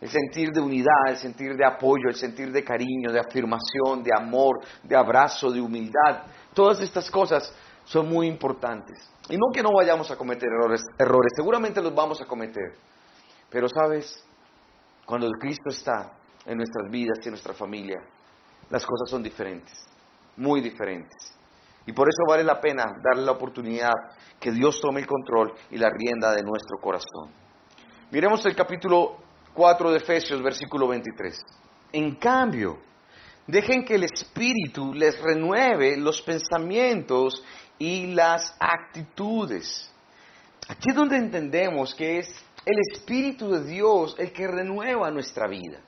El 0.00 0.08
sentir 0.08 0.50
de 0.50 0.60
unidad, 0.60 1.08
el 1.08 1.16
sentir 1.16 1.56
de 1.56 1.64
apoyo, 1.64 2.08
el 2.08 2.16
sentir 2.16 2.50
de 2.50 2.64
cariño, 2.64 3.12
de 3.12 3.20
afirmación, 3.20 4.02
de 4.02 4.10
amor, 4.12 4.56
de 4.82 4.96
abrazo, 4.96 5.50
de 5.50 5.60
humildad. 5.60 6.24
Todas 6.52 6.80
estas 6.80 7.10
cosas 7.10 7.54
son 7.86 8.08
muy 8.08 8.26
importantes. 8.26 8.98
Y 9.30 9.36
no 9.36 9.46
que 9.52 9.62
no 9.62 9.70
vayamos 9.72 10.10
a 10.10 10.16
cometer 10.16 10.48
errores, 10.48 10.82
errores, 10.98 11.32
seguramente 11.34 11.80
los 11.80 11.94
vamos 11.94 12.20
a 12.20 12.26
cometer. 12.26 12.74
Pero 13.48 13.68
sabes, 13.68 14.24
cuando 15.04 15.26
el 15.26 15.32
Cristo 15.40 15.70
está 15.70 16.12
en 16.44 16.58
nuestras 16.58 16.90
vidas 16.90 17.18
y 17.22 17.28
en 17.28 17.30
nuestra 17.30 17.54
familia, 17.54 18.00
las 18.70 18.84
cosas 18.84 19.08
son 19.08 19.22
diferentes, 19.22 19.72
muy 20.36 20.60
diferentes. 20.60 21.36
Y 21.86 21.92
por 21.92 22.08
eso 22.08 22.22
vale 22.28 22.42
la 22.42 22.60
pena 22.60 22.84
darle 23.02 23.24
la 23.24 23.32
oportunidad 23.32 23.92
que 24.40 24.50
Dios 24.50 24.80
tome 24.80 25.00
el 25.00 25.06
control 25.06 25.54
y 25.70 25.78
la 25.78 25.88
rienda 25.90 26.32
de 26.32 26.42
nuestro 26.42 26.78
corazón. 26.80 27.30
Miremos 28.10 28.44
el 28.46 28.56
capítulo 28.56 29.18
4 29.54 29.92
de 29.92 29.98
Efesios, 29.98 30.42
versículo 30.42 30.88
23. 30.88 31.40
En 31.92 32.16
cambio, 32.16 32.78
dejen 33.46 33.84
que 33.84 33.94
el 33.94 34.04
Espíritu 34.04 34.92
les 34.92 35.20
renueve 35.22 35.96
los 35.96 36.20
pensamientos 36.22 37.44
y 37.78 38.14
las 38.14 38.54
actitudes. 38.58 39.90
Aquí 40.68 40.90
es 40.90 40.96
donde 40.96 41.16
entendemos 41.16 41.94
que 41.94 42.18
es 42.18 42.28
el 42.64 42.76
Espíritu 42.92 43.50
de 43.52 43.64
Dios 43.64 44.16
el 44.18 44.32
que 44.32 44.46
renueva 44.46 45.10
nuestra 45.10 45.46
vida. 45.46 45.78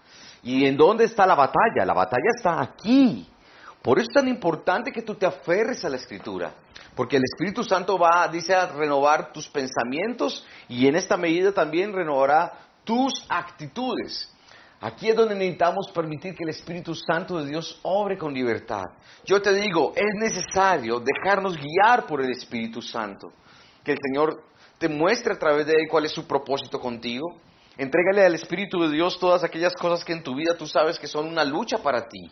¿Y 0.42 0.64
en 0.66 0.77
dónde 0.77 1.05
está 1.05 1.27
la 1.27 1.35
batalla? 1.35 1.85
La 1.85 1.94
batalla 1.94 2.31
está 2.37 2.61
aquí. 2.62 3.29
Por 3.83 3.98
eso 3.98 4.09
es 4.11 4.14
tan 4.14 4.29
importante 4.29 4.92
que 4.92 5.03
tú 5.03 5.14
te 5.14 5.27
aferres 5.27 5.85
a 5.85 5.88
la 5.88 5.96
Escritura. 5.96 6.53
Porque 6.94 7.16
el 7.16 7.24
Espíritu 7.24 7.64
Santo 7.64 7.98
va, 7.98 8.29
dice, 8.29 8.55
a 8.55 8.66
renovar 8.66 9.33
tus 9.33 9.48
pensamientos 9.48 10.44
y 10.68 10.87
en 10.87 10.96
esta 10.96 11.16
medida 11.16 11.53
también 11.53 11.92
renovará 11.92 12.53
tus 12.85 13.12
actitudes. 13.29 14.33
Aquí 14.81 15.09
es 15.09 15.17
donde 15.17 15.35
necesitamos 15.35 15.91
permitir 15.93 16.35
que 16.37 16.45
el 16.45 16.51
Espíritu 16.51 16.95
Santo 16.95 17.38
de 17.38 17.49
Dios 17.49 17.81
obre 17.83 18.17
con 18.17 18.33
libertad. 18.33 18.85
Yo 19.25 19.43
te 19.43 19.53
digo, 19.53 19.93
es 19.97 20.14
necesario 20.14 21.01
dejarnos 21.01 21.57
guiar 21.57 22.07
por 22.07 22.21
el 22.23 22.31
Espíritu 22.31 22.81
Santo. 22.81 23.33
Que 23.83 23.93
el 23.93 23.99
Señor 24.01 24.45
te 24.79 24.88
muestre 24.88 25.35
a 25.35 25.38
través 25.38 25.67
de 25.67 25.73
él 25.73 25.88
cuál 25.91 26.05
es 26.05 26.12
su 26.12 26.27
propósito 26.27 26.79
contigo. 26.79 27.41
Entrégale 27.77 28.25
al 28.25 28.37
Espíritu 28.37 28.81
de 28.83 28.91
Dios 28.91 29.19
todas 29.19 29.43
aquellas 29.43 29.75
cosas 29.75 30.05
que 30.05 30.12
en 30.12 30.23
tu 30.23 30.37
vida 30.37 30.57
tú 30.57 30.67
sabes 30.67 30.99
que 30.99 31.09
son 31.09 31.27
una 31.27 31.45
lucha 31.45 31.79
para 31.79 32.09
ti. 32.09 32.31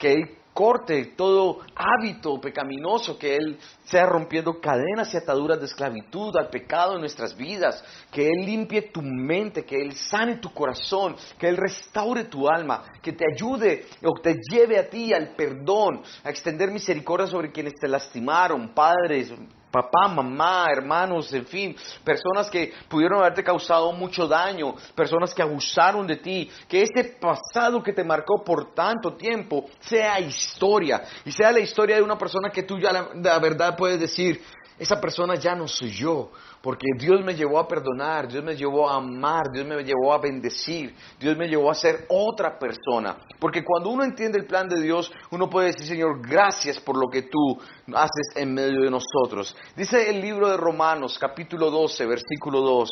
Que 0.00 0.14
Él 0.14 0.36
corte 0.52 1.12
todo 1.16 1.60
hábito 1.74 2.40
pecaminoso, 2.40 3.18
que 3.18 3.36
Él 3.36 3.58
sea 3.84 4.06
rompiendo 4.06 4.60
cadenas 4.60 5.12
y 5.14 5.16
ataduras 5.16 5.58
de 5.58 5.66
esclavitud 5.66 6.36
al 6.36 6.48
pecado 6.48 6.94
en 6.94 7.00
nuestras 7.00 7.36
vidas, 7.36 7.82
que 8.10 8.26
Él 8.26 8.44
limpie 8.44 8.82
tu 8.92 9.00
mente, 9.02 9.64
que 9.64 9.76
Él 9.76 9.94
sane 9.94 10.36
tu 10.36 10.52
corazón, 10.52 11.16
que 11.38 11.48
Él 11.48 11.56
restaure 11.56 12.24
tu 12.24 12.48
alma, 12.48 12.84
que 13.00 13.12
te 13.12 13.24
ayude 13.34 13.86
o 14.02 14.20
te 14.20 14.36
lleve 14.50 14.78
a 14.78 14.90
ti 14.90 15.12
al 15.12 15.34
perdón, 15.34 16.02
a 16.24 16.30
extender 16.30 16.70
misericordia 16.70 17.26
sobre 17.26 17.52
quienes 17.52 17.74
te 17.80 17.88
lastimaron, 17.88 18.74
padres, 18.74 19.32
papá, 19.70 20.08
mamá, 20.08 20.66
hermanos, 20.70 21.32
en 21.32 21.46
fin, 21.46 21.76
personas 22.04 22.50
que 22.50 22.72
pudieron 22.88 23.20
haberte 23.20 23.44
causado 23.44 23.92
mucho 23.92 24.26
daño, 24.26 24.74
personas 24.94 25.32
que 25.32 25.42
abusaron 25.42 26.06
de 26.06 26.16
ti, 26.16 26.50
que 26.68 26.82
ese 26.82 27.16
pasado 27.20 27.82
que 27.82 27.92
te 27.92 28.04
marcó 28.04 28.42
por 28.44 28.74
tanto 28.74 29.14
tiempo 29.14 29.66
sea 29.80 30.18
historia 30.20 31.02
y 31.24 31.32
sea 31.32 31.52
la 31.52 31.60
historia 31.60 31.96
de 31.96 32.02
una 32.02 32.18
persona 32.18 32.50
que 32.50 32.62
tú 32.62 32.78
ya 32.78 32.92
la, 32.92 33.08
la 33.14 33.38
verdad 33.38 33.76
puedes 33.76 34.00
decir, 34.00 34.42
esa 34.80 34.98
persona 34.98 35.34
ya 35.34 35.54
no 35.54 35.68
soy 35.68 35.90
yo, 35.90 36.30
porque 36.62 36.86
Dios 36.98 37.22
me 37.22 37.34
llevó 37.34 37.58
a 37.58 37.68
perdonar, 37.68 38.26
Dios 38.26 38.42
me 38.42 38.56
llevó 38.56 38.88
a 38.88 38.96
amar, 38.96 39.42
Dios 39.52 39.66
me 39.66 39.84
llevó 39.84 40.10
a 40.10 40.18
bendecir, 40.18 40.94
Dios 41.18 41.36
me 41.36 41.48
llevó 41.48 41.70
a 41.70 41.74
ser 41.74 42.06
otra 42.08 42.58
persona. 42.58 43.18
Porque 43.38 43.62
cuando 43.62 43.90
uno 43.90 44.04
entiende 44.04 44.38
el 44.38 44.46
plan 44.46 44.70
de 44.70 44.80
Dios, 44.80 45.12
uno 45.32 45.50
puede 45.50 45.66
decir, 45.66 45.86
Señor, 45.86 46.26
gracias 46.26 46.80
por 46.80 46.96
lo 46.96 47.10
que 47.10 47.24
tú 47.24 47.60
haces 47.94 48.34
en 48.34 48.54
medio 48.54 48.80
de 48.80 48.90
nosotros. 48.90 49.54
Dice 49.76 50.08
el 50.08 50.18
libro 50.18 50.48
de 50.48 50.56
Romanos, 50.56 51.18
capítulo 51.18 51.70
12, 51.70 52.06
versículo 52.06 52.62
2. 52.62 52.90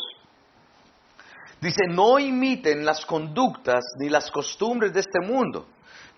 Dice, 1.59 1.87
no 1.89 2.19
imiten 2.19 2.85
las 2.85 3.03
conductas 3.03 3.83
ni 3.99 4.09
las 4.09 4.29
costumbres 4.29 4.93
de 4.93 4.99
este 4.99 5.21
mundo 5.25 5.65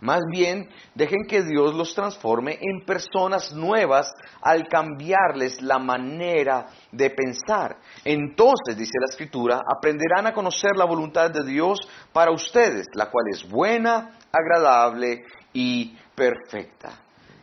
más 0.01 0.21
bien, 0.31 0.67
dejen 0.95 1.25
que 1.27 1.43
Dios 1.43 1.75
los 1.75 1.93
transforme 1.93 2.57
en 2.59 2.83
personas 2.85 3.53
nuevas 3.53 4.11
al 4.41 4.67
cambiarles 4.67 5.61
la 5.61 5.77
manera 5.77 6.65
de 6.91 7.11
pensar. 7.11 7.77
Entonces, 8.03 8.75
dice 8.75 8.93
la 8.99 9.11
Escritura, 9.11 9.61
aprenderán 9.77 10.25
a 10.25 10.33
conocer 10.33 10.71
la 10.75 10.85
voluntad 10.85 11.29
de 11.29 11.43
Dios 11.43 11.79
para 12.11 12.31
ustedes, 12.31 12.87
la 12.95 13.11
cual 13.11 13.25
es 13.31 13.47
buena, 13.47 14.17
agradable 14.31 15.23
y 15.53 15.95
perfecta. 16.15 16.89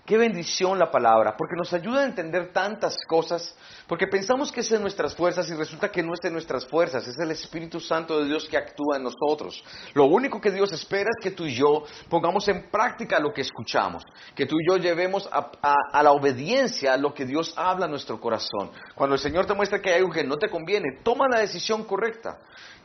Qué 0.05 0.17
bendición 0.17 0.79
la 0.79 0.91
palabra, 0.91 1.37
porque 1.37 1.55
nos 1.55 1.73
ayuda 1.73 2.01
a 2.01 2.07
entender 2.07 2.51
tantas 2.53 2.97
cosas, 3.07 3.55
porque 3.89 4.07
pensamos 4.07 4.53
que 4.53 4.61
es 4.61 4.71
en 4.71 4.83
nuestras 4.83 5.15
fuerzas 5.17 5.49
y 5.49 5.55
resulta 5.55 5.91
que 5.91 6.03
no 6.03 6.13
es 6.13 6.23
en 6.23 6.35
nuestras 6.35 6.67
fuerzas, 6.67 7.09
es 7.09 7.19
el 7.19 7.31
Espíritu 7.31 7.81
Santo 7.81 8.21
de 8.21 8.27
Dios 8.27 8.47
que 8.47 8.59
actúa 8.59 8.99
en 8.99 9.05
nosotros. 9.05 9.65
Lo 9.95 10.05
único 10.05 10.41
que 10.41 10.51
Dios 10.51 10.71
espera 10.73 11.09
es 11.09 11.25
que 11.25 11.31
tú 11.31 11.47
y 11.47 11.55
yo 11.55 11.85
pongamos 12.11 12.47
en 12.49 12.71
práctica 12.71 13.19
lo 13.19 13.33
que 13.33 13.41
escuchamos, 13.41 14.05
que 14.35 14.45
tú 14.45 14.57
y 14.61 14.71
yo 14.71 14.77
llevemos 14.77 15.27
a, 15.33 16.03
la 16.03 16.13
obediencia 16.13 16.99
lo 16.99 17.15
que 17.15 17.25
Dios 17.25 17.55
habla 17.57 17.87
a 17.87 17.89
nuestro 17.89 18.21
corazón. 18.21 18.71
Cuando 18.95 19.15
el 19.15 19.21
Señor 19.21 19.47
te 19.47 19.55
muestra 19.55 19.81
que 19.81 19.89
hay 19.89 19.97
algo 19.97 20.11
que 20.11 20.23
no 20.23 20.37
te 20.37 20.51
conviene, 20.51 21.01
toma 21.03 21.27
la 21.27 21.41
decisión 21.41 21.85
correcta. 21.85 22.39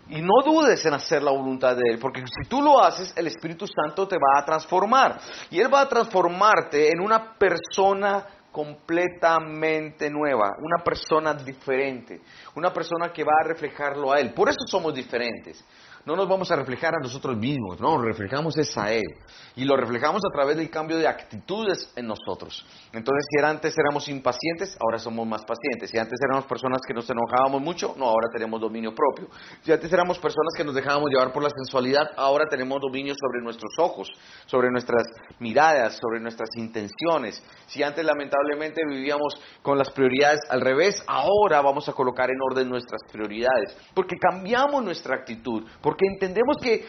Y 0.09 0.21
no 0.21 0.41
dudes 0.43 0.85
en 0.85 0.93
hacer 0.93 1.21
la 1.21 1.31
voluntad 1.31 1.75
de 1.75 1.83
Él, 1.89 1.99
porque 1.99 2.21
si 2.21 2.49
tú 2.49 2.61
lo 2.61 2.81
haces, 2.81 3.13
el 3.15 3.27
Espíritu 3.27 3.65
Santo 3.67 4.07
te 4.07 4.15
va 4.15 4.41
a 4.41 4.45
transformar. 4.45 5.19
Y 5.49 5.59
Él 5.59 5.73
va 5.73 5.81
a 5.81 5.89
transformarte 5.89 6.89
en 6.89 7.01
una 7.01 7.37
persona 7.37 8.25
completamente 8.53 10.11
nueva, 10.11 10.51
una 10.59 10.83
persona 10.83 11.33
diferente, 11.33 12.21
una 12.55 12.71
persona 12.71 13.11
que 13.11 13.23
va 13.23 13.33
a 13.41 13.47
reflejarlo 13.47 14.13
a 14.13 14.19
Él. 14.19 14.31
Por 14.33 14.47
eso 14.47 14.59
somos 14.67 14.93
diferentes 14.93 15.65
no 16.05 16.15
nos 16.15 16.27
vamos 16.27 16.51
a 16.51 16.55
reflejar 16.55 16.95
a 16.95 16.99
nosotros 16.99 17.37
mismos, 17.37 17.79
no, 17.79 18.01
reflejamos 18.01 18.57
es 18.57 18.77
a 18.77 18.91
Él. 18.91 19.03
Y 19.55 19.65
lo 19.65 19.77
reflejamos 19.77 20.21
a 20.25 20.33
través 20.33 20.57
del 20.57 20.69
cambio 20.69 20.97
de 20.97 21.07
actitudes 21.07 21.91
en 21.95 22.07
nosotros. 22.07 22.65
Entonces, 22.91 23.25
si 23.29 23.43
antes 23.43 23.73
éramos 23.77 24.09
impacientes, 24.09 24.75
ahora 24.81 24.97
somos 24.97 25.27
más 25.27 25.45
pacientes. 25.45 25.91
Si 25.91 25.97
antes 25.97 26.19
éramos 26.27 26.45
personas 26.45 26.81
que 26.87 26.93
nos 26.93 27.07
enojábamos 27.09 27.61
mucho, 27.61 27.93
no, 27.97 28.05
ahora 28.05 28.29
tenemos 28.33 28.59
dominio 28.59 28.93
propio. 28.95 29.27
Si 29.61 29.71
antes 29.71 29.93
éramos 29.93 30.17
personas 30.17 30.53
que 30.57 30.63
nos 30.63 30.73
dejábamos 30.73 31.09
llevar 31.09 31.31
por 31.31 31.43
la 31.43 31.49
sensualidad, 31.49 32.09
ahora 32.17 32.45
tenemos 32.49 32.81
dominio 32.81 33.13
sobre 33.13 33.43
nuestros 33.43 33.71
ojos, 33.77 34.09
sobre 34.47 34.71
nuestras 34.71 35.03
miradas, 35.39 35.99
sobre 36.01 36.19
nuestras 36.19 36.49
intenciones. 36.57 37.41
Si 37.67 37.83
antes 37.83 38.03
lamentablemente 38.03 38.81
vivíamos 38.87 39.35
con 39.61 39.77
las 39.77 39.91
prioridades 39.91 40.39
al 40.49 40.61
revés, 40.61 41.03
ahora 41.07 41.61
vamos 41.61 41.87
a 41.87 41.93
colocar 41.93 42.29
en 42.29 42.37
orden 42.49 42.69
nuestras 42.69 43.01
prioridades. 43.11 43.77
Porque 43.93 44.17
cambiamos 44.17 44.83
nuestra 44.83 45.15
actitud 45.15 45.63
entendemos 45.99 46.57
que 46.61 46.85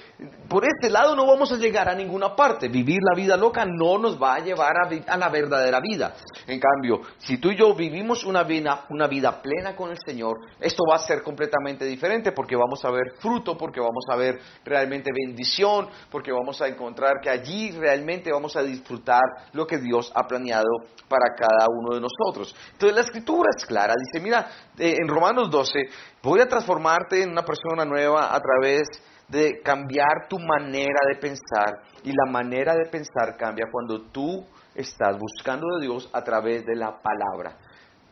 por 0.49 0.65
este 0.65 0.91
lado 0.91 1.15
no 1.17 1.27
vamos 1.27 1.53
a 1.53 1.57
llegar 1.57 1.89
a 1.89 1.95
ninguna 1.95 2.35
parte. 2.35 2.69
Vivir 2.69 3.01
la 3.03 3.17
vida 3.17 3.37
loca 3.37 3.65
no 3.67 3.99
nos 3.99 4.21
va 4.21 4.37
a 4.37 4.39
llevar 4.41 4.75
a, 5.07 5.17
la 5.17 5.29
verdadera 5.29 5.81
vida. 5.81 6.15
En 6.47 6.61
cambio, 6.61 7.01
si 7.19 7.39
tú 7.39 7.51
y 7.51 7.57
yo 7.57 7.75
vivimos 7.75 8.25
una 8.25 8.43
vida, 8.43 8.87
una 8.91 9.07
vida 9.07 9.41
plena 9.43 9.75
con 9.75 9.91
el 9.91 9.99
Señor, 10.05 10.37
esto 10.61 10.85
va 10.89 10.97
a 10.97 10.99
ser 10.99 11.23
completamente 11.23 11.85
diferente 11.85 12.33
porque 12.33 12.57
vamos 12.57 12.85
a 12.85 12.91
ver 12.91 13.15
fruto, 13.19 13.57
porque 13.57 13.81
vamos 13.81 14.05
a 14.11 14.17
ver 14.17 14.39
realmente 14.65 15.11
bendición, 15.15 15.89
porque 16.11 16.33
vamos 16.33 16.61
a 16.63 16.69
encontrar 16.69 17.21
que 17.21 17.31
allí 17.31 17.71
realmente 17.73 18.33
vamos 18.33 18.57
a 18.57 18.63
disfrutar 18.63 19.23
lo 19.53 19.67
que 19.67 19.79
Dios 19.79 20.13
ha 20.15 20.27
planeado 20.27 20.65
para 21.09 21.35
cada 21.37 21.67
uno 21.69 21.95
de 21.95 22.01
nosotros. 22.01 22.55
Entonces 22.73 22.95
la 22.95 23.03
escritura 23.03 23.51
es 23.57 23.65
clara, 23.67 23.95
dice, 23.99 24.23
mira, 24.23 24.49
en 24.79 25.09
Romanos 25.09 25.51
12, 25.51 25.79
voy 26.23 26.41
a 26.41 26.49
transformarte 26.49 27.23
en 27.23 27.31
una 27.31 27.45
persona 27.45 27.85
nueva 27.85 28.35
a 28.35 28.41
través 28.41 28.89
de 29.29 29.61
cambiar 29.63 30.29
tu 30.29 30.39
manera 30.39 31.01
de 31.09 31.17
pensar. 31.17 31.83
Y 32.03 32.11
la 32.11 32.31
manera 32.31 32.75
de 32.75 32.87
pensar 32.91 33.37
cambia 33.37 33.67
cuando 33.71 34.03
tú 34.11 34.45
estás 34.75 35.19
buscando 35.19 35.67
de 35.77 35.87
Dios 35.87 36.11
a 36.13 36.23
través 36.23 36.65
de 36.65 36.77
la 36.77 37.01
palabra. 37.01 37.57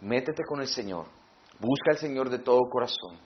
Métete 0.01 0.43
con 0.45 0.61
el 0.61 0.69
Señor, 0.69 1.07
busca 1.61 1.91
al 1.91 1.99
Señor 1.99 2.29
de 2.29 2.41
todo 2.41 2.61
corazón, 2.69 3.19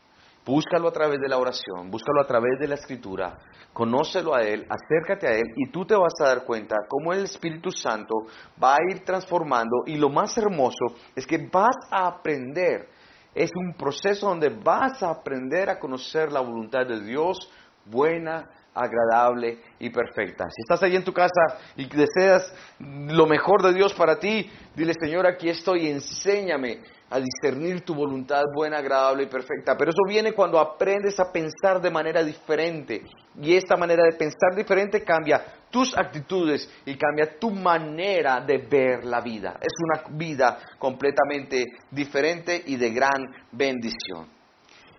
búscalo 0.44 0.88
a 0.88 0.92
través 0.92 1.18
de 1.20 1.28
la 1.28 1.38
oración, 1.38 1.90
búscalo 1.90 2.20
a 2.22 2.26
través 2.26 2.58
de 2.60 2.68
la 2.68 2.74
escritura, 2.74 3.38
conócelo 3.72 4.34
a 4.34 4.42
Él, 4.42 4.66
acércate 4.68 5.26
a 5.26 5.32
Él 5.32 5.44
y 5.56 5.70
tú 5.70 5.86
te 5.86 5.94
vas 5.94 6.12
a 6.20 6.28
dar 6.28 6.44
cuenta 6.44 6.76
cómo 6.88 7.14
el 7.14 7.24
Espíritu 7.24 7.70
Santo 7.70 8.14
va 8.62 8.74
a 8.74 8.90
ir 8.90 9.04
transformando. 9.04 9.84
Y 9.86 9.96
lo 9.96 10.10
más 10.10 10.36
hermoso 10.36 10.96
es 11.14 11.26
que 11.26 11.48
vas 11.50 11.76
a 11.90 12.06
aprender. 12.08 12.88
Es 13.36 13.50
un 13.54 13.74
proceso 13.74 14.30
donde 14.30 14.48
vas 14.48 15.02
a 15.02 15.10
aprender 15.10 15.68
a 15.68 15.78
conocer 15.78 16.32
la 16.32 16.40
voluntad 16.40 16.86
de 16.86 17.04
Dios, 17.04 17.36
buena, 17.84 18.48
agradable 18.74 19.58
y 19.78 19.90
perfecta. 19.90 20.44
Si 20.44 20.62
estás 20.62 20.82
ahí 20.82 20.96
en 20.96 21.04
tu 21.04 21.12
casa 21.12 21.58
y 21.76 21.86
deseas 21.86 22.50
lo 22.78 23.26
mejor 23.26 23.62
de 23.62 23.74
Dios 23.74 23.92
para 23.92 24.18
ti, 24.18 24.50
dile, 24.74 24.94
Señor, 24.98 25.26
aquí 25.26 25.50
estoy, 25.50 25.86
enséñame 25.86 26.80
a 27.08 27.20
discernir 27.20 27.82
tu 27.82 27.94
voluntad 27.94 28.42
buena, 28.54 28.78
agradable 28.78 29.24
y 29.24 29.26
perfecta. 29.26 29.76
Pero 29.76 29.90
eso 29.90 30.02
viene 30.08 30.32
cuando 30.32 30.58
aprendes 30.58 31.18
a 31.20 31.30
pensar 31.30 31.80
de 31.80 31.90
manera 31.90 32.22
diferente. 32.22 33.02
Y 33.40 33.54
esta 33.54 33.76
manera 33.76 34.02
de 34.04 34.16
pensar 34.16 34.54
diferente 34.56 35.04
cambia 35.04 35.44
tus 35.70 35.96
actitudes 35.96 36.68
y 36.84 36.96
cambia 36.96 37.38
tu 37.38 37.50
manera 37.50 38.40
de 38.40 38.58
ver 38.58 39.04
la 39.04 39.20
vida. 39.20 39.58
Es 39.60 39.72
una 39.78 40.16
vida 40.16 40.58
completamente 40.78 41.64
diferente 41.90 42.62
y 42.66 42.76
de 42.76 42.90
gran 42.90 43.26
bendición. 43.52 44.26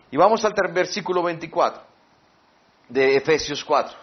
Y 0.09 0.17
vamos 0.17 0.45
al 0.45 0.53
versículo 0.71 1.23
24 1.23 1.83
de 2.87 3.17
Efesios 3.17 3.63
4. 3.65 3.97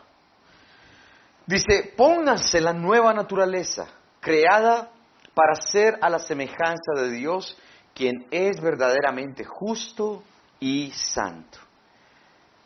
Dice, 1.47 1.93
pónganse 1.97 2.61
la 2.61 2.73
nueva 2.73 3.13
naturaleza, 3.15 3.87
creada 4.21 4.91
para 5.35 5.55
ser 5.55 5.99
a 6.01 6.09
la 6.09 6.19
semejanza 6.19 6.93
de 6.97 7.11
Dios, 7.11 7.57
quien 7.95 8.27
es 8.31 8.61
verdaderamente 8.61 9.45
justo 9.45 10.23
y 10.61 10.91
santo. 10.91 11.59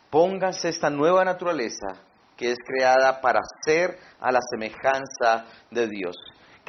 Pónganse 0.09 0.69
esta 0.69 0.89
nueva 0.89 1.23
naturaleza 1.23 2.01
que 2.35 2.51
es 2.51 2.57
creada 2.65 3.21
para 3.21 3.41
ser 3.65 3.99
a 4.19 4.31
la 4.31 4.39
semejanza 4.41 5.45
de 5.69 5.87
Dios. 5.87 6.15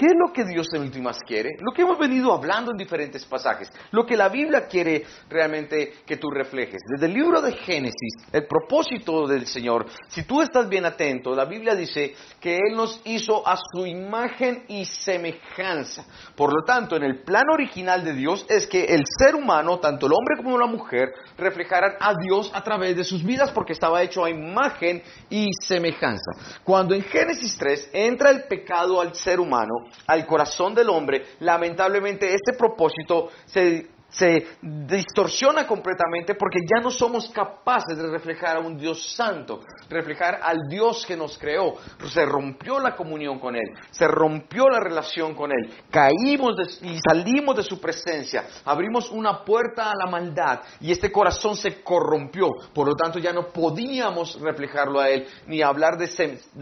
¿Qué 0.01 0.07
es 0.07 0.15
lo 0.17 0.33
que 0.33 0.47
Dios 0.47 0.67
en 0.73 0.81
últimas 0.81 1.19
quiere? 1.27 1.51
Lo 1.61 1.75
que 1.75 1.83
hemos 1.83 1.99
venido 1.99 2.33
hablando 2.33 2.71
en 2.71 2.79
diferentes 2.79 3.23
pasajes, 3.27 3.71
lo 3.91 4.07
que 4.07 4.17
la 4.17 4.31
Biblia 4.31 4.67
quiere 4.67 5.05
realmente 5.29 5.93
que 6.07 6.17
tú 6.17 6.31
reflejes. 6.31 6.81
Desde 6.91 7.05
el 7.05 7.13
libro 7.13 7.43
de 7.43 7.53
Génesis, 7.53 8.15
el 8.33 8.47
propósito 8.47 9.27
del 9.27 9.47
Señor, 9.47 9.85
si 10.09 10.23
tú 10.23 10.41
estás 10.41 10.71
bien 10.71 10.87
atento, 10.87 11.35
la 11.35 11.45
Biblia 11.45 11.75
dice 11.75 12.15
que 12.41 12.57
Él 12.57 12.75
nos 12.77 13.03
hizo 13.05 13.47
a 13.47 13.59
su 13.59 13.85
imagen 13.85 14.65
y 14.69 14.87
semejanza. 14.87 16.07
Por 16.35 16.51
lo 16.51 16.65
tanto, 16.65 16.97
en 16.97 17.03
el 17.03 17.23
plan 17.23 17.45
original 17.53 18.03
de 18.03 18.15
Dios 18.15 18.47
es 18.49 18.67
que 18.67 18.83
el 18.87 19.03
ser 19.19 19.35
humano, 19.35 19.81
tanto 19.81 20.07
el 20.07 20.15
hombre 20.15 20.43
como 20.43 20.57
la 20.57 20.67
mujer, 20.67 21.13
reflejaran 21.37 21.97
a 22.01 22.15
Dios 22.15 22.51
a 22.55 22.65
través 22.65 22.97
de 22.97 23.05
sus 23.05 23.23
vidas 23.23 23.51
porque 23.51 23.75
estaba 23.75 24.03
hecho 24.03 24.25
a 24.25 24.31
imagen 24.31 25.03
y 25.29 25.51
semejanza. 25.63 26.33
Cuando 26.65 26.95
en 26.95 27.03
Génesis 27.03 27.55
3 27.59 27.91
entra 27.93 28.31
el 28.31 28.45
pecado 28.45 28.99
al 28.99 29.15
ser 29.15 29.39
humano, 29.41 29.90
al 30.07 30.27
corazón 30.27 30.75
del 30.75 30.89
hombre, 30.89 31.25
lamentablemente 31.41 32.35
este 32.35 32.53
propósito 32.57 33.31
se 33.47 33.87
se 34.11 34.47
distorsiona 34.61 35.67
completamente 35.67 36.35
porque 36.35 36.59
ya 36.61 36.83
no 36.83 36.91
somos 36.91 37.31
capaces 37.31 37.97
de 37.97 38.09
reflejar 38.09 38.57
a 38.57 38.61
un 38.61 38.77
Dios 38.77 39.15
santo, 39.15 39.61
reflejar 39.89 40.41
al 40.43 40.69
Dios 40.69 41.05
que 41.07 41.17
nos 41.17 41.39
creó. 41.39 41.75
Se 42.11 42.25
rompió 42.25 42.81
la 42.81 42.97
comunión 42.97 43.39
con 43.39 43.57
Él, 43.57 43.73
se 43.91 44.07
rompió 44.07 44.69
la 44.69 44.81
relación 44.81 45.35
con 45.35 45.53
Él, 45.53 45.73
caímos 45.91 46.55
y 46.83 46.99
salimos 47.09 47.57
de 47.57 47.63
su 47.63 47.81
presencia, 47.81 48.45
abrimos 48.65 49.11
una 49.11 49.45
puerta 49.45 49.91
a 49.91 49.95
la 49.97 50.11
maldad 50.11 50.61
y 50.81 50.91
este 50.91 51.13
corazón 51.13 51.57
se 51.57 51.83
corrompió. 51.83 52.49
Por 52.75 52.89
lo 52.89 52.95
tanto 52.95 53.19
ya 53.19 53.33
no 53.33 53.49
podíamos 53.49 54.41
reflejarlo 54.41 55.01
a 55.01 55.09
Él 55.09 55.27
ni 55.47 55.63
hablar 55.63 55.97
de, 55.97 56.09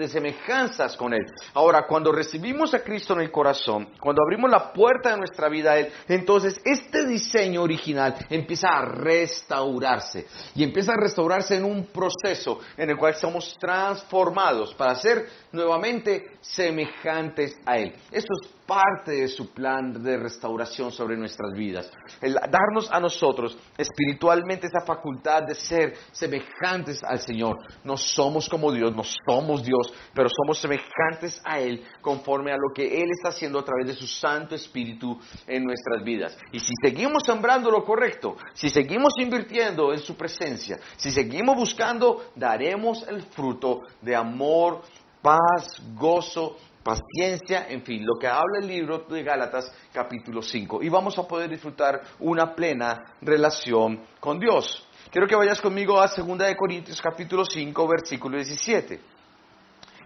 semejanzas 0.08 0.96
con 0.96 1.14
Él. 1.14 1.24
Ahora, 1.54 1.86
cuando 1.86 2.12
recibimos 2.12 2.74
a 2.74 2.82
Cristo 2.82 3.14
en 3.14 3.20
el 3.20 3.30
corazón, 3.30 3.88
cuando 4.00 4.22
abrimos 4.22 4.50
la 4.50 4.72
puerta 4.72 5.10
de 5.10 5.18
nuestra 5.18 5.48
vida 5.48 5.72
a 5.72 5.78
Él, 5.78 5.92
entonces 6.08 6.60
este 6.64 7.06
diseño 7.06 7.37
original 7.58 8.14
empieza 8.28 8.68
a 8.68 8.84
restaurarse 8.84 10.26
y 10.54 10.64
empieza 10.64 10.92
a 10.92 10.96
restaurarse 10.96 11.56
en 11.56 11.64
un 11.64 11.86
proceso 11.86 12.60
en 12.76 12.90
el 12.90 12.96
cual 12.96 13.14
somos 13.14 13.56
transformados 13.58 14.74
para 14.74 14.94
ser 14.96 15.28
nuevamente 15.52 16.32
semejantes 16.40 17.56
a 17.64 17.78
Él. 17.78 17.94
Esto 18.10 18.32
es 18.42 18.57
parte 18.68 19.12
de 19.12 19.28
su 19.28 19.50
plan 19.54 20.02
de 20.02 20.18
restauración 20.18 20.92
sobre 20.92 21.16
nuestras 21.16 21.54
vidas. 21.54 21.90
El 22.20 22.34
darnos 22.34 22.92
a 22.92 23.00
nosotros 23.00 23.56
espiritualmente 23.78 24.66
esa 24.66 24.84
facultad 24.84 25.44
de 25.44 25.54
ser 25.54 25.94
semejantes 26.12 27.02
al 27.02 27.18
Señor. 27.18 27.56
No 27.82 27.96
somos 27.96 28.46
como 28.46 28.70
Dios, 28.70 28.94
no 28.94 29.02
somos 29.26 29.64
Dios, 29.64 29.90
pero 30.12 30.28
somos 30.28 30.60
semejantes 30.60 31.40
a 31.44 31.58
Él 31.60 31.82
conforme 32.02 32.52
a 32.52 32.56
lo 32.56 32.74
que 32.74 33.00
Él 33.00 33.08
está 33.10 33.30
haciendo 33.30 33.58
a 33.58 33.64
través 33.64 33.86
de 33.86 33.94
su 33.94 34.06
Santo 34.06 34.54
Espíritu 34.54 35.18
en 35.46 35.64
nuestras 35.64 36.04
vidas. 36.04 36.36
Y 36.52 36.60
si 36.60 36.74
seguimos 36.82 37.22
sembrando 37.24 37.70
lo 37.70 37.86
correcto, 37.86 38.36
si 38.52 38.68
seguimos 38.68 39.14
invirtiendo 39.18 39.94
en 39.94 40.00
su 40.00 40.14
presencia, 40.14 40.78
si 40.98 41.10
seguimos 41.10 41.56
buscando, 41.56 42.32
daremos 42.36 43.02
el 43.08 43.22
fruto 43.22 43.84
de 44.02 44.14
amor, 44.14 44.82
paz, 45.22 45.82
gozo, 45.94 46.56
paciencia, 46.88 47.66
en 47.68 47.82
fin, 47.82 48.02
lo 48.06 48.18
que 48.18 48.26
habla 48.26 48.60
el 48.60 48.66
libro 48.66 49.00
de 49.00 49.22
Gálatas 49.22 49.70
capítulo 49.92 50.40
5. 50.40 50.82
Y 50.82 50.88
vamos 50.88 51.18
a 51.18 51.28
poder 51.28 51.50
disfrutar 51.50 52.00
una 52.20 52.54
plena 52.54 53.14
relación 53.20 54.00
con 54.18 54.40
Dios. 54.40 54.88
Quiero 55.10 55.26
que 55.26 55.36
vayas 55.36 55.60
conmigo 55.60 56.00
a 56.00 56.08
2 56.08 56.38
de 56.38 56.56
Corintios 56.56 57.02
capítulo 57.02 57.44
5, 57.44 57.88
versículo 57.88 58.36
17. 58.38 59.00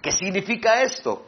¿Qué 0.00 0.10
significa 0.10 0.82
esto? 0.82 1.26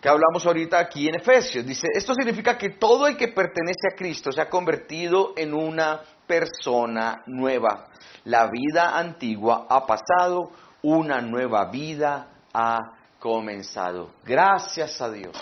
Que 0.00 0.08
hablamos 0.08 0.46
ahorita 0.46 0.78
aquí 0.78 1.08
en 1.08 1.16
Efesios. 1.16 1.66
Dice, 1.66 1.88
esto 1.94 2.14
significa 2.14 2.56
que 2.56 2.70
todo 2.70 3.06
el 3.06 3.18
que 3.18 3.28
pertenece 3.28 3.88
a 3.92 3.96
Cristo 3.96 4.32
se 4.32 4.40
ha 4.40 4.48
convertido 4.48 5.34
en 5.36 5.52
una 5.52 6.00
persona 6.26 7.22
nueva. 7.26 7.88
La 8.24 8.48
vida 8.50 8.96
antigua 8.96 9.66
ha 9.68 9.84
pasado, 9.84 10.52
una 10.80 11.20
nueva 11.20 11.66
vida 11.66 12.28
ha 12.54 12.93
comenzado. 13.24 14.10
Gracias 14.22 15.00
a 15.00 15.10
Dios. 15.10 15.34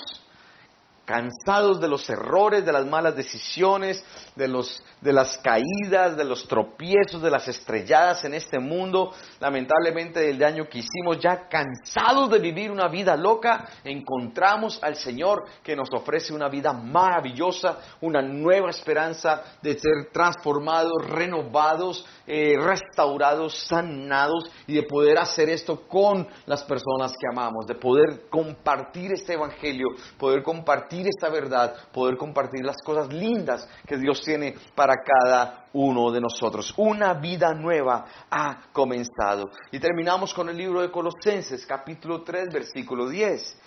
Cansados 1.05 1.81
de 1.81 1.89
los 1.89 2.09
errores, 2.09 2.65
de 2.65 2.73
las 2.73 2.87
malas 2.87 3.17
decisiones, 3.17 4.05
de, 4.37 4.47
los, 4.47 4.83
de 5.01 5.13
las 5.13 5.37
caídas, 5.39 6.17
de 6.17 6.25
los 6.25 6.47
tropiezos, 6.47 7.21
de 7.21 7.31
las 7.31 7.49
estrelladas 7.49 8.25
en 8.25 8.35
este 8.35 8.61
mundo, 8.61 9.13
lamentablemente 9.41 10.21
del 10.21 10.39
daño 10.39 10.69
que 10.69 10.79
hicimos, 10.79 11.19
ya 11.21 11.49
cansados 11.49 12.31
de 12.31 12.39
vivir 12.39 12.71
una 12.71 12.87
vida 12.87 13.17
loca, 13.17 13.69
encontramos 13.83 14.79
al 14.81 14.95
Señor 14.95 15.45
que 15.65 15.75
nos 15.75 15.89
ofrece 15.93 16.33
una 16.33 16.49
vida 16.49 16.73
maravillosa, 16.73 17.79
una 18.01 18.23
nueva 18.23 18.71
esperanza 18.71 19.43
de 19.61 19.79
ser 19.79 20.11
transformados, 20.13 20.93
renovados, 21.09 22.07
eh, 22.29 22.55
restaurados, 22.57 23.67
sanados 23.67 24.51
y 24.69 24.75
de 24.75 24.85
poder 24.85 25.19
hacer 25.19 25.49
esto 25.49 25.83
con 25.89 26.29
las 26.47 26.63
personas 26.63 27.13
que 27.13 27.27
amamos, 27.29 27.67
de 27.67 27.75
poder 27.75 28.29
compartir 28.31 29.13
este 29.13 29.33
Evangelio, 29.33 29.89
poder 30.19 30.43
compartir 30.43 30.92
esta 31.01 31.29
verdad, 31.31 31.75
poder 31.93 32.17
compartir 32.17 32.65
las 32.65 32.77
cosas 32.85 33.13
lindas 33.13 33.69
que 33.87 33.97
Dios 33.97 34.23
tiene 34.23 34.55
para 34.75 34.95
cada 35.03 35.67
uno 35.73 36.11
de 36.11 36.21
nosotros. 36.21 36.75
Una 36.77 37.15
vida 37.15 37.55
nueva 37.55 38.05
ha 38.31 38.65
comenzado. 38.73 39.51
Y 39.71 39.79
terminamos 39.79 40.35
con 40.35 40.49
el 40.49 40.57
libro 40.57 40.83
de 40.83 40.91
Colosenses, 40.91 41.65
capítulo 41.67 42.23
3, 42.23 42.53
versículo 42.53 43.09
10. 43.09 43.61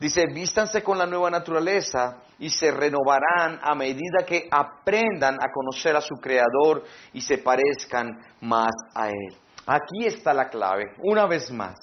Dice, 0.00 0.24
vístanse 0.32 0.82
con 0.82 0.96
la 0.96 1.04
nueva 1.04 1.28
naturaleza 1.28 2.22
y 2.38 2.48
se 2.48 2.70
renovarán 2.70 3.60
a 3.62 3.74
medida 3.74 4.24
que 4.26 4.48
aprendan 4.50 5.34
a 5.34 5.52
conocer 5.52 5.94
a 5.94 6.00
su 6.00 6.14
Creador 6.14 6.84
y 7.12 7.20
se 7.20 7.36
parezcan 7.36 8.18
más 8.40 8.72
a 8.94 9.10
Él. 9.10 9.36
Aquí 9.66 10.06
está 10.06 10.32
la 10.32 10.48
clave, 10.48 10.94
una 11.02 11.26
vez 11.26 11.50
más. 11.50 11.76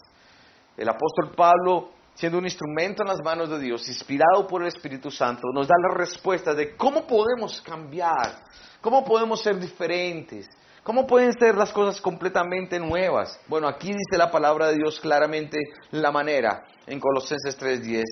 El 0.76 0.90
apóstol 0.90 1.32
Pablo, 1.36 1.92
siendo 2.18 2.40
un 2.40 2.46
instrumento 2.46 3.04
en 3.04 3.10
las 3.10 3.24
manos 3.24 3.50
de 3.50 3.60
Dios, 3.60 3.88
inspirado 3.88 4.46
por 4.48 4.62
el 4.62 4.68
Espíritu 4.68 5.10
Santo, 5.10 5.44
nos 5.54 5.68
da 5.68 5.76
la 5.88 5.96
respuesta 5.96 6.54
de 6.54 6.76
cómo 6.76 7.08
podemos 7.08 7.62
cambiar, 7.62 8.44
cómo 8.82 9.06
podemos 9.06 9.42
ser 9.42 9.58
diferentes, 9.58 10.50
¿Cómo 10.88 11.06
pueden 11.06 11.34
ser 11.34 11.56
las 11.56 11.74
cosas 11.74 12.00
completamente 12.00 12.80
nuevas? 12.80 13.38
Bueno, 13.50 13.68
aquí 13.68 13.88
dice 13.88 14.18
la 14.18 14.32
palabra 14.32 14.68
de 14.68 14.78
Dios 14.78 15.02
claramente 15.02 15.58
la 15.92 16.14
manera, 16.14 16.64
en 16.86 16.98
Colosenses 16.98 17.58
3:10. 17.60 18.06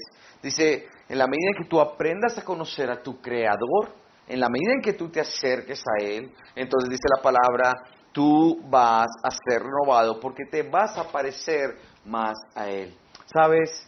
Dice, 0.43 0.85
en 1.07 1.17
la 1.17 1.25
medida 1.25 1.51
en 1.55 1.63
que 1.63 1.69
tú 1.69 1.79
aprendas 1.79 2.37
a 2.37 2.43
conocer 2.43 2.91
a 2.91 3.01
tu 3.01 3.21
Creador, 3.21 3.95
en 4.27 4.41
la 4.41 4.49
medida 4.49 4.73
en 4.73 4.81
que 4.81 4.91
tú 4.91 5.07
te 5.07 5.21
acerques 5.21 5.81
a 5.87 6.03
Él, 6.03 6.33
entonces 6.53 6.89
dice 6.89 7.07
la 7.15 7.23
palabra, 7.23 7.71
tú 8.11 8.59
vas 8.69 9.07
a 9.23 9.31
ser 9.31 9.63
renovado 9.63 10.19
porque 10.19 10.43
te 10.51 10.63
vas 10.63 10.97
a 10.97 11.09
parecer 11.09 11.77
más 12.03 12.35
a 12.53 12.67
Él. 12.67 12.93
¿Sabes? 13.33 13.87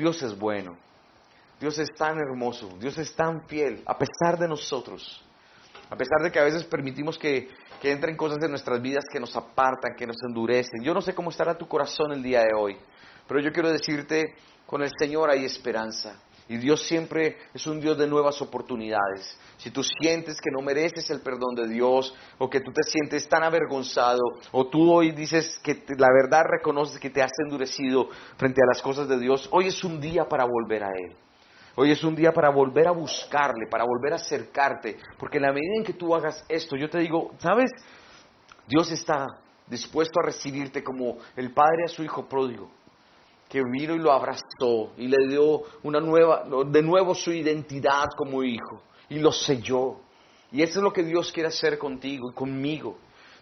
Dios 0.00 0.22
es 0.22 0.36
bueno. 0.38 0.78
Dios 1.60 1.78
es 1.78 1.90
tan 1.94 2.16
hermoso. 2.16 2.70
Dios 2.80 2.96
es 2.96 3.14
tan 3.14 3.46
fiel, 3.46 3.82
a 3.84 3.98
pesar 3.98 4.38
de 4.38 4.48
nosotros. 4.48 5.22
A 5.90 5.96
pesar 5.96 6.22
de 6.22 6.32
que 6.32 6.38
a 6.38 6.44
veces 6.44 6.64
permitimos 6.64 7.18
que, 7.18 7.48
entren 7.82 8.16
cosas 8.16 8.38
en 8.42 8.50
nuestras 8.50 8.80
vidas 8.80 9.04
que 9.12 9.20
nos 9.20 9.36
apartan, 9.36 9.94
que 9.96 10.06
nos 10.06 10.16
endurecen. 10.26 10.82
Yo 10.82 10.94
no 10.94 11.02
sé 11.02 11.14
cómo 11.14 11.30
estará 11.30 11.56
tu 11.56 11.68
corazón 11.68 12.12
el 12.12 12.22
día 12.22 12.40
de 12.40 12.54
hoy, 12.56 12.76
pero 13.26 13.40
yo 13.40 13.52
quiero 13.52 13.70
decirte, 13.70 14.34
con 14.66 14.82
el 14.82 14.90
Señor 14.98 15.30
hay 15.30 15.44
esperanza. 15.44 16.20
Y 16.50 16.56
Dios 16.56 16.82
siempre 16.82 17.36
es 17.54 17.64
un 17.68 17.80
Dios 17.80 17.96
de 17.96 18.08
nuevas 18.08 18.42
oportunidades. 18.42 19.38
Si 19.56 19.70
tú 19.70 19.84
sientes 19.84 20.40
que 20.40 20.50
no 20.50 20.60
mereces 20.60 21.08
el 21.08 21.20
perdón 21.20 21.54
de 21.54 21.68
Dios, 21.68 22.12
o 22.38 22.50
que 22.50 22.58
tú 22.58 22.72
te 22.72 22.82
sientes 22.82 23.28
tan 23.28 23.44
avergonzado, 23.44 24.18
o 24.50 24.66
tú 24.66 24.92
hoy 24.92 25.12
dices 25.12 25.60
que 25.62 25.84
la 25.96 26.08
verdad 26.12 26.42
reconoces 26.50 26.98
que 26.98 27.08
te 27.08 27.22
has 27.22 27.30
endurecido 27.44 28.08
frente 28.36 28.60
a 28.64 28.66
las 28.66 28.82
cosas 28.82 29.08
de 29.08 29.20
Dios, 29.20 29.48
hoy 29.52 29.68
es 29.68 29.84
un 29.84 30.00
día 30.00 30.24
para 30.24 30.44
volver 30.44 30.82
a 30.82 30.88
Él. 30.88 31.14
Hoy 31.76 31.92
es 31.92 32.02
un 32.02 32.16
día 32.16 32.32
para 32.32 32.50
volver 32.50 32.88
a 32.88 32.90
buscarle, 32.90 33.68
para 33.70 33.84
volver 33.84 34.14
a 34.14 34.16
acercarte, 34.16 34.98
porque 35.20 35.36
en 35.36 35.44
la 35.44 35.52
medida 35.52 35.76
en 35.76 35.84
que 35.84 35.92
tú 35.92 36.16
hagas 36.16 36.44
esto, 36.48 36.74
yo 36.74 36.90
te 36.90 36.98
digo, 36.98 37.30
¿sabes? 37.38 37.70
Dios 38.66 38.90
está 38.90 39.24
dispuesto 39.68 40.18
a 40.18 40.26
recibirte 40.26 40.82
como 40.82 41.18
el 41.36 41.52
Padre 41.52 41.84
a 41.84 41.88
su 41.88 42.02
Hijo 42.02 42.28
pródigo, 42.28 42.72
que 43.50 43.60
vino 43.64 43.94
y 43.94 43.98
lo 43.98 44.12
abrazó 44.12 44.92
y 44.96 45.08
le 45.08 45.26
dio 45.28 45.62
una 45.82 46.00
nueva, 46.00 46.44
de 46.66 46.82
nuevo 46.82 47.14
su 47.14 47.32
identidad 47.32 48.06
como 48.16 48.44
hijo 48.44 48.84
y 49.08 49.18
lo 49.18 49.32
selló. 49.32 49.96
Y 50.52 50.62
eso 50.62 50.78
es 50.78 50.82
lo 50.82 50.92
que 50.92 51.02
Dios 51.02 51.32
quiere 51.32 51.48
hacer 51.48 51.76
contigo 51.76 52.30
y 52.30 52.34
conmigo. 52.34 52.96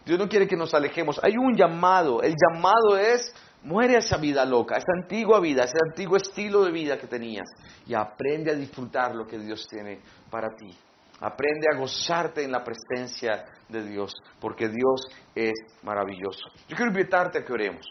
Dios 0.05 0.17
no 0.17 0.27
quiere 0.27 0.47
que 0.47 0.55
nos 0.55 0.73
alejemos. 0.73 1.19
Hay 1.23 1.37
un 1.37 1.55
llamado. 1.55 2.23
El 2.23 2.35
llamado 2.35 2.97
es 2.97 3.33
Muere 3.61 3.97
esa 3.97 4.15
vida 4.15 4.45
loca, 4.45 4.77
esa 4.77 4.93
antigua 5.03 5.41
vida, 5.41 5.65
ese 5.65 5.77
antiguo 5.85 6.15
estilo 6.15 6.63
de 6.63 6.71
vida 6.71 6.97
que 6.97 7.07
tenías 7.07 7.47
y 7.85 7.93
aprende 7.93 8.51
a 8.51 8.55
disfrutar 8.55 9.13
lo 9.13 9.27
que 9.27 9.37
Dios 9.37 9.67
tiene 9.69 9.99
para 10.29 10.55
ti. 10.55 10.73
Aprende 11.19 11.67
a 11.73 11.77
gozarte 11.77 12.41
en 12.41 12.53
la 12.53 12.63
presencia 12.63 13.45
de 13.67 13.83
Dios, 13.83 14.13
porque 14.39 14.69
Dios 14.69 15.09
es 15.35 15.53
maravilloso. 15.83 16.47
Yo 16.69 16.77
quiero 16.77 16.91
invitarte 16.91 17.39
a 17.39 17.43
que 17.43 17.51
oremos. 17.51 17.85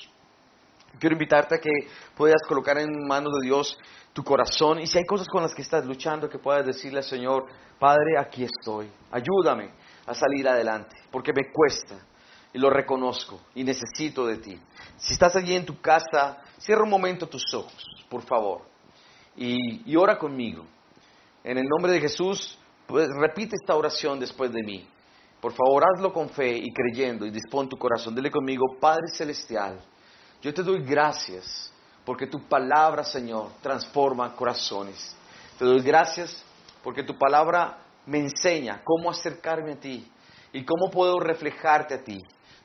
Quiero 0.98 1.14
invitarte 1.14 1.56
a 1.56 1.58
que 1.58 1.70
puedas 2.16 2.42
colocar 2.46 2.78
en 2.78 2.90
manos 3.06 3.32
de 3.40 3.46
Dios 3.46 3.78
tu 4.12 4.24
corazón 4.24 4.80
y 4.80 4.86
si 4.86 4.98
hay 4.98 5.04
cosas 5.04 5.28
con 5.28 5.42
las 5.42 5.54
que 5.54 5.62
estás 5.62 5.84
luchando, 5.84 6.28
que 6.28 6.38
puedas 6.38 6.66
decirle 6.66 6.98
al 6.98 7.04
Señor, 7.04 7.46
Padre, 7.78 8.18
aquí 8.18 8.44
estoy, 8.44 8.90
ayúdame 9.10 9.70
a 10.06 10.14
salir 10.14 10.48
adelante, 10.48 10.96
porque 11.12 11.32
me 11.32 11.52
cuesta 11.52 11.96
y 12.52 12.58
lo 12.58 12.70
reconozco 12.70 13.40
y 13.54 13.62
necesito 13.62 14.26
de 14.26 14.38
ti. 14.38 14.60
Si 14.96 15.12
estás 15.12 15.36
allí 15.36 15.54
en 15.54 15.64
tu 15.64 15.80
casa, 15.80 16.38
cierra 16.58 16.82
un 16.82 16.90
momento 16.90 17.28
tus 17.28 17.54
ojos, 17.54 17.86
por 18.08 18.22
favor, 18.22 18.62
y, 19.36 19.94
ora 19.96 20.18
conmigo. 20.18 20.66
En 21.44 21.58
el 21.58 21.66
nombre 21.66 21.92
de 21.92 22.00
Jesús, 22.00 22.58
pues, 22.86 23.08
repite 23.20 23.54
esta 23.54 23.76
oración 23.76 24.18
después 24.18 24.52
de 24.52 24.62
mí. 24.62 24.88
Por 25.40 25.52
favor, 25.52 25.84
hazlo 25.84 26.12
con 26.12 26.28
fe 26.28 26.56
y 26.56 26.72
creyendo 26.72 27.24
y 27.24 27.30
dispón 27.30 27.68
tu 27.68 27.76
corazón. 27.76 28.14
Dile 28.16 28.30
conmigo, 28.30 28.64
Padre 28.80 29.06
Celestial, 29.14 29.80
yo 30.40 30.54
te 30.54 30.62
doy 30.62 30.82
gracias 30.84 31.72
porque 32.04 32.26
tu 32.26 32.48
palabra, 32.48 33.04
Señor, 33.04 33.50
transforma 33.60 34.34
corazones. 34.34 35.14
Te 35.58 35.64
doy 35.64 35.82
gracias 35.82 36.42
porque 36.82 37.02
tu 37.02 37.18
palabra 37.18 37.78
me 38.06 38.18
enseña 38.18 38.80
cómo 38.84 39.10
acercarme 39.10 39.72
a 39.72 39.80
ti 39.80 40.10
y 40.52 40.64
cómo 40.64 40.90
puedo 40.90 41.20
reflejarte 41.20 41.94
a 41.94 42.04
ti. 42.04 42.18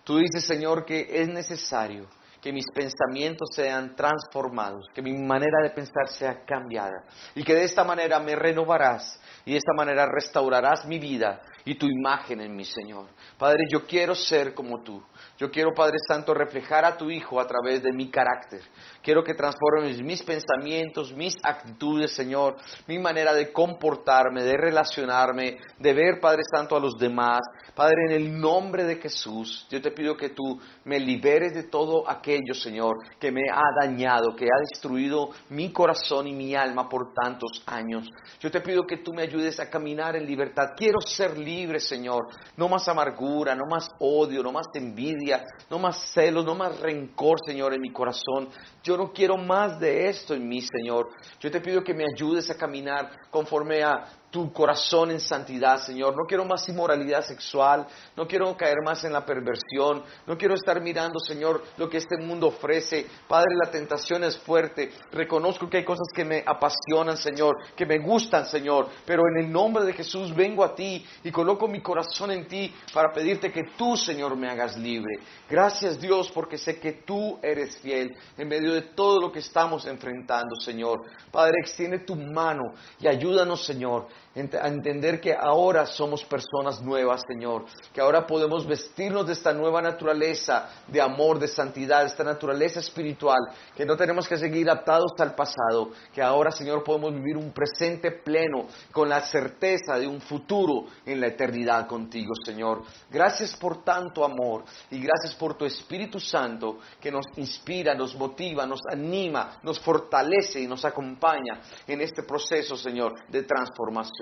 Tú 0.04 0.18
dices, 0.18 0.46
Señor, 0.46 0.86
que 0.86 1.08
es 1.10 1.28
necesario 1.28 2.08
que 2.42 2.52
mis 2.52 2.66
pensamientos 2.74 3.50
sean 3.56 3.96
transformados, 3.96 4.86
que 4.94 5.02
mi 5.02 5.14
manera 5.14 5.64
de 5.64 5.70
pensar 5.70 6.10
sea 6.10 6.44
cambiada 6.46 7.06
y 7.34 7.44
que 7.44 7.54
de 7.54 7.64
esta 7.64 7.86
manera 7.86 8.20
me 8.20 8.36
renovarás 8.36 9.20
y 9.46 9.52
de 9.52 9.58
esta 9.58 9.74
manera 9.76 10.06
restaurarás 10.06 10.86
mi 10.86 11.00
vida 11.00 11.42
y 11.66 11.76
tu 11.76 11.88
imagen 11.88 12.42
en 12.42 12.56
mi 12.56 12.66
Señor. 12.66 13.08
Padre, 13.38 13.64
yo 13.72 13.86
quiero 13.86 14.16
ser 14.16 14.54
como 14.54 14.82
tú. 14.82 15.02
Yo 15.38 15.50
quiero, 15.50 15.74
Padre 15.74 15.98
Santo, 16.08 16.34
reflejar 16.34 16.86
a 16.86 16.98
tu 16.98 17.10
Hijo 17.10 17.40
a 17.40 17.48
través 17.48 17.82
de 17.82 17.92
mi 17.92 18.10
carácter. 18.10 18.62
Quiero 19.02 19.24
que 19.24 19.34
transformes 19.34 20.02
mis 20.02 20.22
pensamientos, 20.24 21.14
mis 21.14 21.36
actitudes, 21.44 22.12
Señor, 22.12 22.58
mi 22.88 23.00
manera 23.00 23.34
de 23.34 23.52
comportarme, 23.52 24.44
de 24.44 24.58
relacionarme, 24.58 25.58
de 25.80 25.94
ver, 25.94 26.20
Padre 26.20 26.44
Santo, 26.50 26.76
a 26.76 26.80
los 26.80 26.98
demás. 26.98 27.42
Padre, 27.76 27.96
en 28.10 28.16
el 28.16 28.40
nombre 28.40 28.84
de 28.84 28.98
Jesús, 28.98 29.68
yo 29.70 29.82
te 29.82 29.92
pido 29.92 30.16
que 30.16 30.30
tú 30.30 30.60
me 30.86 31.00
liberes 31.00 31.54
de 31.54 31.64
todo 31.64 32.10
aquello, 32.10 32.54
Señor, 32.54 32.96
que 33.20 33.32
me 33.32 33.42
ha 33.52 33.86
dañado, 33.86 34.36
que 34.36 34.46
ha 34.46 34.60
destruido 34.70 35.30
mi 35.50 35.72
corazón 35.72 36.28
y 36.28 36.34
mi 36.34 36.56
alma 36.56 36.88
por 36.88 37.14
tantos 37.14 37.64
años. 37.66 38.08
Yo 38.40 38.52
te 38.52 38.62
pido 38.62 38.86
que 38.86 38.98
tú 38.98 39.14
me 39.14 39.24
ayudes 39.24 39.60
a 39.60 39.70
caminar 39.70 40.16
en 40.16 40.26
libertad. 40.26 40.74
Quiero 40.78 41.02
ser 41.02 41.38
libre, 41.38 41.53
Señor. 41.80 42.28
No 42.58 42.68
más 42.68 42.88
amargura, 42.88 43.56
no 43.56 43.66
más 43.70 43.90
odio, 44.00 44.42
no 44.44 44.52
más 44.52 44.68
envidia 44.74 45.44
no 45.70 45.80
más 45.80 46.12
celos, 46.14 46.46
no 46.46 46.56
más 46.56 46.80
rencor, 46.80 47.38
Señor, 47.46 47.74
en 47.74 47.82
mi 47.82 47.92
corazón. 47.92 48.50
Yo 48.84 48.98
no 48.98 49.12
quiero 49.12 49.38
más 49.38 49.80
de 49.80 50.10
esto 50.10 50.34
en 50.34 50.48
mí, 50.48 50.62
Señor. 50.62 51.10
Yo 51.40 51.50
te 51.50 51.62
pido 51.62 51.84
que 51.84 51.94
me 51.94 52.06
ayudes 52.16 52.50
a 52.50 52.56
caminar 52.56 53.10
conforme 53.30 53.84
a 53.84 54.04
tu 54.34 54.52
corazón 54.52 55.12
en 55.12 55.20
santidad, 55.20 55.78
Señor. 55.78 56.16
No 56.18 56.24
quiero 56.28 56.44
más 56.44 56.68
inmoralidad 56.68 57.24
sexual, 57.24 57.86
no 58.18 58.28
quiero 58.28 58.58
caer 58.58 58.78
más 58.84 59.04
en 59.04 59.14
la 59.14 59.24
perversión, 59.24 60.04
no 60.26 60.36
quiero 60.36 60.56
estar 60.56 60.82
mirando, 60.82 61.20
Señor, 61.20 61.64
lo 61.78 61.88
que 61.88 61.98
este 61.98 62.18
mundo 62.18 62.48
ofrece. 62.48 63.06
Padre, 63.28 63.52
la 63.64 63.70
tentación 63.70 64.24
es 64.24 64.36
fuerte. 64.40 64.92
Reconozco 65.12 65.70
que 65.70 65.78
hay 65.78 65.86
cosas 65.86 66.08
que 66.16 66.26
me 66.26 66.44
apasionan, 66.48 67.16
Señor, 67.16 67.58
que 67.76 67.86
me 67.86 68.00
gustan, 68.00 68.48
Señor, 68.48 68.88
pero 69.06 69.22
en 69.28 69.46
el 69.46 69.52
nombre 69.52 69.86
de 69.86 69.94
Jesús 69.94 70.36
vengo 70.36 70.64
a 70.64 70.74
ti 70.74 71.06
y 71.24 71.30
coloco 71.30 71.68
mi 71.68 71.82
corazón 71.82 72.32
en 72.32 72.48
ti 72.48 72.74
para 72.92 73.14
pedirte 73.14 73.52
que 73.52 73.66
tú, 73.78 73.96
Señor, 73.96 74.36
me 74.36 74.50
hagas 74.50 74.76
libre. 74.78 75.20
Gracias, 75.48 76.02
Dios, 76.02 76.32
porque 76.32 76.58
sé 76.58 76.80
que 76.80 77.04
tú 77.06 77.38
eres 77.44 77.78
fiel 77.78 78.18
en 78.36 78.48
medio 78.48 78.74
de 78.74 78.82
todo 78.82 79.22
lo 79.22 79.32
que 79.32 79.40
estamos 79.40 79.86
enfrentando, 79.86 80.56
Señor. 80.56 81.04
Padre, 81.32 81.58
extiende 81.62 82.00
tu 82.00 82.16
mano 82.16 82.74
y 83.00 83.08
ayúdanos, 83.08 83.64
Señor 83.64 84.08
a 84.36 84.68
entender 84.68 85.22
que 85.22 85.34
ahora 85.34 85.86
somos 85.86 86.26
personas 86.26 86.82
nuevas, 86.82 87.22
Señor, 87.28 87.66
que 87.94 88.02
ahora 88.02 88.26
podemos 88.26 88.66
vestirnos 88.66 89.28
de 89.28 89.34
esta 89.34 89.54
nueva 89.54 89.80
naturaleza 89.80 90.70
de 90.88 91.00
amor, 91.00 91.38
de 91.38 91.48
santidad, 91.48 92.04
esta 92.04 92.24
naturaleza 92.24 92.80
espiritual, 92.80 93.40
que 93.76 93.86
no 93.86 93.96
tenemos 93.96 94.28
que 94.28 94.38
seguir 94.38 94.70
atados 94.72 95.12
al 95.20 95.36
pasado, 95.36 95.92
que 96.12 96.22
ahora, 96.22 96.52
Señor, 96.52 96.84
podemos 96.84 97.14
vivir 97.14 97.38
un 97.38 97.52
presente 97.52 98.10
pleno 98.12 98.66
con 98.92 99.08
la 99.08 99.22
certeza 99.22 100.00
de 100.00 100.08
un 100.08 100.20
futuro 100.20 100.86
en 101.06 101.22
la 101.22 101.28
eternidad 101.28 101.86
contigo, 101.86 102.34
Señor. 102.44 102.82
Gracias 103.12 103.56
por 103.56 103.84
tanto 103.84 104.26
amor 104.26 104.64
y 104.90 105.00
gracias 105.00 105.36
por 105.36 105.56
tu 105.56 105.66
Espíritu 105.66 106.20
Santo 106.20 106.80
que 107.00 107.12
nos 107.12 107.26
inspira, 107.38 107.94
nos 107.94 108.16
motiva, 108.16 108.66
nos 108.66 108.82
anima, 108.92 109.60
nos 109.62 109.80
fortalece 109.80 110.60
y 110.60 110.68
nos 110.68 110.84
acompaña 110.86 111.62
en 111.86 112.02
este 112.02 112.24
proceso, 112.24 112.76
Señor, 112.76 113.28
de 113.30 113.44
transformación. 113.44 114.13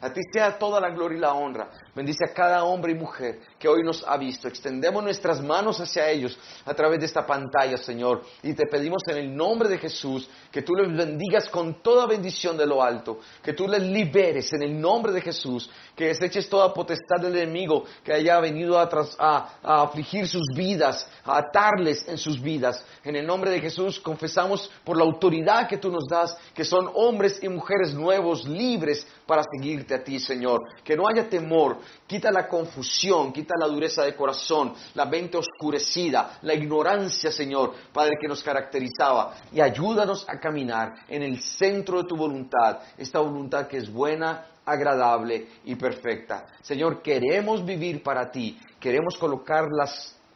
A 0.00 0.12
ti 0.12 0.20
sea 0.32 0.58
toda 0.58 0.80
la 0.80 0.90
gloria 0.90 1.18
y 1.18 1.20
la 1.20 1.34
honra. 1.34 1.68
Bendice 1.94 2.24
a 2.24 2.34
cada 2.34 2.64
hombre 2.64 2.92
y 2.92 2.94
mujer 2.94 3.40
que 3.58 3.68
hoy 3.68 3.82
nos 3.82 4.04
ha 4.06 4.16
visto. 4.16 4.48
Extendemos 4.48 5.02
nuestras 5.02 5.42
manos 5.42 5.80
hacia 5.80 6.10
ellos 6.10 6.38
a 6.64 6.74
través 6.74 7.00
de 7.00 7.06
esta 7.06 7.26
pantalla, 7.26 7.76
Señor. 7.76 8.22
Y 8.42 8.54
te 8.54 8.66
pedimos 8.66 9.02
en 9.08 9.18
el 9.18 9.34
nombre 9.34 9.68
de 9.68 9.78
Jesús 9.78 10.28
que 10.50 10.62
tú 10.62 10.74
les 10.74 10.94
bendigas 10.94 11.48
con 11.48 11.82
toda 11.82 12.06
bendición 12.06 12.56
de 12.56 12.66
lo 12.66 12.82
alto. 12.82 13.20
Que 13.42 13.52
tú 13.52 13.66
les 13.66 13.82
liberes 13.82 14.52
en 14.52 14.62
el 14.62 14.80
nombre 14.80 15.12
de 15.12 15.20
Jesús. 15.20 15.70
Que 15.94 16.08
deseches 16.08 16.48
toda 16.48 16.74
potestad 16.74 17.20
del 17.20 17.36
enemigo 17.36 17.84
que 18.04 18.12
haya 18.12 18.38
venido 18.40 18.78
a, 18.78 18.88
a 19.18 19.82
afligir 19.82 20.28
sus 20.28 20.46
vidas, 20.54 21.08
a 21.24 21.38
atarles 21.38 22.06
en 22.08 22.18
sus 22.18 22.40
vidas. 22.40 22.84
En 23.04 23.16
el 23.16 23.26
nombre 23.26 23.50
de 23.50 23.60
Jesús 23.60 23.98
confesamos 24.00 24.70
por 24.84 24.96
la 24.96 25.04
autoridad 25.04 25.68
que 25.68 25.78
tú 25.78 25.90
nos 25.90 26.06
das 26.08 26.36
que 26.54 26.64
son 26.64 26.90
hombres 26.94 27.38
y 27.42 27.48
mujeres 27.48 27.94
nuevos, 27.94 28.44
libres 28.44 29.06
para 29.26 29.42
seguirte 29.42 29.94
a 29.94 30.02
ti, 30.02 30.18
Señor. 30.18 30.60
Que 30.84 30.96
no 30.96 31.04
haya 31.08 31.28
temor, 31.28 31.78
quita 32.06 32.30
la 32.30 32.48
confusión, 32.48 33.32
quita 33.32 33.45
la 33.58 33.66
dureza 33.66 34.02
de 34.02 34.16
corazón, 34.16 34.74
la 34.94 35.04
mente 35.04 35.38
oscurecida, 35.38 36.38
la 36.42 36.54
ignorancia, 36.54 37.30
Señor, 37.30 37.74
Padre, 37.92 38.14
que 38.20 38.28
nos 38.28 38.42
caracterizaba. 38.42 39.34
Y 39.52 39.60
ayúdanos 39.60 40.28
a 40.28 40.38
caminar 40.38 40.94
en 41.08 41.22
el 41.22 41.40
centro 41.40 42.02
de 42.02 42.08
tu 42.08 42.16
voluntad, 42.16 42.78
esta 42.98 43.20
voluntad 43.20 43.66
que 43.66 43.78
es 43.78 43.92
buena, 43.92 44.46
agradable 44.64 45.46
y 45.64 45.76
perfecta. 45.76 46.46
Señor, 46.62 47.00
queremos 47.00 47.64
vivir 47.64 48.02
para 48.02 48.30
ti, 48.30 48.58
queremos 48.80 49.16
colocar 49.16 49.66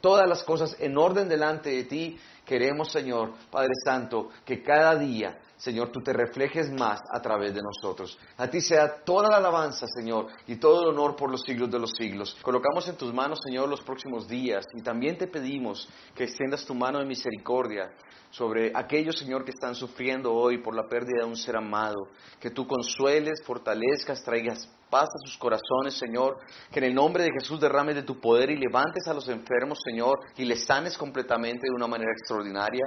todas 0.00 0.28
las 0.28 0.42
cosas 0.44 0.76
en 0.78 0.96
orden 0.96 1.28
delante 1.28 1.70
de 1.70 1.84
ti. 1.84 2.18
Queremos, 2.46 2.90
Señor, 2.90 3.34
Padre 3.50 3.72
Santo, 3.84 4.30
que 4.44 4.62
cada 4.62 4.96
día 4.96 5.38
Señor, 5.60 5.90
tú 5.90 6.00
te 6.00 6.14
reflejes 6.14 6.72
más 6.72 7.00
a 7.12 7.20
través 7.20 7.52
de 7.52 7.60
nosotros. 7.60 8.18
A 8.38 8.48
ti 8.48 8.62
sea 8.62 9.04
toda 9.04 9.28
la 9.28 9.36
alabanza, 9.36 9.86
Señor, 9.94 10.28
y 10.46 10.56
todo 10.56 10.84
el 10.84 10.88
honor 10.88 11.16
por 11.16 11.30
los 11.30 11.42
siglos 11.42 11.70
de 11.70 11.78
los 11.78 11.90
siglos. 11.90 12.34
Colocamos 12.40 12.88
en 12.88 12.96
tus 12.96 13.12
manos, 13.12 13.40
Señor, 13.44 13.68
los 13.68 13.82
próximos 13.82 14.26
días 14.26 14.64
y 14.74 14.80
también 14.80 15.18
te 15.18 15.26
pedimos 15.26 15.86
que 16.14 16.24
extiendas 16.24 16.64
tu 16.64 16.74
mano 16.74 16.98
de 16.98 17.04
misericordia 17.04 17.92
sobre 18.30 18.72
aquellos, 18.74 19.18
Señor, 19.18 19.44
que 19.44 19.50
están 19.50 19.74
sufriendo 19.74 20.32
hoy 20.32 20.62
por 20.62 20.74
la 20.74 20.88
pérdida 20.88 21.24
de 21.24 21.28
un 21.28 21.36
ser 21.36 21.56
amado. 21.56 22.08
Que 22.40 22.48
tú 22.48 22.66
consueles, 22.66 23.42
fortalezcas, 23.44 24.22
traigas 24.22 24.66
paz 24.88 25.10
a 25.10 25.26
sus 25.26 25.36
corazones, 25.36 25.92
Señor. 25.92 26.38
Que 26.72 26.78
en 26.78 26.86
el 26.86 26.94
nombre 26.94 27.22
de 27.22 27.32
Jesús 27.38 27.60
derrames 27.60 27.96
de 27.96 28.02
tu 28.02 28.18
poder 28.18 28.50
y 28.50 28.56
levantes 28.56 29.06
a 29.06 29.12
los 29.12 29.28
enfermos, 29.28 29.78
Señor, 29.84 30.20
y 30.38 30.46
les 30.46 30.64
sanes 30.64 30.96
completamente 30.96 31.66
de 31.68 31.76
una 31.76 31.86
manera 31.86 32.12
extraordinaria. 32.12 32.84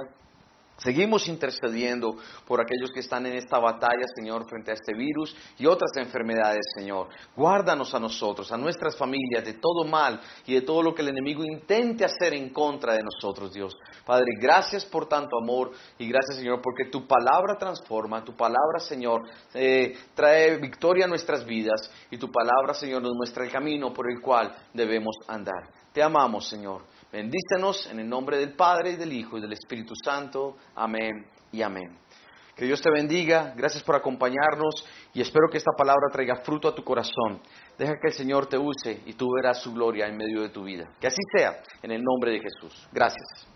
Seguimos 0.78 1.28
intercediendo 1.28 2.16
por 2.46 2.60
aquellos 2.60 2.90
que 2.92 3.00
están 3.00 3.24
en 3.26 3.36
esta 3.36 3.58
batalla, 3.58 4.04
Señor, 4.16 4.48
frente 4.48 4.72
a 4.72 4.74
este 4.74 4.92
virus 4.92 5.34
y 5.56 5.66
otras 5.66 5.92
enfermedades, 5.96 6.64
Señor. 6.76 7.08
Guárdanos 7.36 7.94
a 7.94 8.00
nosotros, 8.00 8.50
a 8.50 8.56
nuestras 8.56 8.96
familias, 8.96 9.44
de 9.44 9.54
todo 9.54 9.84
mal 9.84 10.20
y 10.44 10.54
de 10.54 10.62
todo 10.62 10.82
lo 10.82 10.92
que 10.92 11.02
el 11.02 11.08
enemigo 11.08 11.44
intente 11.44 12.04
hacer 12.04 12.34
en 12.34 12.50
contra 12.52 12.94
de 12.94 13.02
nosotros, 13.02 13.52
Dios. 13.52 13.76
Padre, 14.04 14.32
gracias 14.40 14.84
por 14.84 15.06
tanto 15.06 15.38
amor 15.40 15.70
y 15.96 16.08
gracias, 16.08 16.38
Señor, 16.38 16.60
porque 16.60 16.90
tu 16.90 17.06
palabra 17.06 17.56
transforma, 17.56 18.24
tu 18.24 18.36
palabra, 18.36 18.80
Señor, 18.80 19.22
eh, 19.54 19.96
trae 20.14 20.56
victoria 20.56 21.04
a 21.04 21.08
nuestras 21.08 21.44
vidas 21.46 21.88
y 22.10 22.18
tu 22.18 22.32
palabra, 22.32 22.74
Señor, 22.74 23.00
nos 23.00 23.14
muestra 23.14 23.44
el 23.44 23.52
camino 23.52 23.92
por 23.92 24.10
el 24.10 24.20
cual 24.20 24.52
debemos 24.72 25.14
andar. 25.28 25.70
Te 25.92 26.02
amamos, 26.02 26.48
Señor. 26.48 26.82
Bendícenos 27.14 27.88
en 27.92 28.00
el 28.00 28.08
nombre 28.08 28.38
del 28.38 28.56
Padre, 28.56 28.90
y 28.90 28.96
del 28.96 29.12
Hijo 29.12 29.38
y 29.38 29.40
del 29.40 29.52
Espíritu 29.52 29.94
Santo. 29.94 30.56
Amén 30.74 31.24
y 31.52 31.62
amén. 31.62 31.96
Que 32.56 32.64
Dios 32.64 32.82
te 32.82 32.90
bendiga, 32.90 33.54
gracias 33.56 33.84
por 33.84 33.94
acompañarnos 33.94 34.84
y 35.12 35.20
espero 35.20 35.46
que 35.48 35.58
esta 35.58 35.70
palabra 35.78 36.08
traiga 36.10 36.42
fruto 36.42 36.66
a 36.66 36.74
tu 36.74 36.82
corazón. 36.82 37.40
Deja 37.78 37.92
que 38.02 38.08
el 38.08 38.14
Señor 38.14 38.46
te 38.46 38.58
use 38.58 39.00
y 39.06 39.12
tú 39.12 39.28
verás 39.32 39.62
su 39.62 39.72
gloria 39.72 40.08
en 40.08 40.16
medio 40.16 40.42
de 40.42 40.48
tu 40.48 40.64
vida. 40.64 40.90
Que 41.00 41.06
así 41.06 41.20
sea, 41.36 41.62
en 41.82 41.92
el 41.92 42.02
nombre 42.02 42.32
de 42.32 42.40
Jesús. 42.40 42.88
Gracias. 42.90 43.53